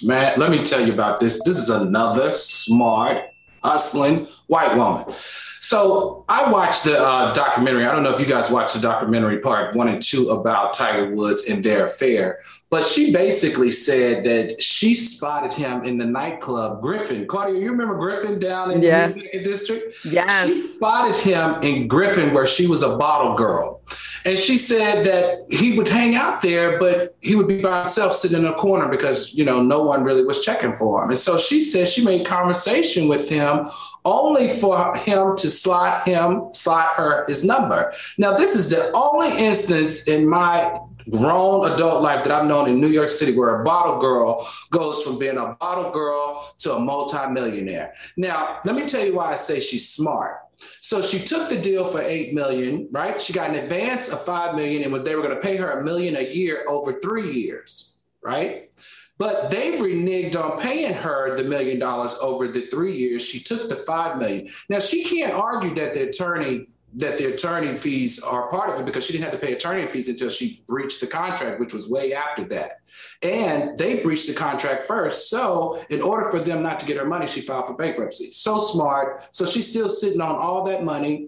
Man, 0.01 0.39
let 0.39 0.51
me 0.51 0.63
tell 0.63 0.85
you 0.85 0.93
about 0.93 1.19
this. 1.19 1.41
This 1.43 1.57
is 1.57 1.69
another 1.69 2.33
smart, 2.35 3.25
hustling 3.61 4.25
white 4.47 4.73
woman. 4.77 5.13
So 5.59 6.23
I 6.29 6.49
watched 6.49 6.85
the 6.85 6.97
uh, 6.97 7.33
documentary. 7.33 7.85
I 7.85 7.91
don't 7.91 8.03
know 8.03 8.13
if 8.13 8.21
you 8.21 8.25
guys 8.25 8.49
watched 8.49 8.73
the 8.73 8.79
documentary 8.79 9.39
part 9.39 9.75
one 9.75 9.89
and 9.89 10.01
two 10.01 10.29
about 10.29 10.73
Tiger 10.73 11.13
Woods 11.13 11.43
and 11.43 11.61
their 11.61 11.83
affair, 11.83 12.39
but 12.71 12.85
she 12.85 13.11
basically 13.11 13.69
said 13.69 14.23
that 14.23 14.63
she 14.63 14.95
spotted 14.95 15.51
him 15.51 15.83
in 15.83 15.97
the 15.97 16.05
nightclub 16.05 16.81
Griffin. 16.81 17.27
Claudia, 17.27 17.59
you 17.59 17.69
remember 17.69 17.95
Griffin 17.97 18.39
down 18.39 18.71
in 18.71 18.81
Yeah. 18.81 19.09
the 19.09 19.43
district? 19.43 19.93
She 19.95 20.11
Yes. 20.11 20.53
spotted 20.75 21.17
him 21.17 21.57
in 21.63 21.89
Griffin 21.89 22.33
where 22.33 22.45
she 22.45 22.67
was 22.67 22.81
a 22.81 22.95
bottle 22.95 23.35
girl. 23.35 23.81
And 24.23 24.37
she 24.37 24.57
said 24.57 25.03
that 25.05 25.39
he 25.49 25.75
would 25.77 25.87
hang 25.87 26.15
out 26.15 26.41
there, 26.41 26.79
but 26.79 27.15
he 27.19 27.35
would 27.35 27.47
be 27.47 27.61
by 27.61 27.77
himself 27.77 28.13
sitting 28.13 28.37
in 28.37 28.45
a 28.45 28.53
corner 28.53 28.87
because, 28.87 29.33
you 29.33 29.43
know, 29.43 29.61
no 29.61 29.83
one 29.83 30.05
really 30.05 30.23
was 30.23 30.39
checking 30.39 30.71
for 30.71 31.03
him. 31.03 31.09
And 31.09 31.17
so 31.19 31.37
she 31.37 31.59
said 31.59 31.89
she 31.89 32.05
made 32.05 32.25
conversation 32.25 33.09
with 33.09 33.27
him 33.27 33.67
only 34.05 34.47
for 34.47 34.95
him 34.95 35.35
to 35.37 35.49
slot 35.49 36.07
him, 36.07 36.43
slot 36.53 36.89
her 36.95 37.25
his 37.27 37.43
number. 37.43 37.91
Now, 38.17 38.37
this 38.37 38.55
is 38.55 38.69
the 38.69 38.91
only 38.93 39.37
instance 39.37 40.07
in 40.07 40.27
my 40.27 40.79
grown 41.09 41.71
adult 41.71 42.01
life 42.01 42.23
that 42.23 42.31
I've 42.31 42.45
known 42.45 42.69
in 42.69 42.79
New 42.79 42.87
York 42.87 43.09
City 43.09 43.35
where 43.35 43.61
a 43.61 43.63
bottle 43.63 43.99
girl 43.99 44.47
goes 44.69 45.01
from 45.03 45.17
being 45.17 45.37
a 45.37 45.55
bottle 45.59 45.91
girl 45.91 46.53
to 46.59 46.75
a 46.75 46.79
multimillionaire. 46.79 47.93
Now, 48.17 48.59
let 48.65 48.75
me 48.75 48.85
tell 48.85 49.05
you 49.05 49.15
why 49.15 49.31
I 49.31 49.35
say 49.35 49.59
she's 49.59 49.89
smart. 49.89 50.37
So 50.79 51.01
she 51.01 51.19
took 51.19 51.49
the 51.49 51.59
deal 51.59 51.87
for 51.87 52.01
eight 52.01 52.33
million, 52.33 52.87
right? 52.91 53.19
She 53.19 53.33
got 53.33 53.49
an 53.49 53.55
advance 53.55 54.09
of 54.09 54.23
five 54.23 54.55
million, 54.55 54.83
and 54.83 55.05
they 55.05 55.15
were 55.15 55.23
going 55.23 55.35
to 55.35 55.41
pay 55.41 55.57
her 55.57 55.79
a 55.79 55.83
million 55.83 56.15
a 56.15 56.21
year 56.21 56.65
over 56.67 56.99
three 56.99 57.31
years, 57.31 58.03
right? 58.21 58.71
But 59.17 59.51
they 59.51 59.73
reneged 59.73 60.35
on 60.35 60.59
paying 60.59 60.93
her 60.93 61.35
the 61.35 61.43
million 61.43 61.77
dollars 61.77 62.15
over 62.21 62.47
the 62.47 62.61
three 62.61 62.95
years. 62.95 63.21
She 63.21 63.39
took 63.39 63.69
the 63.69 63.75
five 63.75 64.17
million. 64.17 64.49
Now 64.67 64.79
she 64.79 65.03
can't 65.03 65.33
argue 65.33 65.75
that 65.75 65.93
the 65.93 66.09
attorney 66.09 66.67
that 66.93 67.17
the 67.17 67.33
attorney 67.33 67.77
fees 67.77 68.19
are 68.19 68.49
part 68.49 68.69
of 68.69 68.79
it 68.79 68.85
because 68.85 69.05
she 69.05 69.13
didn't 69.13 69.25
have 69.25 69.39
to 69.39 69.45
pay 69.45 69.53
attorney 69.53 69.87
fees 69.87 70.09
until 70.09 70.29
she 70.29 70.63
breached 70.67 70.99
the 70.99 71.07
contract, 71.07 71.59
which 71.59 71.73
was 71.73 71.87
way 71.87 72.13
after 72.13 72.43
that. 72.45 72.81
And 73.21 73.77
they 73.77 73.99
breached 73.99 74.27
the 74.27 74.33
contract 74.33 74.83
first. 74.83 75.29
So, 75.29 75.83
in 75.89 76.01
order 76.01 76.29
for 76.29 76.39
them 76.39 76.61
not 76.61 76.79
to 76.79 76.85
get 76.85 76.97
her 76.97 77.05
money, 77.05 77.27
she 77.27 77.41
filed 77.41 77.67
for 77.67 77.75
bankruptcy. 77.75 78.31
So 78.31 78.59
smart. 78.59 79.21
So, 79.33 79.45
she's 79.45 79.69
still 79.69 79.89
sitting 79.89 80.21
on 80.21 80.35
all 80.35 80.63
that 80.65 80.83
money. 80.83 81.27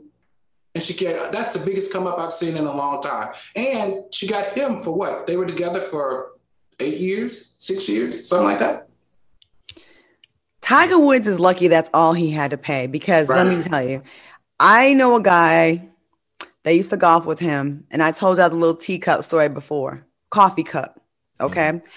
And 0.75 0.83
she 0.83 0.95
get 0.95 1.31
that's 1.31 1.51
the 1.51 1.59
biggest 1.59 1.93
come 1.93 2.07
up 2.07 2.17
I've 2.17 2.33
seen 2.33 2.57
in 2.57 2.65
a 2.65 2.75
long 2.75 3.01
time. 3.01 3.33
And 3.55 4.03
she 4.11 4.27
got 4.27 4.57
him 4.57 4.79
for 4.79 4.91
what? 4.91 5.27
They 5.27 5.37
were 5.37 5.45
together 5.45 5.81
for 5.81 6.31
eight 6.79 6.97
years, 6.97 7.53
six 7.57 7.87
years, 7.87 8.27
something 8.27 8.47
like 8.47 8.59
that. 8.59 8.89
Tiger 10.61 10.97
Woods 10.97 11.27
is 11.27 11.39
lucky 11.39 11.67
that's 11.67 11.89
all 11.93 12.13
he 12.13 12.31
had 12.31 12.51
to 12.51 12.57
pay 12.57 12.87
because 12.87 13.27
right. 13.27 13.45
let 13.45 13.55
me 13.55 13.61
tell 13.61 13.83
you, 13.83 14.01
I 14.63 14.93
know 14.93 15.17
a 15.17 15.21
guy 15.21 15.89
that 16.63 16.73
used 16.73 16.89
to 16.91 16.97
golf 16.97 17.25
with 17.25 17.39
him, 17.39 17.85
and 17.91 18.01
I 18.01 18.13
told 18.13 18.37
you 18.37 18.47
the 18.47 18.55
little 18.55 18.77
teacup 18.77 19.25
story 19.25 19.49
before, 19.49 20.07
coffee 20.29 20.63
cup. 20.63 21.01
Okay. 21.41 21.61
Mm-hmm. 21.73 21.87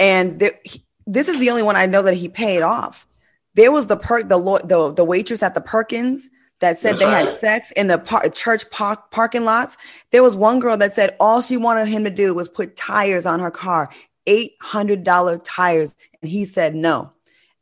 And 0.00 0.40
there, 0.40 0.58
he, 0.64 0.84
this 1.06 1.28
is 1.28 1.38
the 1.38 1.50
only 1.50 1.62
one 1.62 1.76
I 1.76 1.86
know 1.86 2.02
that 2.02 2.14
he 2.14 2.28
paid 2.28 2.62
off. 2.62 3.06
There 3.54 3.70
was 3.70 3.86
the 3.86 3.96
perk, 3.96 4.28
the, 4.28 4.38
the, 4.64 4.92
the 4.92 5.04
waitress 5.04 5.40
at 5.44 5.54
the 5.54 5.60
Perkins 5.60 6.28
that 6.58 6.78
said 6.78 6.94
That's 6.94 7.04
they 7.04 7.10
right. 7.10 7.26
had 7.26 7.30
sex 7.30 7.70
in 7.72 7.86
the 7.86 7.98
par- 7.98 8.28
church 8.30 8.68
park- 8.70 9.12
parking 9.12 9.44
lots. 9.44 9.76
There 10.10 10.24
was 10.24 10.34
one 10.34 10.58
girl 10.58 10.76
that 10.78 10.94
said 10.94 11.14
all 11.20 11.40
she 11.40 11.56
wanted 11.56 11.86
him 11.86 12.02
to 12.02 12.10
do 12.10 12.34
was 12.34 12.48
put 12.48 12.74
tires 12.74 13.24
on 13.24 13.38
her 13.38 13.52
car, 13.52 13.88
$800 14.26 15.40
tires. 15.44 15.94
And 16.20 16.28
he 16.28 16.44
said 16.44 16.74
no. 16.74 17.12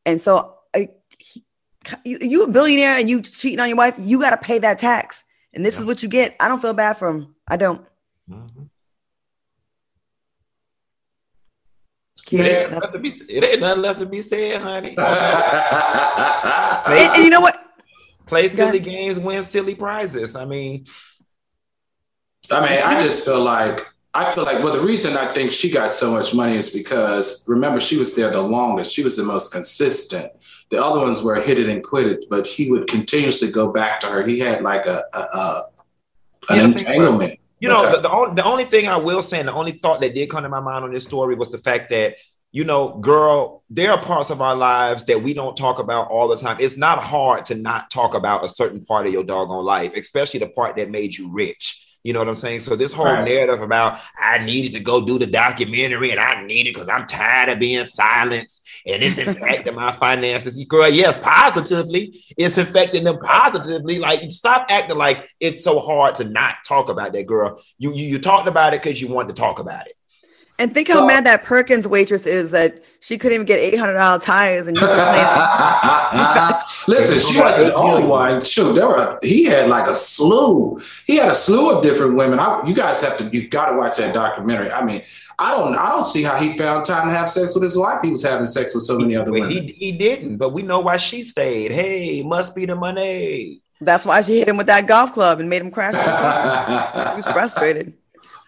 And 0.06 0.20
so 0.20 0.53
you 2.04 2.18
you 2.20 2.44
a 2.44 2.50
billionaire 2.50 2.98
and 2.98 3.08
you 3.08 3.22
cheating 3.22 3.60
on 3.60 3.68
your 3.68 3.76
wife, 3.76 3.96
you 3.98 4.20
got 4.20 4.30
to 4.30 4.36
pay 4.36 4.58
that 4.58 4.78
tax. 4.78 5.24
And 5.52 5.64
this 5.64 5.74
yeah. 5.74 5.80
is 5.80 5.86
what 5.86 6.02
you 6.02 6.08
get. 6.08 6.36
I 6.40 6.48
don't 6.48 6.60
feel 6.60 6.72
bad 6.72 6.94
for 6.94 7.08
him. 7.08 7.34
I 7.46 7.56
don't. 7.56 7.86
Mm-hmm. 8.28 8.64
It 12.32 12.72
ain't, 12.72 13.02
be, 13.02 13.22
it 13.28 13.44
ain't 13.44 13.60
nothing 13.60 13.82
left 13.82 14.00
to 14.00 14.06
be 14.06 14.22
said, 14.22 14.60
honey. 14.62 14.96
and, 14.96 14.98
and, 17.16 17.24
you 17.24 17.30
know 17.30 17.42
what? 17.42 17.56
Play 18.26 18.48
silly 18.48 18.80
games, 18.80 19.20
win 19.20 19.42
silly 19.42 19.74
prizes. 19.74 20.34
I 20.34 20.46
mean, 20.46 20.86
I 22.50 22.60
mean, 22.60 22.78
I 22.82 23.02
just 23.02 23.24
feel 23.24 23.42
like 23.42 23.86
I 24.16 24.32
feel 24.32 24.44
like 24.44 24.62
well, 24.62 24.72
the 24.72 24.80
reason 24.80 25.16
I 25.16 25.32
think 25.32 25.50
she 25.50 25.68
got 25.70 25.92
so 25.92 26.12
much 26.12 26.34
money 26.34 26.56
is 26.56 26.70
because 26.70 27.42
remember 27.48 27.80
she 27.80 27.96
was 27.96 28.14
there 28.14 28.30
the 28.30 28.40
longest. 28.40 28.94
She 28.94 29.02
was 29.02 29.16
the 29.16 29.24
most 29.24 29.50
consistent. 29.50 30.30
The 30.70 30.82
other 30.82 31.00
ones 31.00 31.22
were 31.22 31.40
hit 31.40 31.58
it 31.58 31.66
and 31.66 31.82
quit 31.82 32.06
it, 32.06 32.24
but 32.30 32.46
he 32.46 32.70
would 32.70 32.86
continuously 32.86 33.50
go 33.50 33.72
back 33.72 33.98
to 34.00 34.06
her. 34.06 34.24
He 34.24 34.38
had 34.38 34.62
like 34.62 34.86
a, 34.86 35.04
a, 35.12 35.18
a 35.18 35.66
an 36.48 36.56
yeah, 36.56 36.64
entanglement. 36.64 37.40
You 37.60 37.68
know, 37.70 37.90
the, 37.90 38.02
the, 38.02 38.10
only, 38.10 38.34
the 38.34 38.44
only 38.44 38.64
thing 38.64 38.88
I 38.88 38.98
will 38.98 39.22
say, 39.22 39.38
and 39.38 39.48
the 39.48 39.52
only 39.52 39.72
thought 39.72 40.00
that 40.00 40.14
did 40.14 40.28
come 40.28 40.42
to 40.42 40.48
my 40.48 40.60
mind 40.60 40.84
on 40.84 40.92
this 40.92 41.04
story 41.04 41.34
was 41.34 41.50
the 41.50 41.58
fact 41.58 41.90
that, 41.90 42.16
you 42.52 42.64
know, 42.64 42.98
girl, 42.98 43.64
there 43.70 43.90
are 43.90 44.00
parts 44.00 44.30
of 44.30 44.42
our 44.42 44.54
lives 44.54 45.04
that 45.04 45.22
we 45.22 45.34
don't 45.34 45.56
talk 45.56 45.78
about 45.78 46.08
all 46.08 46.28
the 46.28 46.36
time. 46.36 46.56
It's 46.60 46.76
not 46.76 46.98
hard 46.98 47.46
to 47.46 47.54
not 47.54 47.90
talk 47.90 48.14
about 48.14 48.44
a 48.44 48.48
certain 48.48 48.84
part 48.84 49.06
of 49.06 49.12
your 49.12 49.24
doggone 49.24 49.64
life, 49.64 49.96
especially 49.96 50.40
the 50.40 50.48
part 50.48 50.76
that 50.76 50.90
made 50.90 51.16
you 51.16 51.32
rich. 51.32 51.83
You 52.04 52.12
know 52.12 52.18
what 52.18 52.28
I'm 52.28 52.34
saying? 52.34 52.60
So 52.60 52.76
this 52.76 52.92
whole 52.92 53.06
right. 53.06 53.24
narrative 53.24 53.62
about 53.62 53.98
I 54.18 54.38
needed 54.44 54.74
to 54.74 54.80
go 54.80 55.04
do 55.04 55.18
the 55.18 55.26
documentary 55.26 56.10
and 56.10 56.20
I 56.20 56.44
need 56.44 56.66
it 56.66 56.74
because 56.74 56.88
I'm 56.90 57.06
tired 57.06 57.48
of 57.48 57.58
being 57.58 57.82
silenced 57.86 58.62
and 58.86 59.02
it's 59.02 59.16
affecting 59.26 59.74
my 59.74 59.90
finances. 59.90 60.62
Girl, 60.66 60.90
yes, 60.90 61.16
positively, 61.16 62.14
it's 62.36 62.58
affecting 62.58 63.04
them 63.04 63.18
positively. 63.20 63.98
Like 63.98 64.30
stop 64.30 64.66
acting 64.68 64.98
like 64.98 65.30
it's 65.40 65.64
so 65.64 65.80
hard 65.80 66.14
to 66.16 66.24
not 66.24 66.56
talk 66.68 66.90
about 66.90 67.14
that, 67.14 67.26
girl. 67.26 67.58
You 67.78 67.94
you, 67.94 68.06
you 68.06 68.18
talked 68.18 68.48
about 68.48 68.74
it 68.74 68.82
because 68.82 69.00
you 69.00 69.08
wanted 69.08 69.34
to 69.34 69.40
talk 69.40 69.58
about 69.58 69.86
it. 69.86 69.96
And 70.58 70.72
think 70.72 70.86
how 70.86 71.04
mad 71.04 71.26
that 71.26 71.42
Perkins 71.42 71.88
waitress 71.88 72.26
is 72.26 72.52
that 72.52 72.84
she 73.00 73.18
couldn't 73.18 73.34
even 73.34 73.46
get 73.46 73.58
eight 73.58 73.76
hundred 73.76 73.94
dollar 73.94 74.20
tires 74.20 74.68
and 74.68 74.76
you 74.76 74.86
complain. 74.86 75.26
Listen, 76.86 77.18
she 77.18 77.40
wasn't 77.40 77.66
the 77.66 77.74
only 77.74 78.04
one. 78.04 78.44
Shoot, 78.44 78.74
there 78.74 78.86
were 78.86 79.18
he 79.20 79.44
had 79.44 79.68
like 79.68 79.88
a 79.88 79.94
slew. 79.94 80.80
He 81.06 81.16
had 81.16 81.32
a 81.32 81.34
slew 81.34 81.70
of 81.70 81.82
different 81.82 82.14
women. 82.14 82.38
I, 82.38 82.62
you 82.64 82.72
guys 82.72 83.00
have 83.00 83.16
to 83.16 83.24
you've 83.24 83.50
got 83.50 83.66
to 83.66 83.76
watch 83.76 83.96
that 83.96 84.14
documentary. 84.14 84.70
I 84.70 84.84
mean, 84.84 85.02
I 85.40 85.50
don't 85.50 85.74
I 85.74 85.88
don't 85.88 86.06
see 86.06 86.22
how 86.22 86.36
he 86.36 86.56
found 86.56 86.84
time 86.84 87.08
to 87.08 87.14
have 87.14 87.28
sex 87.28 87.54
with 87.54 87.64
his 87.64 87.76
wife. 87.76 87.98
He 88.02 88.10
was 88.10 88.22
having 88.22 88.46
sex 88.46 88.76
with 88.76 88.84
so 88.84 88.96
many 88.96 89.16
other 89.16 89.32
women. 89.32 89.50
He, 89.50 89.74
he 89.76 89.92
didn't, 89.92 90.36
but 90.36 90.50
we 90.50 90.62
know 90.62 90.78
why 90.78 90.98
she 90.98 91.24
stayed. 91.24 91.72
Hey, 91.72 92.22
must 92.22 92.54
be 92.54 92.64
the 92.64 92.76
money. 92.76 93.60
That's 93.80 94.04
why 94.04 94.20
she 94.22 94.38
hit 94.38 94.48
him 94.48 94.56
with 94.56 94.68
that 94.68 94.86
golf 94.86 95.12
club 95.12 95.40
and 95.40 95.50
made 95.50 95.62
him 95.62 95.72
crash 95.72 95.94
the 95.94 96.00
car. 96.00 97.10
he 97.10 97.16
was 97.16 97.26
frustrated 97.26 97.92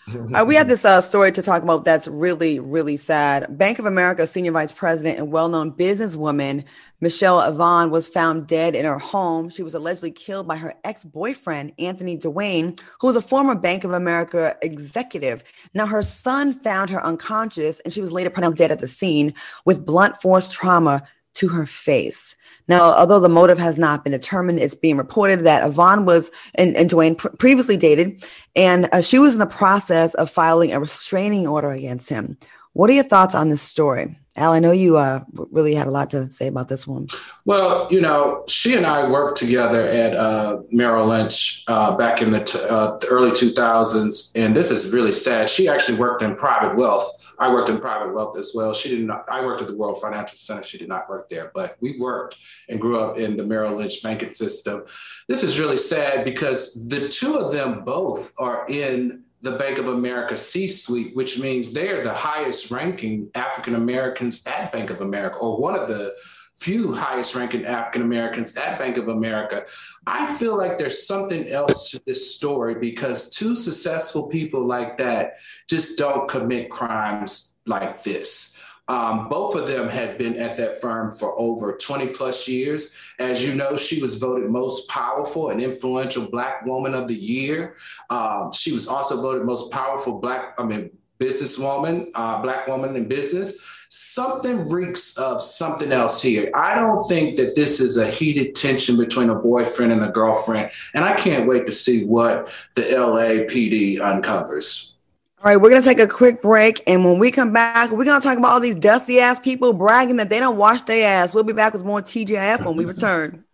uh, 0.08 0.44
we 0.46 0.54
have 0.54 0.68
this 0.68 0.84
uh, 0.84 1.00
story 1.00 1.32
to 1.32 1.42
talk 1.42 1.62
about 1.62 1.84
that's 1.84 2.06
really, 2.06 2.60
really 2.60 2.96
sad. 2.96 3.58
Bank 3.58 3.80
of 3.80 3.86
America 3.86 4.26
senior 4.26 4.52
vice 4.52 4.70
president 4.70 5.18
and 5.18 5.32
well 5.32 5.48
known 5.48 5.72
businesswoman 5.72 6.64
Michelle 7.00 7.40
Obama 7.40 7.90
was 7.90 8.08
found 8.08 8.46
dead 8.46 8.74
in 8.74 8.84
her 8.84 8.98
home. 8.98 9.50
She 9.50 9.62
was 9.62 9.74
allegedly 9.74 10.12
killed 10.12 10.46
by 10.46 10.56
her 10.56 10.74
ex 10.84 11.04
boyfriend, 11.04 11.72
Anthony 11.78 12.16
Dwayne, 12.16 12.80
who 13.00 13.08
was 13.08 13.16
a 13.16 13.22
former 13.22 13.54
Bank 13.54 13.84
of 13.84 13.92
America 13.92 14.56
executive. 14.62 15.42
Now, 15.74 15.86
her 15.86 16.02
son 16.02 16.52
found 16.52 16.88
her 16.90 17.04
unconscious 17.04 17.80
and 17.80 17.92
she 17.92 18.00
was 18.00 18.12
later 18.12 18.30
pronounced 18.30 18.58
dead 18.58 18.70
at 18.70 18.80
the 18.80 18.88
scene 18.88 19.34
with 19.64 19.84
blunt 19.84 20.20
force 20.22 20.48
trauma 20.48 21.02
to 21.36 21.48
her 21.48 21.66
face. 21.66 22.36
Now, 22.68 22.82
although 22.94 23.20
the 23.20 23.28
motive 23.28 23.58
has 23.58 23.78
not 23.78 24.02
been 24.02 24.12
determined, 24.12 24.58
it's 24.58 24.74
being 24.74 24.96
reported 24.96 25.40
that 25.40 25.62
Avan 25.62 26.04
was 26.04 26.30
and, 26.56 26.74
and 26.76 26.90
Dwayne 26.90 27.16
pr- 27.16 27.28
previously 27.28 27.76
dated, 27.76 28.24
and 28.56 28.88
uh, 28.92 29.02
she 29.02 29.18
was 29.18 29.34
in 29.34 29.38
the 29.38 29.46
process 29.46 30.14
of 30.14 30.30
filing 30.30 30.72
a 30.72 30.80
restraining 30.80 31.46
order 31.46 31.70
against 31.70 32.08
him. 32.08 32.36
What 32.72 32.90
are 32.90 32.94
your 32.94 33.04
thoughts 33.04 33.34
on 33.34 33.48
this 33.48 33.62
story? 33.62 34.18
Al, 34.36 34.52
I 34.52 34.58
know 34.58 34.72
you 34.72 34.98
uh, 34.98 35.24
really 35.32 35.74
had 35.74 35.86
a 35.86 35.90
lot 35.90 36.10
to 36.10 36.30
say 36.30 36.46
about 36.46 36.68
this 36.68 36.86
one. 36.86 37.08
Well, 37.46 37.88
you 37.90 38.02
know, 38.02 38.44
she 38.48 38.74
and 38.74 38.86
I 38.86 39.08
worked 39.08 39.38
together 39.38 39.86
at 39.86 40.14
uh, 40.14 40.58
Merrill 40.70 41.06
Lynch 41.06 41.64
uh, 41.68 41.96
back 41.96 42.20
in 42.20 42.32
the, 42.32 42.40
t- 42.40 42.58
uh, 42.68 42.98
the 42.98 43.06
early 43.06 43.30
2000s, 43.30 44.32
and 44.34 44.54
this 44.54 44.70
is 44.70 44.92
really 44.92 45.12
sad. 45.12 45.48
She 45.48 45.68
actually 45.68 45.96
worked 45.96 46.20
in 46.20 46.36
private 46.36 46.76
wealth 46.76 47.25
I 47.38 47.52
worked 47.52 47.68
in 47.68 47.78
private 47.78 48.14
wealth 48.14 48.36
as 48.36 48.52
well. 48.54 48.72
She 48.72 48.88
did 48.88 49.06
not, 49.06 49.24
I 49.30 49.44
worked 49.44 49.60
at 49.60 49.68
the 49.68 49.76
World 49.76 50.00
Financial 50.00 50.36
Center. 50.36 50.62
She 50.62 50.78
did 50.78 50.88
not 50.88 51.08
work 51.08 51.28
there, 51.28 51.50
but 51.54 51.76
we 51.80 51.98
worked 51.98 52.36
and 52.68 52.80
grew 52.80 52.98
up 52.98 53.18
in 53.18 53.36
the 53.36 53.44
Merrill 53.44 53.74
Lynch 53.74 54.02
banking 54.02 54.32
system. 54.32 54.84
This 55.28 55.42
is 55.42 55.58
really 55.58 55.76
sad 55.76 56.24
because 56.24 56.88
the 56.88 57.08
two 57.08 57.36
of 57.36 57.52
them 57.52 57.84
both 57.84 58.32
are 58.38 58.66
in 58.68 59.22
the 59.42 59.52
Bank 59.52 59.78
of 59.78 59.88
America 59.88 60.36
C 60.36 60.66
suite, 60.66 61.14
which 61.14 61.38
means 61.38 61.72
they're 61.72 62.02
the 62.02 62.12
highest 62.12 62.70
ranking 62.70 63.30
African 63.34 63.74
Americans 63.74 64.40
at 64.46 64.72
Bank 64.72 64.90
of 64.90 65.02
America, 65.02 65.36
or 65.36 65.60
one 65.60 65.78
of 65.78 65.88
the 65.88 66.14
few 66.56 66.94
highest 66.94 67.34
ranking 67.34 67.66
African 67.66 68.02
Americans 68.02 68.56
at 68.56 68.78
Bank 68.78 68.96
of 68.96 69.08
America. 69.08 69.66
I 70.06 70.34
feel 70.36 70.56
like 70.56 70.78
there's 70.78 71.06
something 71.06 71.48
else 71.48 71.90
to 71.90 72.02
this 72.06 72.34
story 72.34 72.74
because 72.74 73.30
two 73.30 73.54
successful 73.54 74.26
people 74.28 74.66
like 74.66 74.96
that 74.96 75.34
just 75.68 75.98
don't 75.98 76.28
commit 76.28 76.70
crimes 76.70 77.56
like 77.66 78.02
this. 78.02 78.56
Um, 78.88 79.28
both 79.28 79.56
of 79.56 79.66
them 79.66 79.88
had 79.88 80.16
been 80.16 80.36
at 80.36 80.56
that 80.58 80.80
firm 80.80 81.10
for 81.10 81.38
over 81.38 81.76
20 81.76 82.08
plus 82.08 82.46
years. 82.46 82.92
As 83.18 83.44
you 83.44 83.52
know, 83.54 83.76
she 83.76 84.00
was 84.00 84.14
voted 84.14 84.48
most 84.48 84.88
powerful 84.88 85.50
and 85.50 85.60
influential 85.60 86.30
Black 86.30 86.64
woman 86.64 86.94
of 86.94 87.08
the 87.08 87.14
year. 87.14 87.76
Um, 88.10 88.52
she 88.52 88.72
was 88.72 88.86
also 88.86 89.20
voted 89.20 89.44
most 89.44 89.72
powerful 89.72 90.20
Black, 90.20 90.54
I 90.56 90.62
mean, 90.62 90.90
businesswoman, 91.18 92.10
uh, 92.14 92.40
Black 92.42 92.68
woman 92.68 92.94
in 92.94 93.08
business 93.08 93.58
something 93.88 94.68
reeks 94.68 95.16
of 95.16 95.40
something 95.40 95.92
else 95.92 96.20
here. 96.20 96.50
I 96.54 96.74
don't 96.74 97.06
think 97.08 97.36
that 97.36 97.54
this 97.54 97.80
is 97.80 97.96
a 97.96 98.06
heated 98.06 98.54
tension 98.54 98.96
between 98.96 99.30
a 99.30 99.34
boyfriend 99.34 99.92
and 99.92 100.04
a 100.04 100.08
girlfriend. 100.08 100.70
And 100.94 101.04
I 101.04 101.14
can't 101.14 101.46
wait 101.46 101.66
to 101.66 101.72
see 101.72 102.04
what 102.04 102.52
the 102.74 102.82
LAPD 102.82 104.00
uncovers. 104.00 104.94
All 105.38 105.52
right, 105.52 105.60
we're 105.60 105.70
going 105.70 105.82
to 105.82 105.88
take 105.88 106.00
a 106.00 106.08
quick 106.08 106.42
break. 106.42 106.82
And 106.86 107.04
when 107.04 107.18
we 107.18 107.30
come 107.30 107.52
back, 107.52 107.90
we're 107.90 108.04
going 108.04 108.20
to 108.20 108.26
talk 108.26 108.38
about 108.38 108.52
all 108.52 108.60
these 108.60 108.76
dusty 108.76 109.20
ass 109.20 109.38
people 109.38 109.72
bragging 109.72 110.16
that 110.16 110.30
they 110.30 110.40
don't 110.40 110.56
wash 110.56 110.82
their 110.82 111.06
ass. 111.06 111.34
We'll 111.34 111.44
be 111.44 111.52
back 111.52 111.72
with 111.72 111.84
more 111.84 112.00
TGIF 112.00 112.64
when 112.64 112.76
we 112.76 112.84
return. 112.84 113.44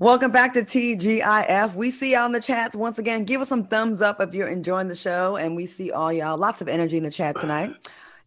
Welcome 0.00 0.32
back 0.32 0.52
to 0.54 0.62
TGIF. 0.62 1.74
We 1.76 1.92
see 1.92 2.12
y'all 2.12 2.26
in 2.26 2.32
the 2.32 2.40
chats 2.40 2.74
once 2.74 2.98
again. 2.98 3.24
Give 3.24 3.40
us 3.40 3.48
some 3.48 3.64
thumbs 3.64 4.02
up 4.02 4.20
if 4.20 4.34
you're 4.34 4.48
enjoying 4.48 4.88
the 4.88 4.96
show. 4.96 5.36
And 5.36 5.54
we 5.54 5.66
see 5.66 5.92
all 5.92 6.12
y'all. 6.12 6.36
Lots 6.36 6.60
of 6.60 6.68
energy 6.68 6.96
in 6.96 7.04
the 7.04 7.12
chat 7.12 7.38
tonight. 7.38 7.74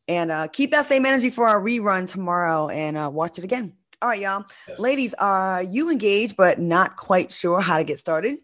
And 0.07 0.31
uh, 0.31 0.47
keep 0.47 0.71
that 0.71 0.85
same 0.85 1.05
energy 1.05 1.29
for 1.29 1.47
our 1.47 1.61
rerun 1.61 2.07
tomorrow 2.07 2.69
and 2.69 2.97
uh, 2.97 3.09
watch 3.11 3.37
it 3.37 3.43
again. 3.43 3.73
All 4.01 4.09
right, 4.09 4.21
y'all. 4.21 4.45
Yes. 4.67 4.79
Ladies, 4.79 5.13
are 5.15 5.63
you 5.63 5.89
engaged 5.89 6.37
but 6.37 6.59
not 6.59 6.97
quite 6.97 7.31
sure 7.31 7.59
how 7.59 7.77
to 7.77 7.83
get 7.83 7.99
started? 7.99 8.37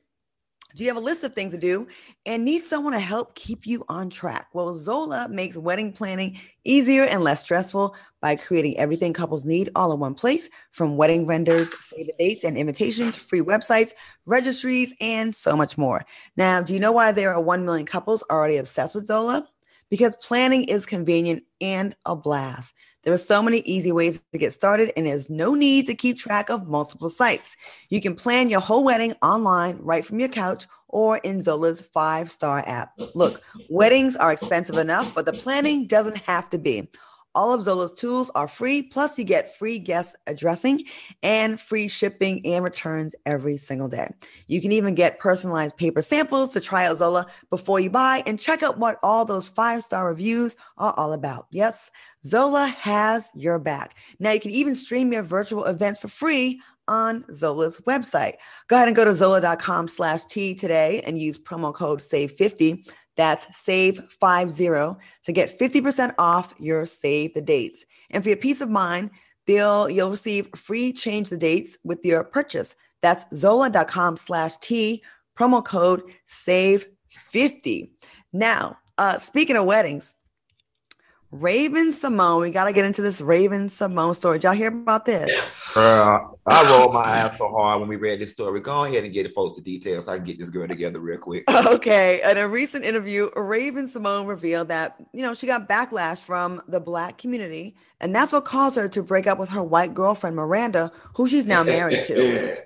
Do 0.75 0.83
you 0.83 0.89
have 0.89 0.97
a 0.97 1.05
list 1.05 1.23
of 1.23 1.35
things 1.35 1.53
to 1.53 1.59
do 1.59 1.87
and 2.25 2.43
need 2.43 2.63
someone 2.63 2.93
to 2.93 2.99
help 2.99 3.35
keep 3.35 3.67
you 3.67 3.85
on 3.89 4.09
track? 4.09 4.47
Well, 4.53 4.73
Zola 4.73 5.29
makes 5.29 5.55
wedding 5.55 5.93
planning 5.93 6.39
easier 6.63 7.03
and 7.03 7.23
less 7.23 7.41
stressful 7.41 7.95
by 8.21 8.35
creating 8.35 8.79
everything 8.79 9.13
couples 9.13 9.45
need 9.45 9.69
all 9.75 9.93
in 9.93 9.99
one 9.99 10.15
place 10.15 10.49
from 10.71 10.97
wedding 10.97 11.27
vendors, 11.27 11.75
save 11.79 12.07
the 12.07 12.13
dates 12.17 12.43
and 12.43 12.57
invitations, 12.57 13.15
free 13.15 13.41
websites, 13.41 13.93
registries, 14.25 14.95
and 14.99 15.35
so 15.35 15.55
much 15.55 15.77
more. 15.77 16.03
Now, 16.37 16.63
do 16.63 16.73
you 16.73 16.79
know 16.79 16.91
why 16.91 17.11
there 17.11 17.31
are 17.35 17.41
1 17.41 17.63
million 17.65 17.85
couples 17.85 18.23
already 18.31 18.57
obsessed 18.57 18.95
with 18.95 19.05
Zola? 19.05 19.47
Because 19.93 20.15
planning 20.15 20.63
is 20.63 20.87
convenient 20.87 21.43
and 21.61 21.95
a 22.07 22.15
blast. 22.15 22.73
There 23.03 23.13
are 23.13 23.17
so 23.17 23.43
many 23.43 23.59
easy 23.59 23.91
ways 23.91 24.23
to 24.31 24.39
get 24.39 24.51
started, 24.51 24.91
and 24.97 25.05
there's 25.05 25.29
no 25.29 25.53
need 25.53 25.85
to 25.85 25.93
keep 25.93 26.17
track 26.17 26.49
of 26.49 26.67
multiple 26.67 27.11
sites. 27.11 27.55
You 27.89 28.01
can 28.01 28.15
plan 28.15 28.49
your 28.49 28.59
whole 28.59 28.83
wedding 28.83 29.13
online 29.21 29.77
right 29.77 30.03
from 30.03 30.19
your 30.19 30.29
couch 30.29 30.65
or 30.87 31.17
in 31.17 31.41
Zola's 31.41 31.79
five 31.79 32.31
star 32.31 32.63
app. 32.65 32.99
Look, 33.13 33.43
weddings 33.69 34.15
are 34.15 34.31
expensive 34.31 34.77
enough, 34.77 35.13
but 35.13 35.27
the 35.27 35.33
planning 35.33 35.85
doesn't 35.85 36.17
have 36.17 36.49
to 36.49 36.57
be. 36.57 36.89
All 37.35 37.53
of 37.53 37.61
Zola's 37.61 37.93
tools 37.93 38.29
are 38.35 38.47
free, 38.47 38.83
plus, 38.83 39.17
you 39.17 39.25
get 39.25 39.55
free 39.55 39.79
guest 39.79 40.15
addressing 40.27 40.85
and 41.23 41.59
free 41.59 41.87
shipping 41.87 42.45
and 42.45 42.63
returns 42.63 43.15
every 43.25 43.57
single 43.57 43.87
day. 43.87 44.09
You 44.47 44.61
can 44.61 44.71
even 44.71 44.95
get 44.95 45.19
personalized 45.19 45.77
paper 45.77 46.01
samples 46.01 46.53
to 46.53 46.61
try 46.61 46.85
out 46.85 46.97
Zola 46.97 47.25
before 47.49 47.79
you 47.79 47.89
buy 47.89 48.23
and 48.27 48.39
check 48.39 48.61
out 48.61 48.77
what 48.77 48.99
all 49.01 49.25
those 49.25 49.49
five 49.49 49.83
star 49.83 50.07
reviews 50.07 50.55
are 50.77 50.93
all 50.95 51.13
about. 51.13 51.47
Yes, 51.51 51.89
Zola 52.25 52.67
has 52.67 53.31
your 53.33 53.59
back. 53.59 53.95
Now, 54.19 54.31
you 54.31 54.39
can 54.39 54.51
even 54.51 54.75
stream 54.75 55.11
your 55.11 55.23
virtual 55.23 55.65
events 55.65 55.99
for 55.99 56.07
free 56.07 56.61
on 56.87 57.23
Zola's 57.33 57.79
website. 57.87 58.33
Go 58.67 58.75
ahead 58.75 58.87
and 58.87 58.95
go 58.95 59.05
to 59.05 59.15
zola.com 59.15 59.87
slash 59.87 60.25
T 60.25 60.53
today 60.53 61.01
and 61.05 61.17
use 61.17 61.37
promo 61.37 61.73
code 61.73 61.99
SAVE50 61.99 62.91
that's 63.15 63.45
save 63.57 63.97
50 64.19 64.97
to 65.23 65.31
get 65.31 65.57
50% 65.59 66.13
off 66.17 66.53
your 66.59 66.85
save 66.85 67.33
the 67.33 67.41
dates. 67.41 67.85
And 68.09 68.23
for 68.23 68.29
your 68.29 68.37
peace 68.37 68.61
of 68.61 68.69
mind, 68.69 69.11
they'll 69.45 69.89
you'll 69.89 70.09
receive 70.09 70.49
free 70.55 70.93
change 70.93 71.29
the 71.29 71.37
dates 71.37 71.77
with 71.83 72.03
your 72.05 72.23
purchase. 72.23 72.75
That's 73.01 73.25
zola.com 73.35 74.17
slash 74.17 74.57
T 74.59 75.03
promo 75.37 75.63
code 75.63 76.03
save 76.25 76.87
50. 77.09 77.91
Now, 78.31 78.77
uh, 78.97 79.17
speaking 79.17 79.55
of 79.55 79.65
weddings, 79.65 80.15
Raven-Symoné, 81.33 82.41
we 82.41 82.51
got 82.51 82.65
to 82.65 82.73
get 82.73 82.85
into 82.85 83.01
this 83.01 83.19
Raven-Symoné 83.19 84.15
story. 84.15 84.37
Did 84.37 84.43
y'all 84.43 84.53
hear 84.53 84.67
about 84.67 85.05
this? 85.05 85.35
Girl, 85.73 86.39
I 86.45 86.69
rolled 86.69 86.93
my 86.93 87.03
ass 87.03 87.39
so 87.39 87.49
hard 87.49 87.79
when 87.79 87.89
we 87.89 87.95
read 87.95 88.21
this 88.21 88.31
story. 88.31 88.59
Go 88.59 88.83
ahead 88.83 89.03
and 89.03 89.11
get 89.11 89.25
it 89.25 89.33
the 89.33 89.61
details 89.63 90.05
so 90.05 90.11
I 90.11 90.17
can 90.17 90.25
get 90.25 90.37
this 90.37 90.51
girl 90.51 90.67
together 90.67 90.99
real 90.99 91.17
quick. 91.17 91.45
Okay. 91.73 92.21
In 92.29 92.37
a 92.37 92.47
recent 92.47 92.85
interview, 92.85 93.31
Raven-Symoné 93.35 94.27
revealed 94.27 94.67
that, 94.67 94.95
you 95.11 95.23
know, 95.23 95.33
she 95.33 95.47
got 95.47 95.67
backlash 95.67 96.19
from 96.19 96.61
the 96.67 96.79
black 96.79 97.17
community, 97.17 97.75
and 97.99 98.13
that's 98.13 98.31
what 98.31 98.45
caused 98.45 98.75
her 98.75 98.87
to 98.89 99.01
break 99.01 99.25
up 99.25 99.39
with 99.39 99.49
her 99.49 99.63
white 99.63 99.95
girlfriend, 99.95 100.35
Miranda, 100.35 100.91
who 101.15 101.27
she's 101.27 101.47
now 101.47 101.63
married 101.63 102.03
to. 102.03 102.57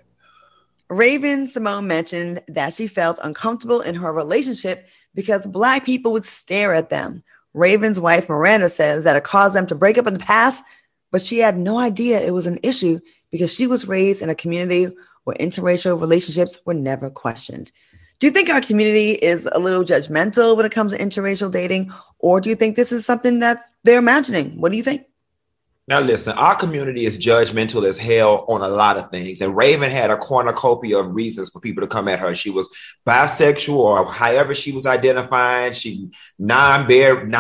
Raven-Symoné 0.90 1.86
mentioned 1.86 2.42
that 2.50 2.74
she 2.74 2.88
felt 2.88 3.18
uncomfortable 3.24 3.80
in 3.80 3.96
her 3.96 4.12
relationship 4.12 4.90
because 5.16 5.46
black 5.46 5.86
people 5.86 6.12
would 6.12 6.26
stare 6.26 6.74
at 6.74 6.90
them. 6.90 7.24
Raven's 7.54 8.00
wife, 8.00 8.30
Miranda, 8.30 8.70
says 8.70 9.04
that 9.04 9.16
it 9.16 9.24
caused 9.24 9.56
them 9.56 9.68
to 9.68 9.76
break 9.76 9.98
up 9.98 10.08
in 10.08 10.14
the 10.14 10.20
past, 10.20 10.64
but 11.12 11.22
she 11.22 11.40
had 11.40 11.58
no 11.58 11.78
idea 11.78 12.20
it 12.20 12.34
was 12.34 12.48
an 12.48 12.60
issue 12.64 13.00
because 13.32 13.54
she 13.54 13.68
was 13.68 13.88
raised 13.88 14.22
in 14.22 14.30
a 14.30 14.36
community 14.36 14.94
where 15.24 15.36
interracial 15.38 16.00
relationships 16.00 16.60
were 16.66 16.74
never 16.74 17.10
questioned. 17.10 17.72
Do 18.20 18.28
you 18.28 18.32
think 18.32 18.50
our 18.50 18.62
community 18.62 19.12
is 19.12 19.48
a 19.52 19.60
little 19.60 19.84
judgmental 19.84 20.58
when 20.58 20.66
it 20.66 20.72
comes 20.72 20.94
to 20.94 21.00
interracial 21.00 21.52
dating, 21.52 21.92
or 22.20 22.42
do 22.42 22.50
you 22.50 22.56
think 22.56 22.76
this 22.76 22.92
is 22.92 23.06
something 23.06 23.40
that 23.40 23.60
they're 23.84 24.00
imagining? 24.00 24.60
What 24.60 24.72
do 24.72 24.78
you 24.78 24.84
think? 24.84 25.06
Now, 25.90 26.02
listen, 26.02 26.34
our 26.34 26.54
community 26.54 27.06
is 27.06 27.18
judgmental 27.18 27.88
as 27.88 27.98
hell 27.98 28.44
on 28.50 28.62
a 28.62 28.68
lot 28.68 28.98
of 28.98 29.10
things. 29.10 29.40
And 29.40 29.56
Raven 29.56 29.90
had 29.90 30.12
a 30.12 30.18
cornucopia 30.18 30.98
of 30.98 31.16
reasons 31.16 31.50
for 31.50 31.62
people 31.62 31.80
to 31.80 31.88
come 31.88 32.10
at 32.10 32.20
her. 32.20 32.36
She 32.36 32.50
was 32.50 32.68
bisexual 33.06 33.70
or 33.70 34.06
however 34.06 34.54
she 34.54 34.74
was 34.74 34.86
identifying. 34.86 35.72
She 35.72 36.10
non-binary. 36.38 37.32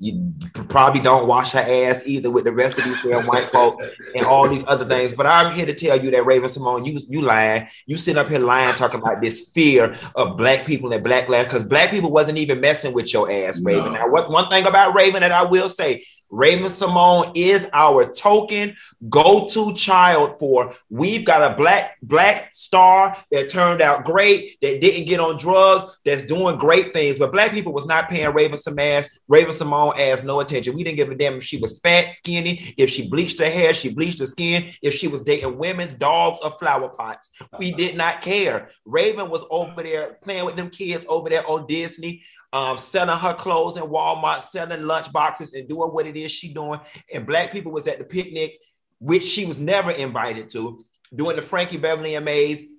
You 0.00 0.34
probably 0.52 1.00
don't 1.00 1.28
wash 1.28 1.52
her 1.52 1.60
ass 1.60 2.02
either 2.04 2.32
with 2.32 2.42
the 2.44 2.52
rest 2.52 2.78
of 2.78 2.84
these 2.84 3.00
damn 3.04 3.28
white 3.28 3.52
folk 3.52 3.80
and 4.16 4.26
all 4.26 4.48
these 4.48 4.64
other 4.66 4.84
things. 4.84 5.12
But 5.12 5.26
I'm 5.26 5.54
here 5.54 5.66
to 5.66 5.74
tell 5.74 6.02
you 6.02 6.10
that 6.10 6.26
Raven-Symoné, 6.26 6.84
you 6.84 6.98
you 7.08 7.22
lying. 7.22 7.68
You 7.86 7.96
sitting 7.96 8.18
up 8.18 8.28
here 8.28 8.40
lying, 8.40 8.74
talking 8.74 8.98
about 8.98 9.22
this 9.22 9.50
fear 9.54 9.94
of 10.16 10.36
black 10.36 10.66
people 10.66 10.92
and 10.92 11.04
black 11.04 11.28
lives 11.28 11.46
because 11.46 11.62
black 11.62 11.90
people 11.90 12.10
wasn't 12.10 12.38
even 12.38 12.60
messing 12.60 12.92
with 12.92 13.12
your 13.12 13.30
ass, 13.30 13.60
Raven. 13.62 13.92
No. 13.92 14.00
Now, 14.00 14.08
what 14.10 14.32
one 14.32 14.50
thing 14.50 14.66
about 14.66 14.96
Raven 14.96 15.20
that 15.20 15.30
I 15.30 15.44
will 15.44 15.68
say, 15.68 16.04
Raven-Symoné 16.30 17.32
is 17.34 17.68
our 17.72 18.04
token 18.12 18.76
go-to 19.08 19.74
child 19.74 20.38
for 20.38 20.74
we've 20.88 21.24
got 21.24 21.52
a 21.52 21.56
black 21.56 21.96
black 22.02 22.52
star 22.52 23.16
that 23.30 23.50
turned 23.50 23.82
out 23.82 24.04
great, 24.04 24.60
that 24.62 24.80
didn't 24.80 25.06
get 25.06 25.20
on 25.20 25.36
drugs, 25.36 25.98
that's 26.04 26.22
doing 26.22 26.56
great 26.56 26.92
things. 26.92 27.18
But 27.18 27.32
black 27.32 27.50
people 27.50 27.72
was 27.72 27.86
not 27.86 28.08
paying 28.08 28.32
Raven-Symoné, 28.32 29.06
Raven-Symoné 29.28 29.98
as 29.98 30.24
no 30.24 30.40
attention. 30.40 30.74
We 30.74 30.84
didn't 30.84 30.96
give 30.96 31.10
a 31.10 31.14
damn 31.14 31.34
if 31.34 31.44
she 31.44 31.58
was 31.58 31.78
fat, 31.80 32.14
skinny, 32.14 32.74
if 32.76 32.90
she 32.90 33.08
bleached 33.08 33.38
her 33.40 33.48
hair, 33.48 33.74
she 33.74 33.92
bleached 33.92 34.20
her 34.20 34.26
skin, 34.26 34.72
if 34.82 34.94
she 34.94 35.08
was 35.08 35.22
dating 35.22 35.58
women's 35.58 35.94
dogs 35.94 36.38
or 36.42 36.50
flower 36.52 36.88
pots. 36.88 37.30
We 37.58 37.72
did 37.72 37.96
not 37.96 38.20
care. 38.20 38.70
Raven 38.84 39.30
was 39.30 39.44
over 39.50 39.82
there 39.82 40.18
playing 40.22 40.44
with 40.44 40.56
them 40.56 40.70
kids 40.70 41.04
over 41.08 41.28
there 41.28 41.46
on 41.48 41.66
Disney 41.66 42.22
um, 42.52 42.78
selling 42.78 43.16
her 43.16 43.34
clothes 43.34 43.76
in 43.76 43.84
Walmart, 43.84 44.42
selling 44.42 44.82
lunch 44.82 45.12
boxes, 45.12 45.54
and 45.54 45.68
doing 45.68 45.90
what 45.90 46.06
it 46.06 46.16
is 46.16 46.32
she 46.32 46.52
doing. 46.52 46.80
And 47.12 47.26
black 47.26 47.52
people 47.52 47.72
was 47.72 47.86
at 47.86 47.98
the 47.98 48.04
picnic, 48.04 48.58
which 48.98 49.22
she 49.22 49.46
was 49.46 49.60
never 49.60 49.90
invited 49.92 50.50
to, 50.50 50.84
doing 51.14 51.36
the 51.36 51.42
Frankie 51.42 51.78
Beverly 51.78 52.16
and 52.16 52.24
Maze 52.24 52.70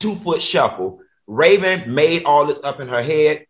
two 0.00 0.14
foot 0.16 0.40
shuffle. 0.40 1.00
Raven 1.26 1.92
made 1.92 2.24
all 2.24 2.46
this 2.46 2.60
up 2.64 2.80
in 2.80 2.88
her 2.88 3.02
head. 3.02 3.44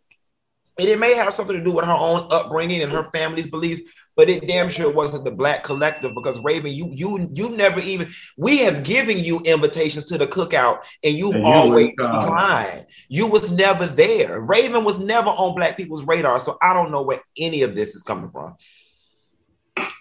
And 0.78 0.88
it 0.88 0.98
may 0.98 1.14
have 1.14 1.34
something 1.34 1.56
to 1.56 1.64
do 1.64 1.72
with 1.72 1.84
her 1.84 1.92
own 1.92 2.28
upbringing 2.30 2.82
and 2.82 2.92
her 2.92 3.04
family's 3.12 3.48
beliefs, 3.48 3.92
but 4.18 4.28
it 4.28 4.48
damn 4.48 4.68
sure 4.68 4.90
wasn't 4.90 5.24
the 5.24 5.30
black 5.30 5.62
collective 5.62 6.12
because 6.12 6.40
Raven, 6.40 6.72
you 6.72 6.90
you 6.92 7.30
you 7.32 7.50
never 7.50 7.78
even 7.78 8.10
we 8.36 8.58
have 8.58 8.82
given 8.82 9.16
you 9.16 9.38
invitations 9.44 10.06
to 10.06 10.18
the 10.18 10.26
cookout 10.26 10.80
and 11.04 11.16
you've 11.16 11.36
and 11.36 11.46
you 11.46 11.52
always 11.52 11.94
uh, 12.00 12.20
declined. 12.20 12.86
You 13.08 13.28
was 13.28 13.52
never 13.52 13.86
there. 13.86 14.40
Raven 14.40 14.82
was 14.82 14.98
never 14.98 15.28
on 15.28 15.54
black 15.54 15.76
people's 15.76 16.04
radar, 16.04 16.40
so 16.40 16.58
I 16.60 16.74
don't 16.74 16.90
know 16.90 17.02
where 17.02 17.20
any 17.38 17.62
of 17.62 17.76
this 17.76 17.94
is 17.94 18.02
coming 18.02 18.28
from. 18.32 18.56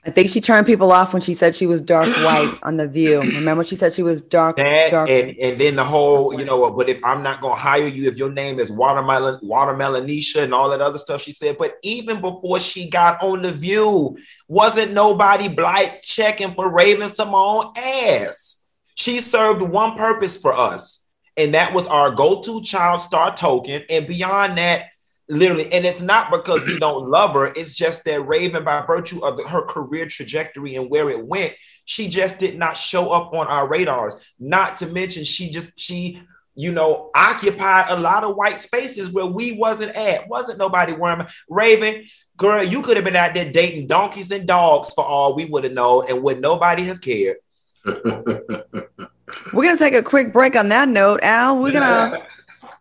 I 0.05 0.09
think 0.09 0.30
she 0.30 0.39
turned 0.39 0.65
people 0.65 0.91
off 0.93 1.11
when 1.11 1.21
she 1.21 1.34
said 1.34 1.53
she 1.53 1.65
was 1.65 1.82
dark 1.82 2.07
white 2.23 2.57
on 2.63 2.78
the 2.78 2.88
View. 2.88 3.19
Remember, 3.19 3.63
she 3.63 3.75
said 3.75 3.93
she 3.93 4.03
was 4.03 4.21
dark, 4.21 4.55
that, 4.55 4.89
dark. 4.89 5.09
And, 5.09 5.36
and 5.38 5.59
then 5.59 5.75
the 5.75 5.84
whole, 5.84 6.38
you 6.39 6.45
know, 6.45 6.71
but 6.71 6.88
if 6.88 6.97
I'm 7.03 7.21
not 7.21 7.41
gonna 7.41 7.55
hire 7.55 7.88
you, 7.88 8.07
if 8.07 8.15
your 8.15 8.32
name 8.32 8.59
is 8.59 8.71
Watermelon, 8.71 9.39
Watermelonisha, 9.43 10.43
and 10.43 10.53
all 10.53 10.69
that 10.69 10.80
other 10.80 10.97
stuff, 10.97 11.21
she 11.21 11.34
said. 11.34 11.57
But 11.57 11.75
even 11.84 12.21
before 12.21 12.59
she 12.59 12.89
got 12.89 13.21
on 13.21 13.41
the 13.41 13.51
View, 13.51 14.17
wasn't 14.47 14.93
nobody 14.93 15.49
black 15.49 16.03
checking 16.03 16.53
for 16.53 16.73
Raven-Symoné 16.73 17.78
ass. 17.78 18.57
She 18.95 19.19
served 19.19 19.61
one 19.61 19.97
purpose 19.97 20.38
for 20.38 20.57
us, 20.57 21.03
and 21.36 21.53
that 21.53 21.73
was 21.73 21.86
our 21.86 22.11
go-to 22.11 22.61
child 22.61 23.01
star 23.01 23.36
token. 23.36 23.84
And 23.89 24.07
beyond 24.07 24.57
that, 24.57 24.86
literally 25.30 25.71
and 25.73 25.86
it's 25.86 26.01
not 26.01 26.32
because 26.32 26.63
we 26.65 26.80
don't 26.80 27.09
love 27.09 27.34
her 27.34 27.47
it's 27.47 27.75
just 27.75 28.03
that 28.05 28.25
raven 28.25 28.63
by 28.63 28.82
virtue 28.86 29.23
of 29.25 29.36
the, 29.36 29.43
her 29.43 29.61
career 29.63 30.05
trajectory 30.05 30.75
and 30.75 30.89
where 30.89 31.09
it 31.09 31.25
went 31.25 31.53
she 31.88 32.09
just 32.09 32.38
did 32.38 32.59
not 32.59 32.78
show 32.78 33.11
up 33.11 33.34
on 33.34 33.47
our 33.47 33.65
radars. 33.65 34.13
Not 34.39 34.75
to 34.78 34.88
mention 34.88 35.23
she 35.23 35.49
just 35.49 35.80
she 35.80 36.21
you 36.53 36.73
know 36.73 37.09
occupied 37.15 37.86
a 37.89 37.97
lot 37.97 38.25
of 38.25 38.36
white 38.36 38.59
spaces 38.59 39.09
where 39.09 39.25
we 39.25 39.53
wasn't 39.53 39.95
at. 39.95 40.28
Wasn't 40.28 40.59
nobody 40.59 40.91
worrying 40.91 41.25
raven 41.49 42.05
girl 42.36 42.61
you 42.61 42.82
could 42.82 42.97
have 42.97 43.05
been 43.05 43.15
out 43.15 43.34
there 43.34 43.51
dating 43.51 43.88
donkeys 43.88 44.30
and 44.32 44.45
dogs 44.45 44.93
for 44.93 45.03
all 45.03 45.34
we 45.34 45.45
would 45.45 45.63
have 45.63 45.73
known 45.73 46.05
and 46.09 46.21
would 46.21 46.41
nobody 46.41 46.84
have 46.84 46.99
cared. 46.99 47.38
We're 47.86 49.63
gonna 49.63 49.78
take 49.78 49.95
a 49.95 50.03
quick 50.03 50.34
break 50.34 50.57
on 50.57 50.67
that 50.69 50.89
note 50.89 51.21
al. 51.23 51.57
We're 51.57 51.71
gonna 51.71 52.28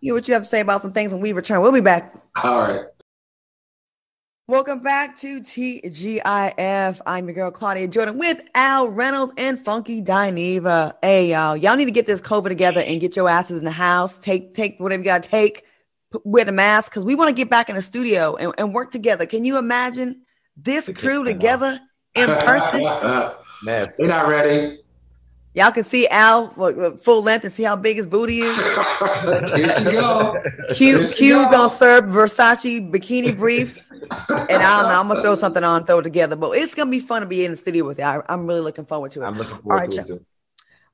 hear 0.01 0.14
what 0.14 0.26
you 0.26 0.34
have 0.34 0.42
to 0.42 0.49
say 0.49 0.61
about 0.61 0.82
some 0.82 0.92
things 0.92 1.12
when 1.12 1.22
we 1.22 1.32
return. 1.32 1.61
We'll 1.61 1.70
be 1.70 1.80
back 1.80 2.12
all 2.43 2.61
right. 2.61 2.84
Welcome 4.49 4.80
back 4.80 5.16
to 5.18 5.41
TGIF. 5.41 7.01
I'm 7.05 7.24
your 7.26 7.34
girl 7.34 7.51
Claudia 7.51 7.89
Jordan 7.89 8.16
with 8.18 8.41
Al 8.55 8.89
Reynolds 8.89 9.32
and 9.37 9.59
Funky 9.59 10.03
Dineva. 10.03 10.95
Hey 11.03 11.30
y'all, 11.30 11.57
y'all 11.57 11.76
need 11.76 11.87
to 11.87 11.91
get 11.91 12.07
this 12.07 12.20
COVID 12.20 12.49
together 12.49 12.80
and 12.80 13.01
get 13.01 13.16
your 13.16 13.28
asses 13.28 13.59
in 13.59 13.64
the 13.64 13.72
house. 13.72 14.18
Take 14.18 14.55
take 14.55 14.78
whatever 14.78 15.01
you 15.01 15.05
gotta 15.05 15.28
take. 15.28 15.64
Wear 16.24 16.49
a 16.49 16.53
mask 16.53 16.93
because 16.93 17.05
we 17.05 17.16
want 17.16 17.28
to 17.28 17.34
get 17.34 17.51
back 17.51 17.68
in 17.68 17.74
the 17.74 17.82
studio 17.82 18.37
and, 18.37 18.53
and 18.57 18.72
work 18.72 18.93
together. 18.93 19.26
Can 19.26 19.45
you 19.45 19.59
imagine 19.59 20.22
this 20.57 20.89
crew 20.95 21.24
together 21.24 21.80
in 22.14 22.26
person? 22.41 22.82
They're 23.99 24.09
not 24.09 24.28
ready. 24.28 24.78
Y'all 25.57 25.72
can 25.72 25.84
see 25.84 26.07
Al 26.09 26.48
full 26.98 27.22
length 27.22 27.44
and 27.44 27.52
see 27.52 27.62
how 27.62 27.74
big 27.74 27.96
his 27.96 28.07
booty 28.07 28.40
is. 28.40 28.57
Here 29.54 29.68
she 29.70 29.84
go. 29.84 30.36
Q 30.74 30.98
Here 30.98 31.09
she 31.09 31.14
Q 31.16 31.34
go. 31.46 31.50
gonna 31.50 31.70
serve 31.70 32.04
Versace 32.04 32.92
bikini 32.92 33.34
briefs, 33.34 33.90
and 33.90 34.02
I 34.11 34.82
don't 34.82 34.90
know. 34.90 35.00
I'm 35.00 35.09
gonna 35.09 35.22
throw 35.22 35.34
something 35.34 35.64
on, 35.64 35.86
throw 35.86 36.00
it 36.00 36.02
together. 36.02 36.36
But 36.36 36.50
it's 36.59 36.74
gonna 36.74 36.90
be 36.90 37.00
fun 37.00 37.22
to 37.22 37.26
be 37.26 37.46
in 37.46 37.52
the 37.52 37.57
studio 37.57 37.86
with 37.86 37.98
you. 37.98 38.04
I, 38.04 38.20
I'm 38.28 38.46
really 38.46 38.61
looking 38.61 38.84
forward 38.84 39.12
to 39.12 39.22
it. 39.22 39.24
I'm 39.24 39.38
looking 39.38 39.57
forward 39.57 39.74
right, 39.74 39.90
to 39.90 39.94
it 39.94 39.96
Chuck. 39.96 40.07
too. 40.07 40.26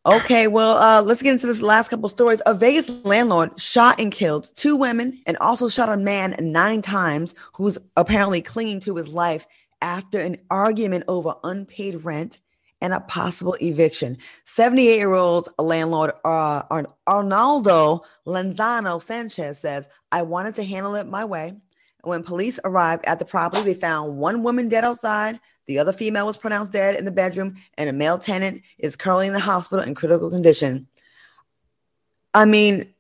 Okay, 0.07 0.47
well, 0.47 0.77
uh, 0.77 1.03
let's 1.03 1.23
get 1.23 1.33
into 1.33 1.49
this 1.49 1.61
last 1.61 1.89
couple 1.89 2.09
stories. 2.09 2.41
A 2.47 2.55
Vegas 2.55 2.89
landlord 3.05 3.61
shot 3.61 4.01
and 4.01 4.13
killed 4.13 4.53
two 4.55 4.77
women 4.77 5.21
and 5.27 5.37
also 5.39 5.69
shot 5.69 5.89
a 5.89 5.97
man 5.97 6.37
nine 6.39 6.83
times 6.83 7.35
who's 7.55 7.79
apparently 7.97 8.41
clinging 8.41 8.79
to 8.81 8.95
his 8.95 9.09
life 9.09 9.45
after 9.81 10.21
an 10.21 10.37
argument 10.51 11.03
over 11.09 11.35
unpaid 11.43 12.05
rent 12.05 12.39
and 12.83 12.93
a 12.93 13.01
possible 13.01 13.57
eviction. 13.63 14.19
78 14.45 14.97
year 14.97 15.15
old 15.15 15.49
landlord 15.59 16.11
uh, 16.25 16.63
Arnaldo 17.07 18.03
Lenzano 18.27 19.01
Sanchez 19.01 19.59
says, 19.59 19.89
I 20.11 20.23
wanted 20.23 20.57
to 20.57 20.65
handle 20.65 20.97
it 20.97 21.07
my 21.07 21.25
way. 21.25 21.55
When 22.03 22.25
police 22.25 22.59
arrived 22.65 23.07
at 23.07 23.21
the 23.21 23.25
property, 23.25 23.63
they 23.63 23.75
found 23.75 24.19
one 24.19 24.43
woman 24.43 24.69
dead 24.69 24.85
outside. 24.85 25.39
The 25.67 25.79
other 25.79 25.93
female 25.93 26.27
was 26.27 26.37
pronounced 26.37 26.73
dead 26.73 26.97
in 26.97 27.05
the 27.05 27.13
bedroom, 27.13 27.55
and 27.79 27.89
a 27.89 27.93
male 27.93 28.19
tenant 28.19 28.63
is 28.79 28.97
currently 28.97 29.29
in 29.29 29.33
the 29.33 29.39
hospital 29.39 29.85
in 29.85 29.95
critical 29.95 30.29
condition. 30.29 30.89
I 32.35 32.45
mean, 32.45 32.93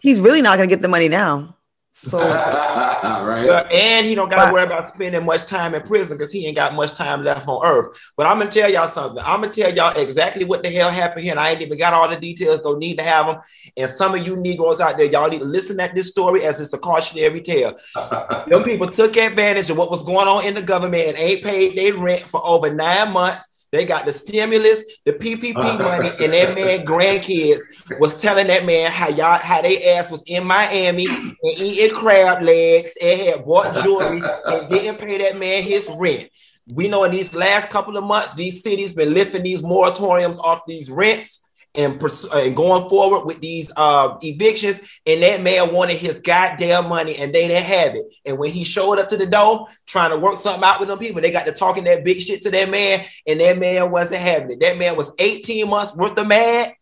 he's 0.00 0.18
really 0.18 0.40
not 0.40 0.56
going 0.56 0.66
to 0.66 0.74
get 0.74 0.80
the 0.80 0.88
money 0.88 1.10
now. 1.10 1.55
So, 1.98 2.18
right. 2.28 3.72
And 3.72 4.06
he 4.06 4.14
don't 4.14 4.28
gotta 4.28 4.52
worry 4.52 4.64
about 4.64 4.92
spending 4.92 5.24
much 5.24 5.46
time 5.46 5.74
in 5.74 5.80
prison 5.80 6.18
because 6.18 6.30
he 6.30 6.46
ain't 6.46 6.54
got 6.54 6.74
much 6.74 6.92
time 6.92 7.24
left 7.24 7.48
on 7.48 7.64
earth. 7.64 7.98
But 8.18 8.26
I'm 8.26 8.38
gonna 8.38 8.50
tell 8.50 8.70
y'all 8.70 8.88
something. 8.88 9.22
I'm 9.24 9.40
gonna 9.40 9.50
tell 9.50 9.74
y'all 9.74 9.96
exactly 9.96 10.44
what 10.44 10.62
the 10.62 10.68
hell 10.68 10.90
happened 10.90 11.22
here, 11.22 11.30
and 11.30 11.40
I 11.40 11.52
ain't 11.52 11.62
even 11.62 11.78
got 11.78 11.94
all 11.94 12.06
the 12.06 12.20
details. 12.20 12.60
Don't 12.60 12.80
need 12.80 12.98
to 12.98 13.02
have 13.02 13.26
them. 13.28 13.38
And 13.78 13.88
some 13.88 14.14
of 14.14 14.26
you 14.26 14.36
Negroes 14.36 14.78
out 14.78 14.98
there, 14.98 15.06
y'all 15.06 15.30
need 15.30 15.38
to 15.38 15.46
listen 15.46 15.80
at 15.80 15.94
this 15.94 16.10
story 16.10 16.44
as 16.44 16.60
it's 16.60 16.74
a 16.74 16.78
cautionary 16.78 17.40
tale. 17.40 17.78
Them 18.46 18.62
people 18.62 18.88
took 18.88 19.16
advantage 19.16 19.70
of 19.70 19.78
what 19.78 19.90
was 19.90 20.02
going 20.02 20.28
on 20.28 20.44
in 20.44 20.54
the 20.54 20.60
government 20.60 21.08
and 21.08 21.16
ain't 21.16 21.42
paid 21.42 21.78
their 21.78 21.96
rent 21.96 22.20
for 22.20 22.46
over 22.46 22.70
nine 22.70 23.10
months. 23.10 23.48
They 23.72 23.84
got 23.84 24.06
the 24.06 24.12
stimulus, 24.12 24.82
the 25.04 25.12
PPP 25.12 25.54
money, 25.78 26.12
and 26.24 26.32
that 26.32 26.54
man 26.54 26.84
grandkids 26.86 27.60
was 27.98 28.14
telling 28.20 28.46
that 28.46 28.64
man 28.64 28.90
how 28.90 29.08
y'all 29.08 29.38
how 29.38 29.62
they 29.62 29.94
ass 29.94 30.10
was 30.10 30.22
in 30.26 30.46
Miami 30.46 31.06
and 31.06 31.36
eating 31.42 31.96
crab 31.96 32.42
legs 32.42 32.92
and 33.02 33.20
had 33.20 33.44
bought 33.44 33.74
jewelry 33.82 34.22
and 34.46 34.68
didn't 34.68 34.98
pay 34.98 35.18
that 35.18 35.38
man 35.38 35.62
his 35.62 35.88
rent. 35.96 36.28
We 36.74 36.88
know 36.88 37.04
in 37.04 37.12
these 37.12 37.34
last 37.34 37.70
couple 37.70 37.96
of 37.96 38.04
months, 38.04 38.34
these 38.34 38.62
cities 38.62 38.92
been 38.92 39.14
lifting 39.14 39.42
these 39.42 39.62
moratoriums 39.62 40.38
off 40.38 40.62
these 40.66 40.90
rents 40.90 41.45
and, 41.76 42.00
pers- 42.00 42.26
and 42.32 42.56
going 42.56 42.88
forward 42.88 43.26
with 43.26 43.40
these 43.40 43.70
uh, 43.76 44.16
evictions. 44.22 44.80
And 45.06 45.22
that 45.22 45.42
man 45.42 45.72
wanted 45.72 45.96
his 45.96 46.18
goddamn 46.20 46.88
money, 46.88 47.16
and 47.18 47.32
they 47.32 47.48
didn't 47.48 47.64
have 47.64 47.94
it. 47.94 48.06
And 48.24 48.38
when 48.38 48.52
he 48.52 48.64
showed 48.64 48.98
up 48.98 49.08
to 49.08 49.16
the 49.16 49.26
door 49.26 49.68
trying 49.86 50.10
to 50.10 50.18
work 50.18 50.36
something 50.36 50.64
out 50.64 50.80
with 50.80 50.88
them 50.88 50.98
people, 50.98 51.20
they 51.20 51.30
got 51.30 51.46
to 51.46 51.52
talking 51.52 51.84
that 51.84 52.04
big 52.04 52.20
shit 52.20 52.42
to 52.42 52.50
that 52.50 52.70
man, 52.70 53.04
and 53.26 53.40
that 53.40 53.58
man 53.58 53.90
wasn't 53.90 54.20
having 54.20 54.52
it. 54.52 54.60
That 54.60 54.78
man 54.78 54.96
was 54.96 55.10
18 55.18 55.68
months 55.68 55.94
worth 55.94 56.18
of 56.18 56.26
mad. 56.26 56.74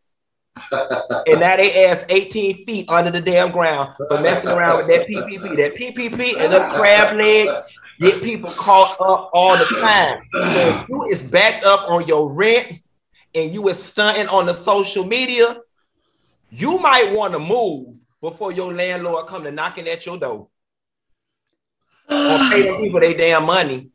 and 0.73 1.41
now 1.41 1.57
they 1.57 1.87
ass 1.87 2.05
18 2.09 2.65
feet 2.65 2.89
under 2.89 3.11
the 3.11 3.21
damn 3.21 3.51
ground 3.51 3.91
for 3.97 4.21
messing 4.21 4.51
around 4.51 4.77
with 4.77 4.87
that 4.87 5.09
PPP. 5.09 5.57
That 5.57 5.75
PPP 5.75 6.41
and 6.41 6.53
them 6.53 6.71
crab 6.71 7.17
legs 7.17 7.61
get 7.99 8.23
people 8.23 8.51
caught 8.51 8.93
up 9.01 9.31
all 9.33 9.57
the 9.57 9.65
time. 9.81 10.23
So 10.33 10.43
if 10.45 10.89
you 10.89 11.05
is 11.07 11.23
backed 11.23 11.65
up 11.65 11.89
on 11.89 12.07
your 12.07 12.33
rent 12.33 12.81
and 13.35 13.53
you 13.53 13.69
is 13.69 13.83
stunting 13.83 14.29
on 14.29 14.47
the 14.47 14.55
social 14.55 15.05
media, 15.05 15.59
you 16.51 16.79
might 16.79 17.13
want 17.13 17.33
to 17.33 17.39
move 17.39 17.97
before 18.21 18.53
your 18.53 18.73
landlord 18.73 19.27
come 19.27 19.45
to 19.45 19.51
knocking 19.51 19.89
at 19.89 20.07
your 20.07 20.19
door. 20.19 20.49
or 22.09 22.39
pay 22.51 22.63
them 22.63 22.81
people 22.81 23.01
they 23.01 23.15
damn 23.15 23.45
money. 23.45 23.91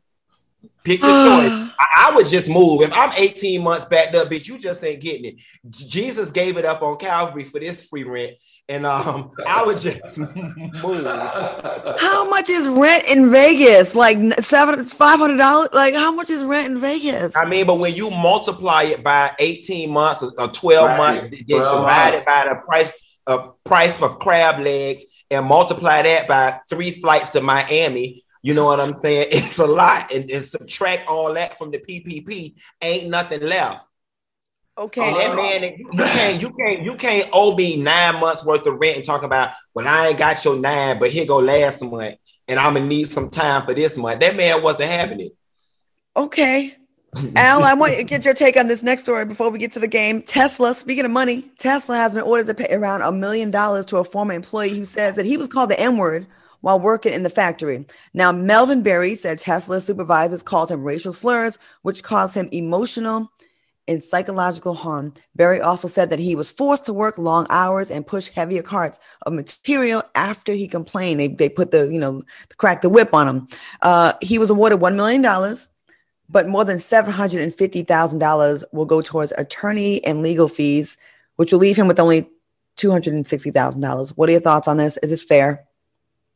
Pick 0.84 1.00
your 1.02 1.10
choice. 1.24 1.69
I, 1.80 2.08
I 2.10 2.14
would 2.14 2.26
just 2.26 2.48
move. 2.48 2.82
If 2.82 2.96
I'm 2.96 3.10
18 3.16 3.62
months 3.62 3.86
backed 3.86 4.14
up, 4.14 4.28
bitch, 4.28 4.46
you 4.46 4.58
just 4.58 4.84
ain't 4.84 5.00
getting 5.02 5.24
it. 5.24 5.36
Jesus 5.70 6.30
gave 6.30 6.58
it 6.58 6.64
up 6.66 6.82
on 6.82 6.96
Calvary 6.98 7.44
for 7.44 7.58
this 7.58 7.82
free 7.88 8.04
rent. 8.04 8.34
And 8.68 8.86
um, 8.86 9.32
I 9.46 9.64
would 9.64 9.78
just 9.78 10.16
move. 10.84 11.04
how 11.04 12.28
much 12.28 12.48
is 12.48 12.68
rent 12.68 13.10
in 13.10 13.30
Vegas? 13.30 13.94
Like 13.96 14.18
seven, 14.40 14.78
it's 14.78 14.92
five 14.92 15.18
hundred 15.18 15.38
dollars. 15.38 15.70
Like 15.72 15.94
how 15.94 16.12
much 16.14 16.30
is 16.30 16.44
rent 16.44 16.68
in 16.68 16.80
Vegas? 16.80 17.34
I 17.36 17.48
mean, 17.48 17.66
but 17.66 17.78
when 17.78 17.94
you 17.94 18.10
multiply 18.10 18.84
it 18.84 19.02
by 19.02 19.32
18 19.38 19.90
months 19.90 20.22
or, 20.22 20.30
or 20.38 20.48
12 20.48 20.86
Right. 20.88 20.96
months, 20.98 21.36
then 21.48 21.58
12 21.58 21.80
divided 21.80 22.24
by 22.24 22.44
the 22.48 22.56
price 22.66 22.92
uh, 23.26 23.48
price 23.64 23.96
for 23.96 24.08
crab 24.16 24.60
legs 24.60 25.02
and 25.30 25.46
multiply 25.46 26.02
that 26.02 26.28
by 26.28 26.58
three 26.68 26.90
flights 27.00 27.30
to 27.30 27.40
Miami. 27.40 28.24
You 28.42 28.54
know 28.54 28.64
what 28.64 28.80
I'm 28.80 28.96
saying? 28.96 29.26
It's 29.32 29.58
a 29.58 29.66
lot, 29.66 30.12
and, 30.14 30.30
and 30.30 30.44
subtract 30.44 31.08
all 31.08 31.32
that 31.34 31.58
from 31.58 31.70
the 31.70 31.78
PPP, 31.78 32.54
ain't 32.80 33.10
nothing 33.10 33.42
left. 33.42 33.86
okay, 34.78 35.08
And 35.08 35.16
that 35.16 35.36
man, 35.36 35.62
you 35.78 35.90
can't, 35.92 36.42
you 36.42 36.50
can't, 36.52 36.82
you 36.82 36.96
can't 36.96 37.28
owe 37.32 37.54
me 37.54 37.76
nine 37.76 38.18
months 38.20 38.44
worth 38.44 38.66
of 38.66 38.80
rent 38.80 38.96
and 38.96 39.04
talk 39.04 39.22
about, 39.22 39.50
well, 39.74 39.86
I 39.86 40.08
ain't 40.08 40.18
got 40.18 40.44
your 40.44 40.56
nine, 40.56 40.98
but 40.98 41.10
here 41.10 41.26
go 41.26 41.38
last 41.38 41.82
month, 41.82 42.16
and 42.48 42.58
I'm 42.58 42.74
gonna 42.74 42.86
need 42.86 43.08
some 43.08 43.28
time 43.30 43.66
for 43.66 43.74
this 43.74 43.96
month. 43.96 44.20
That 44.20 44.36
man 44.36 44.62
wasn't 44.62 44.90
having 44.90 45.20
it. 45.20 45.32
okay. 46.16 46.76
Al, 47.34 47.64
I 47.64 47.74
want 47.74 47.96
to 47.96 48.04
get 48.04 48.24
your 48.24 48.34
take 48.34 48.56
on 48.56 48.68
this 48.68 48.84
next 48.84 49.02
story 49.02 49.24
before 49.24 49.50
we 49.50 49.58
get 49.58 49.72
to 49.72 49.80
the 49.80 49.88
game. 49.88 50.22
Tesla, 50.22 50.72
speaking 50.74 51.04
of 51.04 51.10
money, 51.10 51.42
Tesla 51.58 51.96
has 51.96 52.14
been 52.14 52.22
ordered 52.22 52.46
to 52.46 52.54
pay 52.54 52.72
around 52.72 53.02
a 53.02 53.10
million 53.10 53.50
dollars 53.50 53.84
to 53.86 53.96
a 53.96 54.04
former 54.04 54.32
employee 54.32 54.76
who 54.76 54.84
says 54.84 55.16
that 55.16 55.26
he 55.26 55.36
was 55.36 55.48
called 55.48 55.70
the 55.70 55.80
N 55.80 55.96
word 55.96 56.28
while 56.60 56.80
working 56.80 57.12
in 57.12 57.22
the 57.22 57.30
factory. 57.30 57.86
Now, 58.14 58.32
Melvin 58.32 58.82
Berry 58.82 59.14
said 59.14 59.38
Tesla 59.38 59.80
supervisors 59.80 60.42
called 60.42 60.70
him 60.70 60.84
racial 60.84 61.12
slurs, 61.12 61.58
which 61.82 62.02
caused 62.02 62.34
him 62.34 62.48
emotional 62.52 63.32
and 63.88 64.02
psychological 64.02 64.74
harm. 64.74 65.12
Berry 65.34 65.60
also 65.60 65.88
said 65.88 66.10
that 66.10 66.20
he 66.20 66.36
was 66.36 66.50
forced 66.50 66.84
to 66.84 66.92
work 66.92 67.18
long 67.18 67.46
hours 67.50 67.90
and 67.90 68.06
push 68.06 68.28
heavier 68.28 68.62
carts 68.62 69.00
of 69.22 69.32
material 69.32 70.02
after 70.14 70.52
he 70.52 70.68
complained. 70.68 71.18
They, 71.18 71.28
they 71.28 71.48
put 71.48 71.72
the, 71.72 71.90
you 71.92 71.98
know, 71.98 72.22
crack 72.56 72.82
the 72.82 72.88
whip 72.88 73.12
on 73.14 73.26
him. 73.26 73.48
Uh, 73.82 74.12
he 74.20 74.38
was 74.38 74.50
awarded 74.50 74.78
$1 74.78 74.94
million 74.94 75.22
but 76.30 76.46
more 76.46 76.64
than 76.64 76.78
$750,000 76.78 78.64
will 78.72 78.84
go 78.84 79.00
towards 79.00 79.32
attorney 79.32 80.02
and 80.04 80.22
legal 80.22 80.48
fees, 80.48 80.96
which 81.36 81.52
will 81.52 81.58
leave 81.58 81.76
him 81.76 81.88
with 81.88 81.98
only 81.98 82.28
$260,000. 82.76 84.10
What 84.10 84.28
are 84.28 84.32
your 84.32 84.40
thoughts 84.40 84.68
on 84.68 84.76
this? 84.76 84.96
Is 84.98 85.10
this 85.10 85.24
fair? 85.24 85.66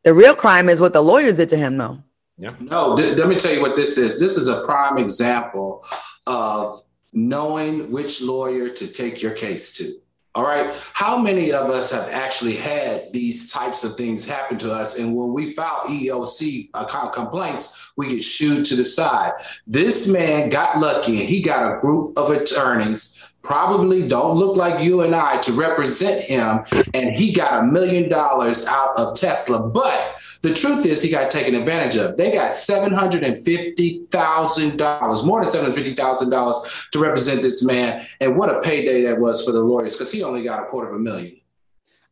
The 0.05 0.15
real 0.15 0.35
crime 0.35 0.69
is 0.69 0.81
what 0.81 0.93
the 0.93 1.03
lawyers 1.03 1.39
did 1.39 1.49
to 1.49 1.57
him, 1.57 1.79
though. 1.79 1.99
Yeah. 2.37 2.55
No, 2.61 2.97
th- 2.97 3.17
let 3.17 3.29
me 3.29 3.37
tell 3.37 3.53
you 3.53 3.63
what 3.63 3.77
this 3.77 3.97
is. 3.97 4.19
This 4.19 4.37
is 4.37 4.49
a 4.49 4.63
prime 4.65 4.99
example 4.99 5.85
of 6.27 6.83
knowing 7.13 7.91
which 7.91 8.21
lawyer 8.21 8.69
to 8.69 8.87
take 8.87 9.23
your 9.23 9.33
case 9.33 9.73
to. 9.73 9.95
All 10.35 10.43
right. 10.43 10.75
How 10.95 11.17
many 11.17 11.53
of 11.53 11.71
us 11.71 11.93
have 11.93 12.09
actually 12.09 12.57
had 12.57 13.13
these 13.13 13.53
types 13.53 13.85
of 13.85 13.97
things 13.97 14.27
happen 14.27 14.59
to 14.59 14.73
us? 14.73 14.97
And 14.97 15.15
when 15.15 15.33
we 15.33 15.53
file 15.53 15.83
EOC 15.87 16.71
account 16.75 17.11
uh, 17.11 17.13
complaints, 17.13 17.93
we 17.97 18.09
get 18.09 18.25
shooed 18.25 18.65
to 18.65 18.75
the 18.75 18.85
side. 18.85 19.33
This 19.65 20.09
man 20.09 20.49
got 20.49 20.81
lucky 20.81 21.21
and 21.21 21.29
he 21.29 21.41
got 21.41 21.77
a 21.77 21.79
group 21.79 22.19
of 22.19 22.31
attorneys, 22.31 23.23
probably 23.45 24.09
don't 24.09 24.37
look 24.37 24.57
like 24.57 24.83
you 24.83 25.03
and 25.03 25.15
I, 25.15 25.39
to 25.43 25.53
represent 25.53 26.23
him. 26.23 26.65
And 26.95 27.15
he 27.15 27.33
got 27.33 27.63
a 27.63 27.67
million 27.67 28.09
dollars 28.09 28.67
out 28.67 28.99
of 28.99 29.15
Tesla. 29.15 29.69
But 29.69 30.17
the 30.43 30.53
truth 30.53 30.85
is, 30.87 31.01
he 31.03 31.11
got 31.11 31.31
taken 31.31 31.55
advantage 31.55 31.95
of. 31.95 32.17
They 32.17 32.33
got 32.33 32.51
$750,000, 32.51 35.27
more 35.27 35.45
than 35.45 35.73
$750,000 35.73 36.91
to 36.91 36.99
represent 36.99 37.43
this 37.43 37.63
man. 37.63 38.05
And 38.21 38.37
what 38.37 38.49
a 38.49 38.61
payday 38.61 39.05
that 39.05 39.21
was 39.21 39.45
for 39.45 39.53
the 39.53 39.63
lawyers 39.63 39.93
because 39.93 40.11
he 40.11 40.25
only 40.25 40.43
got 40.43 40.63
a 40.63 40.67
quarter 40.67 40.89
of 40.89 40.97
a 40.97 40.99
million. 40.99 41.37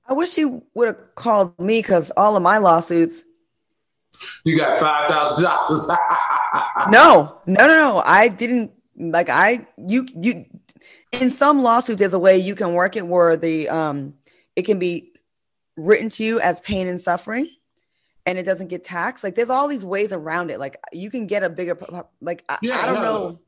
I 0.06 0.12
wish 0.12 0.34
he 0.34 0.44
would 0.74 0.86
have 0.86 0.98
called 1.14 1.58
me 1.58 1.78
because 1.78 2.12
all 2.16 2.36
of 2.36 2.42
my 2.42 2.58
lawsuits. 2.58 3.24
You 4.44 4.58
got 4.58 4.78
$5,000. 4.78 5.96
No, 6.90 7.38
no, 7.46 7.66
no, 7.66 7.68
no. 7.68 8.02
I 8.04 8.28
didn't 8.28 8.72
like 8.96 9.30
I 9.30 9.66
you 9.78 10.06
you 10.14 10.44
in 11.12 11.30
some 11.30 11.62
lawsuits 11.62 11.98
there's 11.98 12.14
a 12.14 12.18
way 12.18 12.38
you 12.38 12.54
can 12.54 12.74
work 12.74 12.96
it 12.96 13.06
where 13.06 13.36
the 13.36 13.68
um 13.68 14.14
it 14.56 14.62
can 14.62 14.78
be 14.78 15.12
written 15.76 16.08
to 16.08 16.24
you 16.24 16.40
as 16.40 16.60
pain 16.60 16.86
and 16.88 17.00
suffering 17.00 17.48
and 18.26 18.38
it 18.38 18.44
doesn't 18.44 18.68
get 18.68 18.84
taxed. 18.84 19.24
Like 19.24 19.34
there's 19.34 19.50
all 19.50 19.68
these 19.68 19.84
ways 19.84 20.12
around 20.12 20.50
it. 20.50 20.58
Like 20.58 20.76
you 20.92 21.10
can 21.10 21.26
get 21.26 21.42
a 21.42 21.50
bigger 21.50 21.76
like 22.20 22.44
I, 22.48 22.58
Yeah, 22.62 22.80
I 22.80 22.86
don't 22.86 22.96
no. 22.96 23.02
know. 23.02 23.40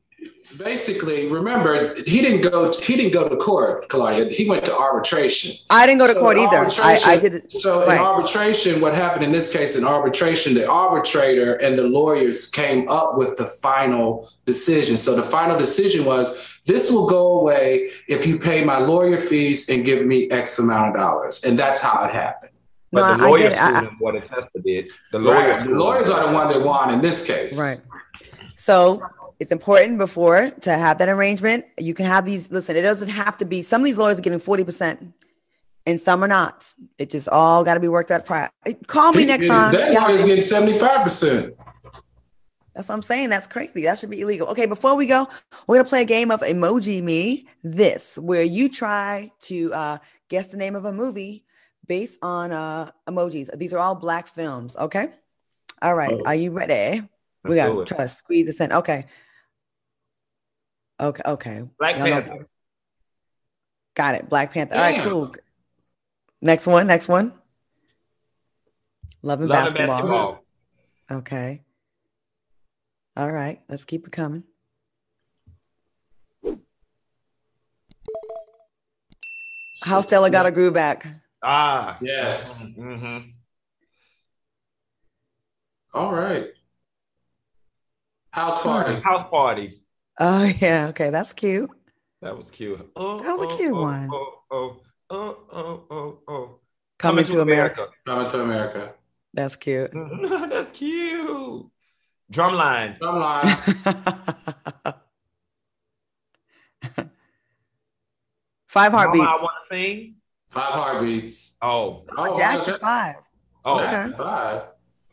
Basically, 0.57 1.27
remember 1.27 1.95
he 1.95 2.21
didn't 2.21 2.41
go. 2.41 2.71
He 2.73 2.95
didn't 2.95 3.11
go 3.11 3.27
to 3.27 3.35
court, 3.35 3.89
Claudia. 3.89 4.25
He 4.29 4.47
went 4.47 4.65
to 4.65 4.77
arbitration. 4.77 5.51
I 5.69 5.85
didn't 5.85 5.99
go 5.99 6.07
to 6.07 6.13
So 6.13 6.19
court 6.19 6.37
either. 6.37 6.69
I, 6.81 6.99
I 7.05 7.17
did 7.17 7.33
it. 7.33 7.51
So 7.51 7.81
in 7.89 7.97
arbitration, 7.97 8.81
what 8.81 8.93
happened 8.93 9.23
in 9.23 9.31
this 9.31 9.51
case 9.51 9.75
in 9.75 9.83
arbitration, 9.85 10.53
the 10.53 10.69
arbitrator 10.69 11.55
and 11.55 11.77
the 11.77 11.83
lawyers 11.83 12.47
came 12.47 12.87
up 12.89 13.17
with 13.17 13.37
the 13.37 13.47
final 13.47 14.29
decision. 14.45 14.97
So 14.97 15.15
the 15.15 15.23
final 15.23 15.57
decision 15.57 16.05
was 16.05 16.59
this 16.65 16.91
will 16.91 17.07
go 17.07 17.39
away 17.39 17.89
if 18.07 18.25
you 18.25 18.39
pay 18.39 18.63
my 18.63 18.77
lawyer 18.77 19.19
fees 19.19 19.69
and 19.69 19.83
give 19.85 20.05
me 20.05 20.29
X 20.31 20.59
amount 20.59 20.89
of 20.89 20.95
dollars. 21.01 21.43
And 21.43 21.57
that's 21.57 21.79
how 21.79 22.03
it 22.05 22.11
happened. 22.11 22.51
No, 22.91 23.01
But 23.01 23.03
I- 23.03 23.17
the 23.17 23.23
I 23.23 23.27
lawyers 23.27 23.49
get 23.49 23.51
it. 23.53 23.59
I- 23.61 23.79
sued 23.79 23.89
him 23.89 23.97
more 23.99 24.11
than 24.13 24.21
Tesla 24.21 24.61
did. 24.63 24.91
The 25.11 25.19
lawyers, 25.19 25.57
Right. 25.57 25.67
The 25.67 25.75
lawyers 25.75 26.09
are 26.09 26.27
the 26.27 26.33
one 26.33 26.47
that 26.47 26.61
won 26.63 26.93
in 26.93 27.01
this 27.01 27.23
case. 27.25 27.59
Right. 27.59 27.79
So 28.55 29.01
it's 29.39 29.51
important 29.51 29.97
before 29.97 30.51
to 30.61 30.71
have 30.71 30.97
that 30.99 31.09
arrangement. 31.09 31.65
You 31.77 31.93
can 31.93 32.05
have 32.05 32.25
these. 32.25 32.51
Listen, 32.51 32.75
it 32.75 32.81
doesn't 32.81 33.09
have 33.09 33.37
to 33.37 33.45
be. 33.45 33.61
Some 33.61 33.81
of 33.81 33.85
these 33.85 33.97
lawyers 33.97 34.19
are 34.19 34.21
getting 34.21 34.39
forty 34.39 34.63
percent, 34.63 35.13
and 35.85 35.99
some 35.99 36.23
are 36.23 36.27
not. 36.27 36.73
It 36.97 37.09
just 37.09 37.27
all 37.29 37.63
got 37.63 37.75
to 37.75 37.79
be 37.79 37.87
worked 37.87 38.11
out. 38.11 38.25
Prior. 38.25 38.49
Call 38.87 39.13
me 39.13 39.25
next 39.25 39.47
time. 39.47 39.73
That 39.73 39.93
lawyer's 39.93 40.25
getting 40.25 40.41
seventy 40.41 40.77
five 40.77 41.03
percent. 41.03 41.55
That's 42.73 42.89
what 42.89 42.95
I'm 42.95 43.01
saying. 43.01 43.29
That's 43.29 43.47
crazy. 43.47 43.83
That 43.83 43.99
should 43.99 44.09
be 44.09 44.21
illegal. 44.21 44.47
Okay, 44.49 44.65
before 44.65 44.95
we 44.95 45.05
go, 45.05 45.27
we're 45.65 45.77
gonna 45.77 45.87
play 45.87 46.01
a 46.01 46.05
game 46.05 46.29
of 46.29 46.41
emoji 46.41 47.01
me 47.01 47.47
this, 47.63 48.17
where 48.17 48.43
you 48.43 48.67
try 48.67 49.31
to 49.41 49.73
uh, 49.73 49.97
guess 50.29 50.49
the 50.49 50.57
name 50.57 50.75
of 50.75 50.85
a 50.85 50.91
movie 50.91 51.45
based 51.87 52.19
on 52.21 52.51
uh, 52.51 52.91
emojis. 53.07 53.55
These 53.57 53.73
are 53.73 53.79
all 53.79 53.95
black 53.95 54.27
films. 54.27 54.75
Okay. 54.75 55.07
All 55.81 55.95
right. 55.95 56.11
Oh. 56.13 56.23
Are 56.25 56.35
you 56.35 56.51
ready? 56.51 57.07
we 57.43 57.55
Let's 57.55 57.69
gotta 57.69 57.85
try 57.85 57.97
to 57.97 58.07
squeeze 58.07 58.45
this 58.47 58.59
in. 58.59 58.73
Okay. 58.73 59.05
Okay. 60.99 61.23
Okay. 61.25 61.63
Black 61.79 61.97
Y'all 61.97 62.05
know- 62.07 62.21
Panther. 62.21 62.47
Got 63.95 64.15
it. 64.15 64.29
Black 64.29 64.51
Panther. 64.51 64.75
All 64.75 64.81
right. 64.81 65.01
Cool. 65.03 65.33
Next 66.41 66.67
one. 66.67 66.87
Next 66.87 67.07
one. 67.07 67.33
Love 69.21 69.39
and 69.41 69.49
Love 69.49 69.67
and 69.67 69.75
basketball. 69.75 69.97
basketball. 69.97 70.45
Okay. 71.19 71.61
All 73.17 73.31
right. 73.31 73.61
Let's 73.69 73.85
keep 73.85 74.05
it 74.05 74.11
coming. 74.11 74.43
How 79.83 80.01
Stella 80.01 80.29
got 80.29 80.45
her 80.45 80.51
groove 80.51 80.73
back. 80.73 81.05
Ah. 81.43 81.97
Yes. 82.01 82.63
Mm-hmm. 82.63 83.29
All 85.93 86.13
right. 86.13 86.47
House 88.31 88.61
party. 88.61 88.99
House 89.01 89.29
party. 89.29 89.81
Oh 90.19 90.43
yeah. 90.61 90.87
Okay. 90.89 91.09
That's 91.09 91.33
cute. 91.33 91.69
That 92.21 92.35
was 92.37 92.49
cute. 92.49 92.79
Oh, 92.95 93.21
That 93.21 93.31
was 93.31 93.41
a 93.41 93.45
oh, 93.45 93.57
cute 93.57 93.73
oh, 93.73 93.81
one. 93.81 94.09
Oh, 94.11 94.33
oh, 94.51 94.81
oh, 95.09 95.37
oh, 95.51 95.85
oh, 95.91 96.19
oh. 96.27 96.59
Coming, 96.97 97.25
to 97.25 97.41
America. 97.41 97.87
Coming 98.05 98.25
to 98.27 98.41
America. 98.41 98.93
That's 99.33 99.55
cute. 99.57 99.91
That's 100.49 100.71
cute. 100.71 101.67
Drumline. 102.31 102.97
Drumline. 102.99 104.95
Five 108.67 108.91
Mama, 108.91 109.03
heartbeats. 109.03 109.25
I 109.27 109.41
want 109.41 109.53
to 109.69 109.75
sing. 109.75 110.15
Five 110.49 110.73
heartbeats. 110.73 111.53
Oh, 111.61 112.03
Oh, 112.17 112.37
Jackson 112.37 112.73
okay. 112.73 112.81
five. 112.81 113.15
oh, 113.63 113.77
Jackson 113.79 114.13
Okay. 114.13 114.17
Five. 114.17 114.61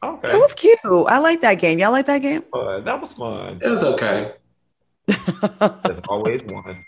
okay. 0.02 0.32
That 0.32 0.38
was 0.38 0.54
cute. 0.54 0.78
I 0.84 1.18
like 1.18 1.40
that 1.42 1.56
game. 1.56 1.78
Y'all 1.78 1.92
like 1.92 2.06
that 2.06 2.22
game? 2.22 2.42
fun. 2.42 2.84
That 2.84 3.00
was 3.00 3.12
fun. 3.12 3.60
It 3.62 3.68
was 3.68 3.84
okay. 3.84 4.32
There's 5.06 6.00
always 6.08 6.42
one. 6.44 6.84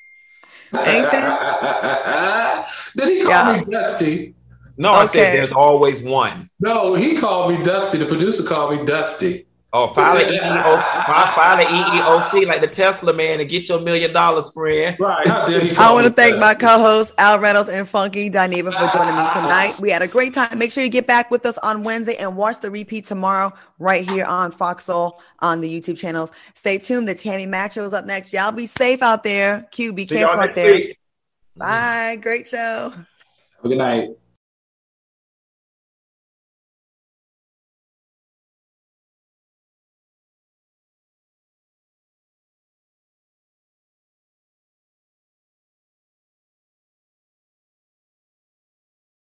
Ain't 0.77 1.11
Did 2.97 3.09
he 3.09 3.23
call 3.23 3.29
Yeah. 3.29 3.57
me 3.59 3.65
Dusty? 3.71 4.35
No, 4.77 4.93
I 4.93 5.07
said 5.07 5.39
there's 5.39 5.53
always 5.53 6.03
one. 6.03 6.51
No, 6.59 6.95
he 6.95 7.15
called 7.17 7.53
me 7.53 7.63
Dusty. 7.63 7.99
The 7.99 8.07
producer 8.07 8.43
called 8.43 8.79
me 8.79 8.85
Dusty. 8.85 9.47
Oh, 9.77 9.93
file 9.93 10.17
an 10.17 10.29
EEOC, 10.29 11.35
file 11.35 11.59
an 11.59 11.67
EEOC 11.67 12.47
like 12.47 12.61
the 12.61 12.69
Tesla 12.69 13.13
man 13.13 13.41
and 13.41 13.51
get 13.51 13.69
your 13.69 13.81
million 13.81 14.13
dollars, 14.13 14.49
friend. 14.53 14.97
Right. 15.01 15.27
How 15.27 15.47
dare 15.47 15.63
he 15.63 15.75
I 15.75 15.93
want 15.93 16.07
to 16.07 16.13
thank 16.13 16.39
my 16.39 16.55
co-hosts 16.55 17.13
Al 17.19 17.41
Reynolds 17.41 17.69
and 17.69 17.89
Funky 17.89 18.31
Dineva 18.31 18.73
for 18.73 18.97
joining 18.97 19.17
me 19.17 19.29
tonight. 19.33 19.75
We 19.81 19.91
had 19.91 20.01
a 20.01 20.07
great 20.07 20.33
time. 20.33 20.57
Make 20.57 20.71
sure 20.71 20.85
you 20.85 20.91
get 20.91 21.09
back 21.09 21.29
with 21.33 21.45
us 21.45 21.59
on 21.59 21.83
Wednesday 21.83 22.15
and 22.19 22.37
watch 22.37 22.61
the 22.61 22.71
repeat 22.71 23.05
tomorrow 23.05 23.53
right 23.81 24.09
here 24.09 24.25
on 24.27 24.53
Fox 24.53 24.85
Soul 24.85 25.21
on 25.41 25.61
the 25.61 25.69
YouTube 25.69 25.99
channels. 25.99 26.31
Stay 26.55 26.79
tuned. 26.79 27.09
The 27.09 27.17
Tammi 27.17 27.47
Mac 27.47 27.73
show 27.73 27.85
is 27.85 27.93
up 27.93 28.07
next. 28.07 28.33
Y'all 28.33 28.53
be 28.53 28.67
safe 28.67 29.03
out 29.03 29.25
there. 29.25 29.67
Q, 29.73 29.93
be 29.93 30.05
See 30.05 30.15
careful 30.15 30.39
out 30.39 30.55
there. 30.55 30.73
week. 30.73 30.99
Bye. 31.57 32.17
Great 32.23 32.47
show. 32.47 32.95
Good 33.65 33.79
night. 33.79 34.11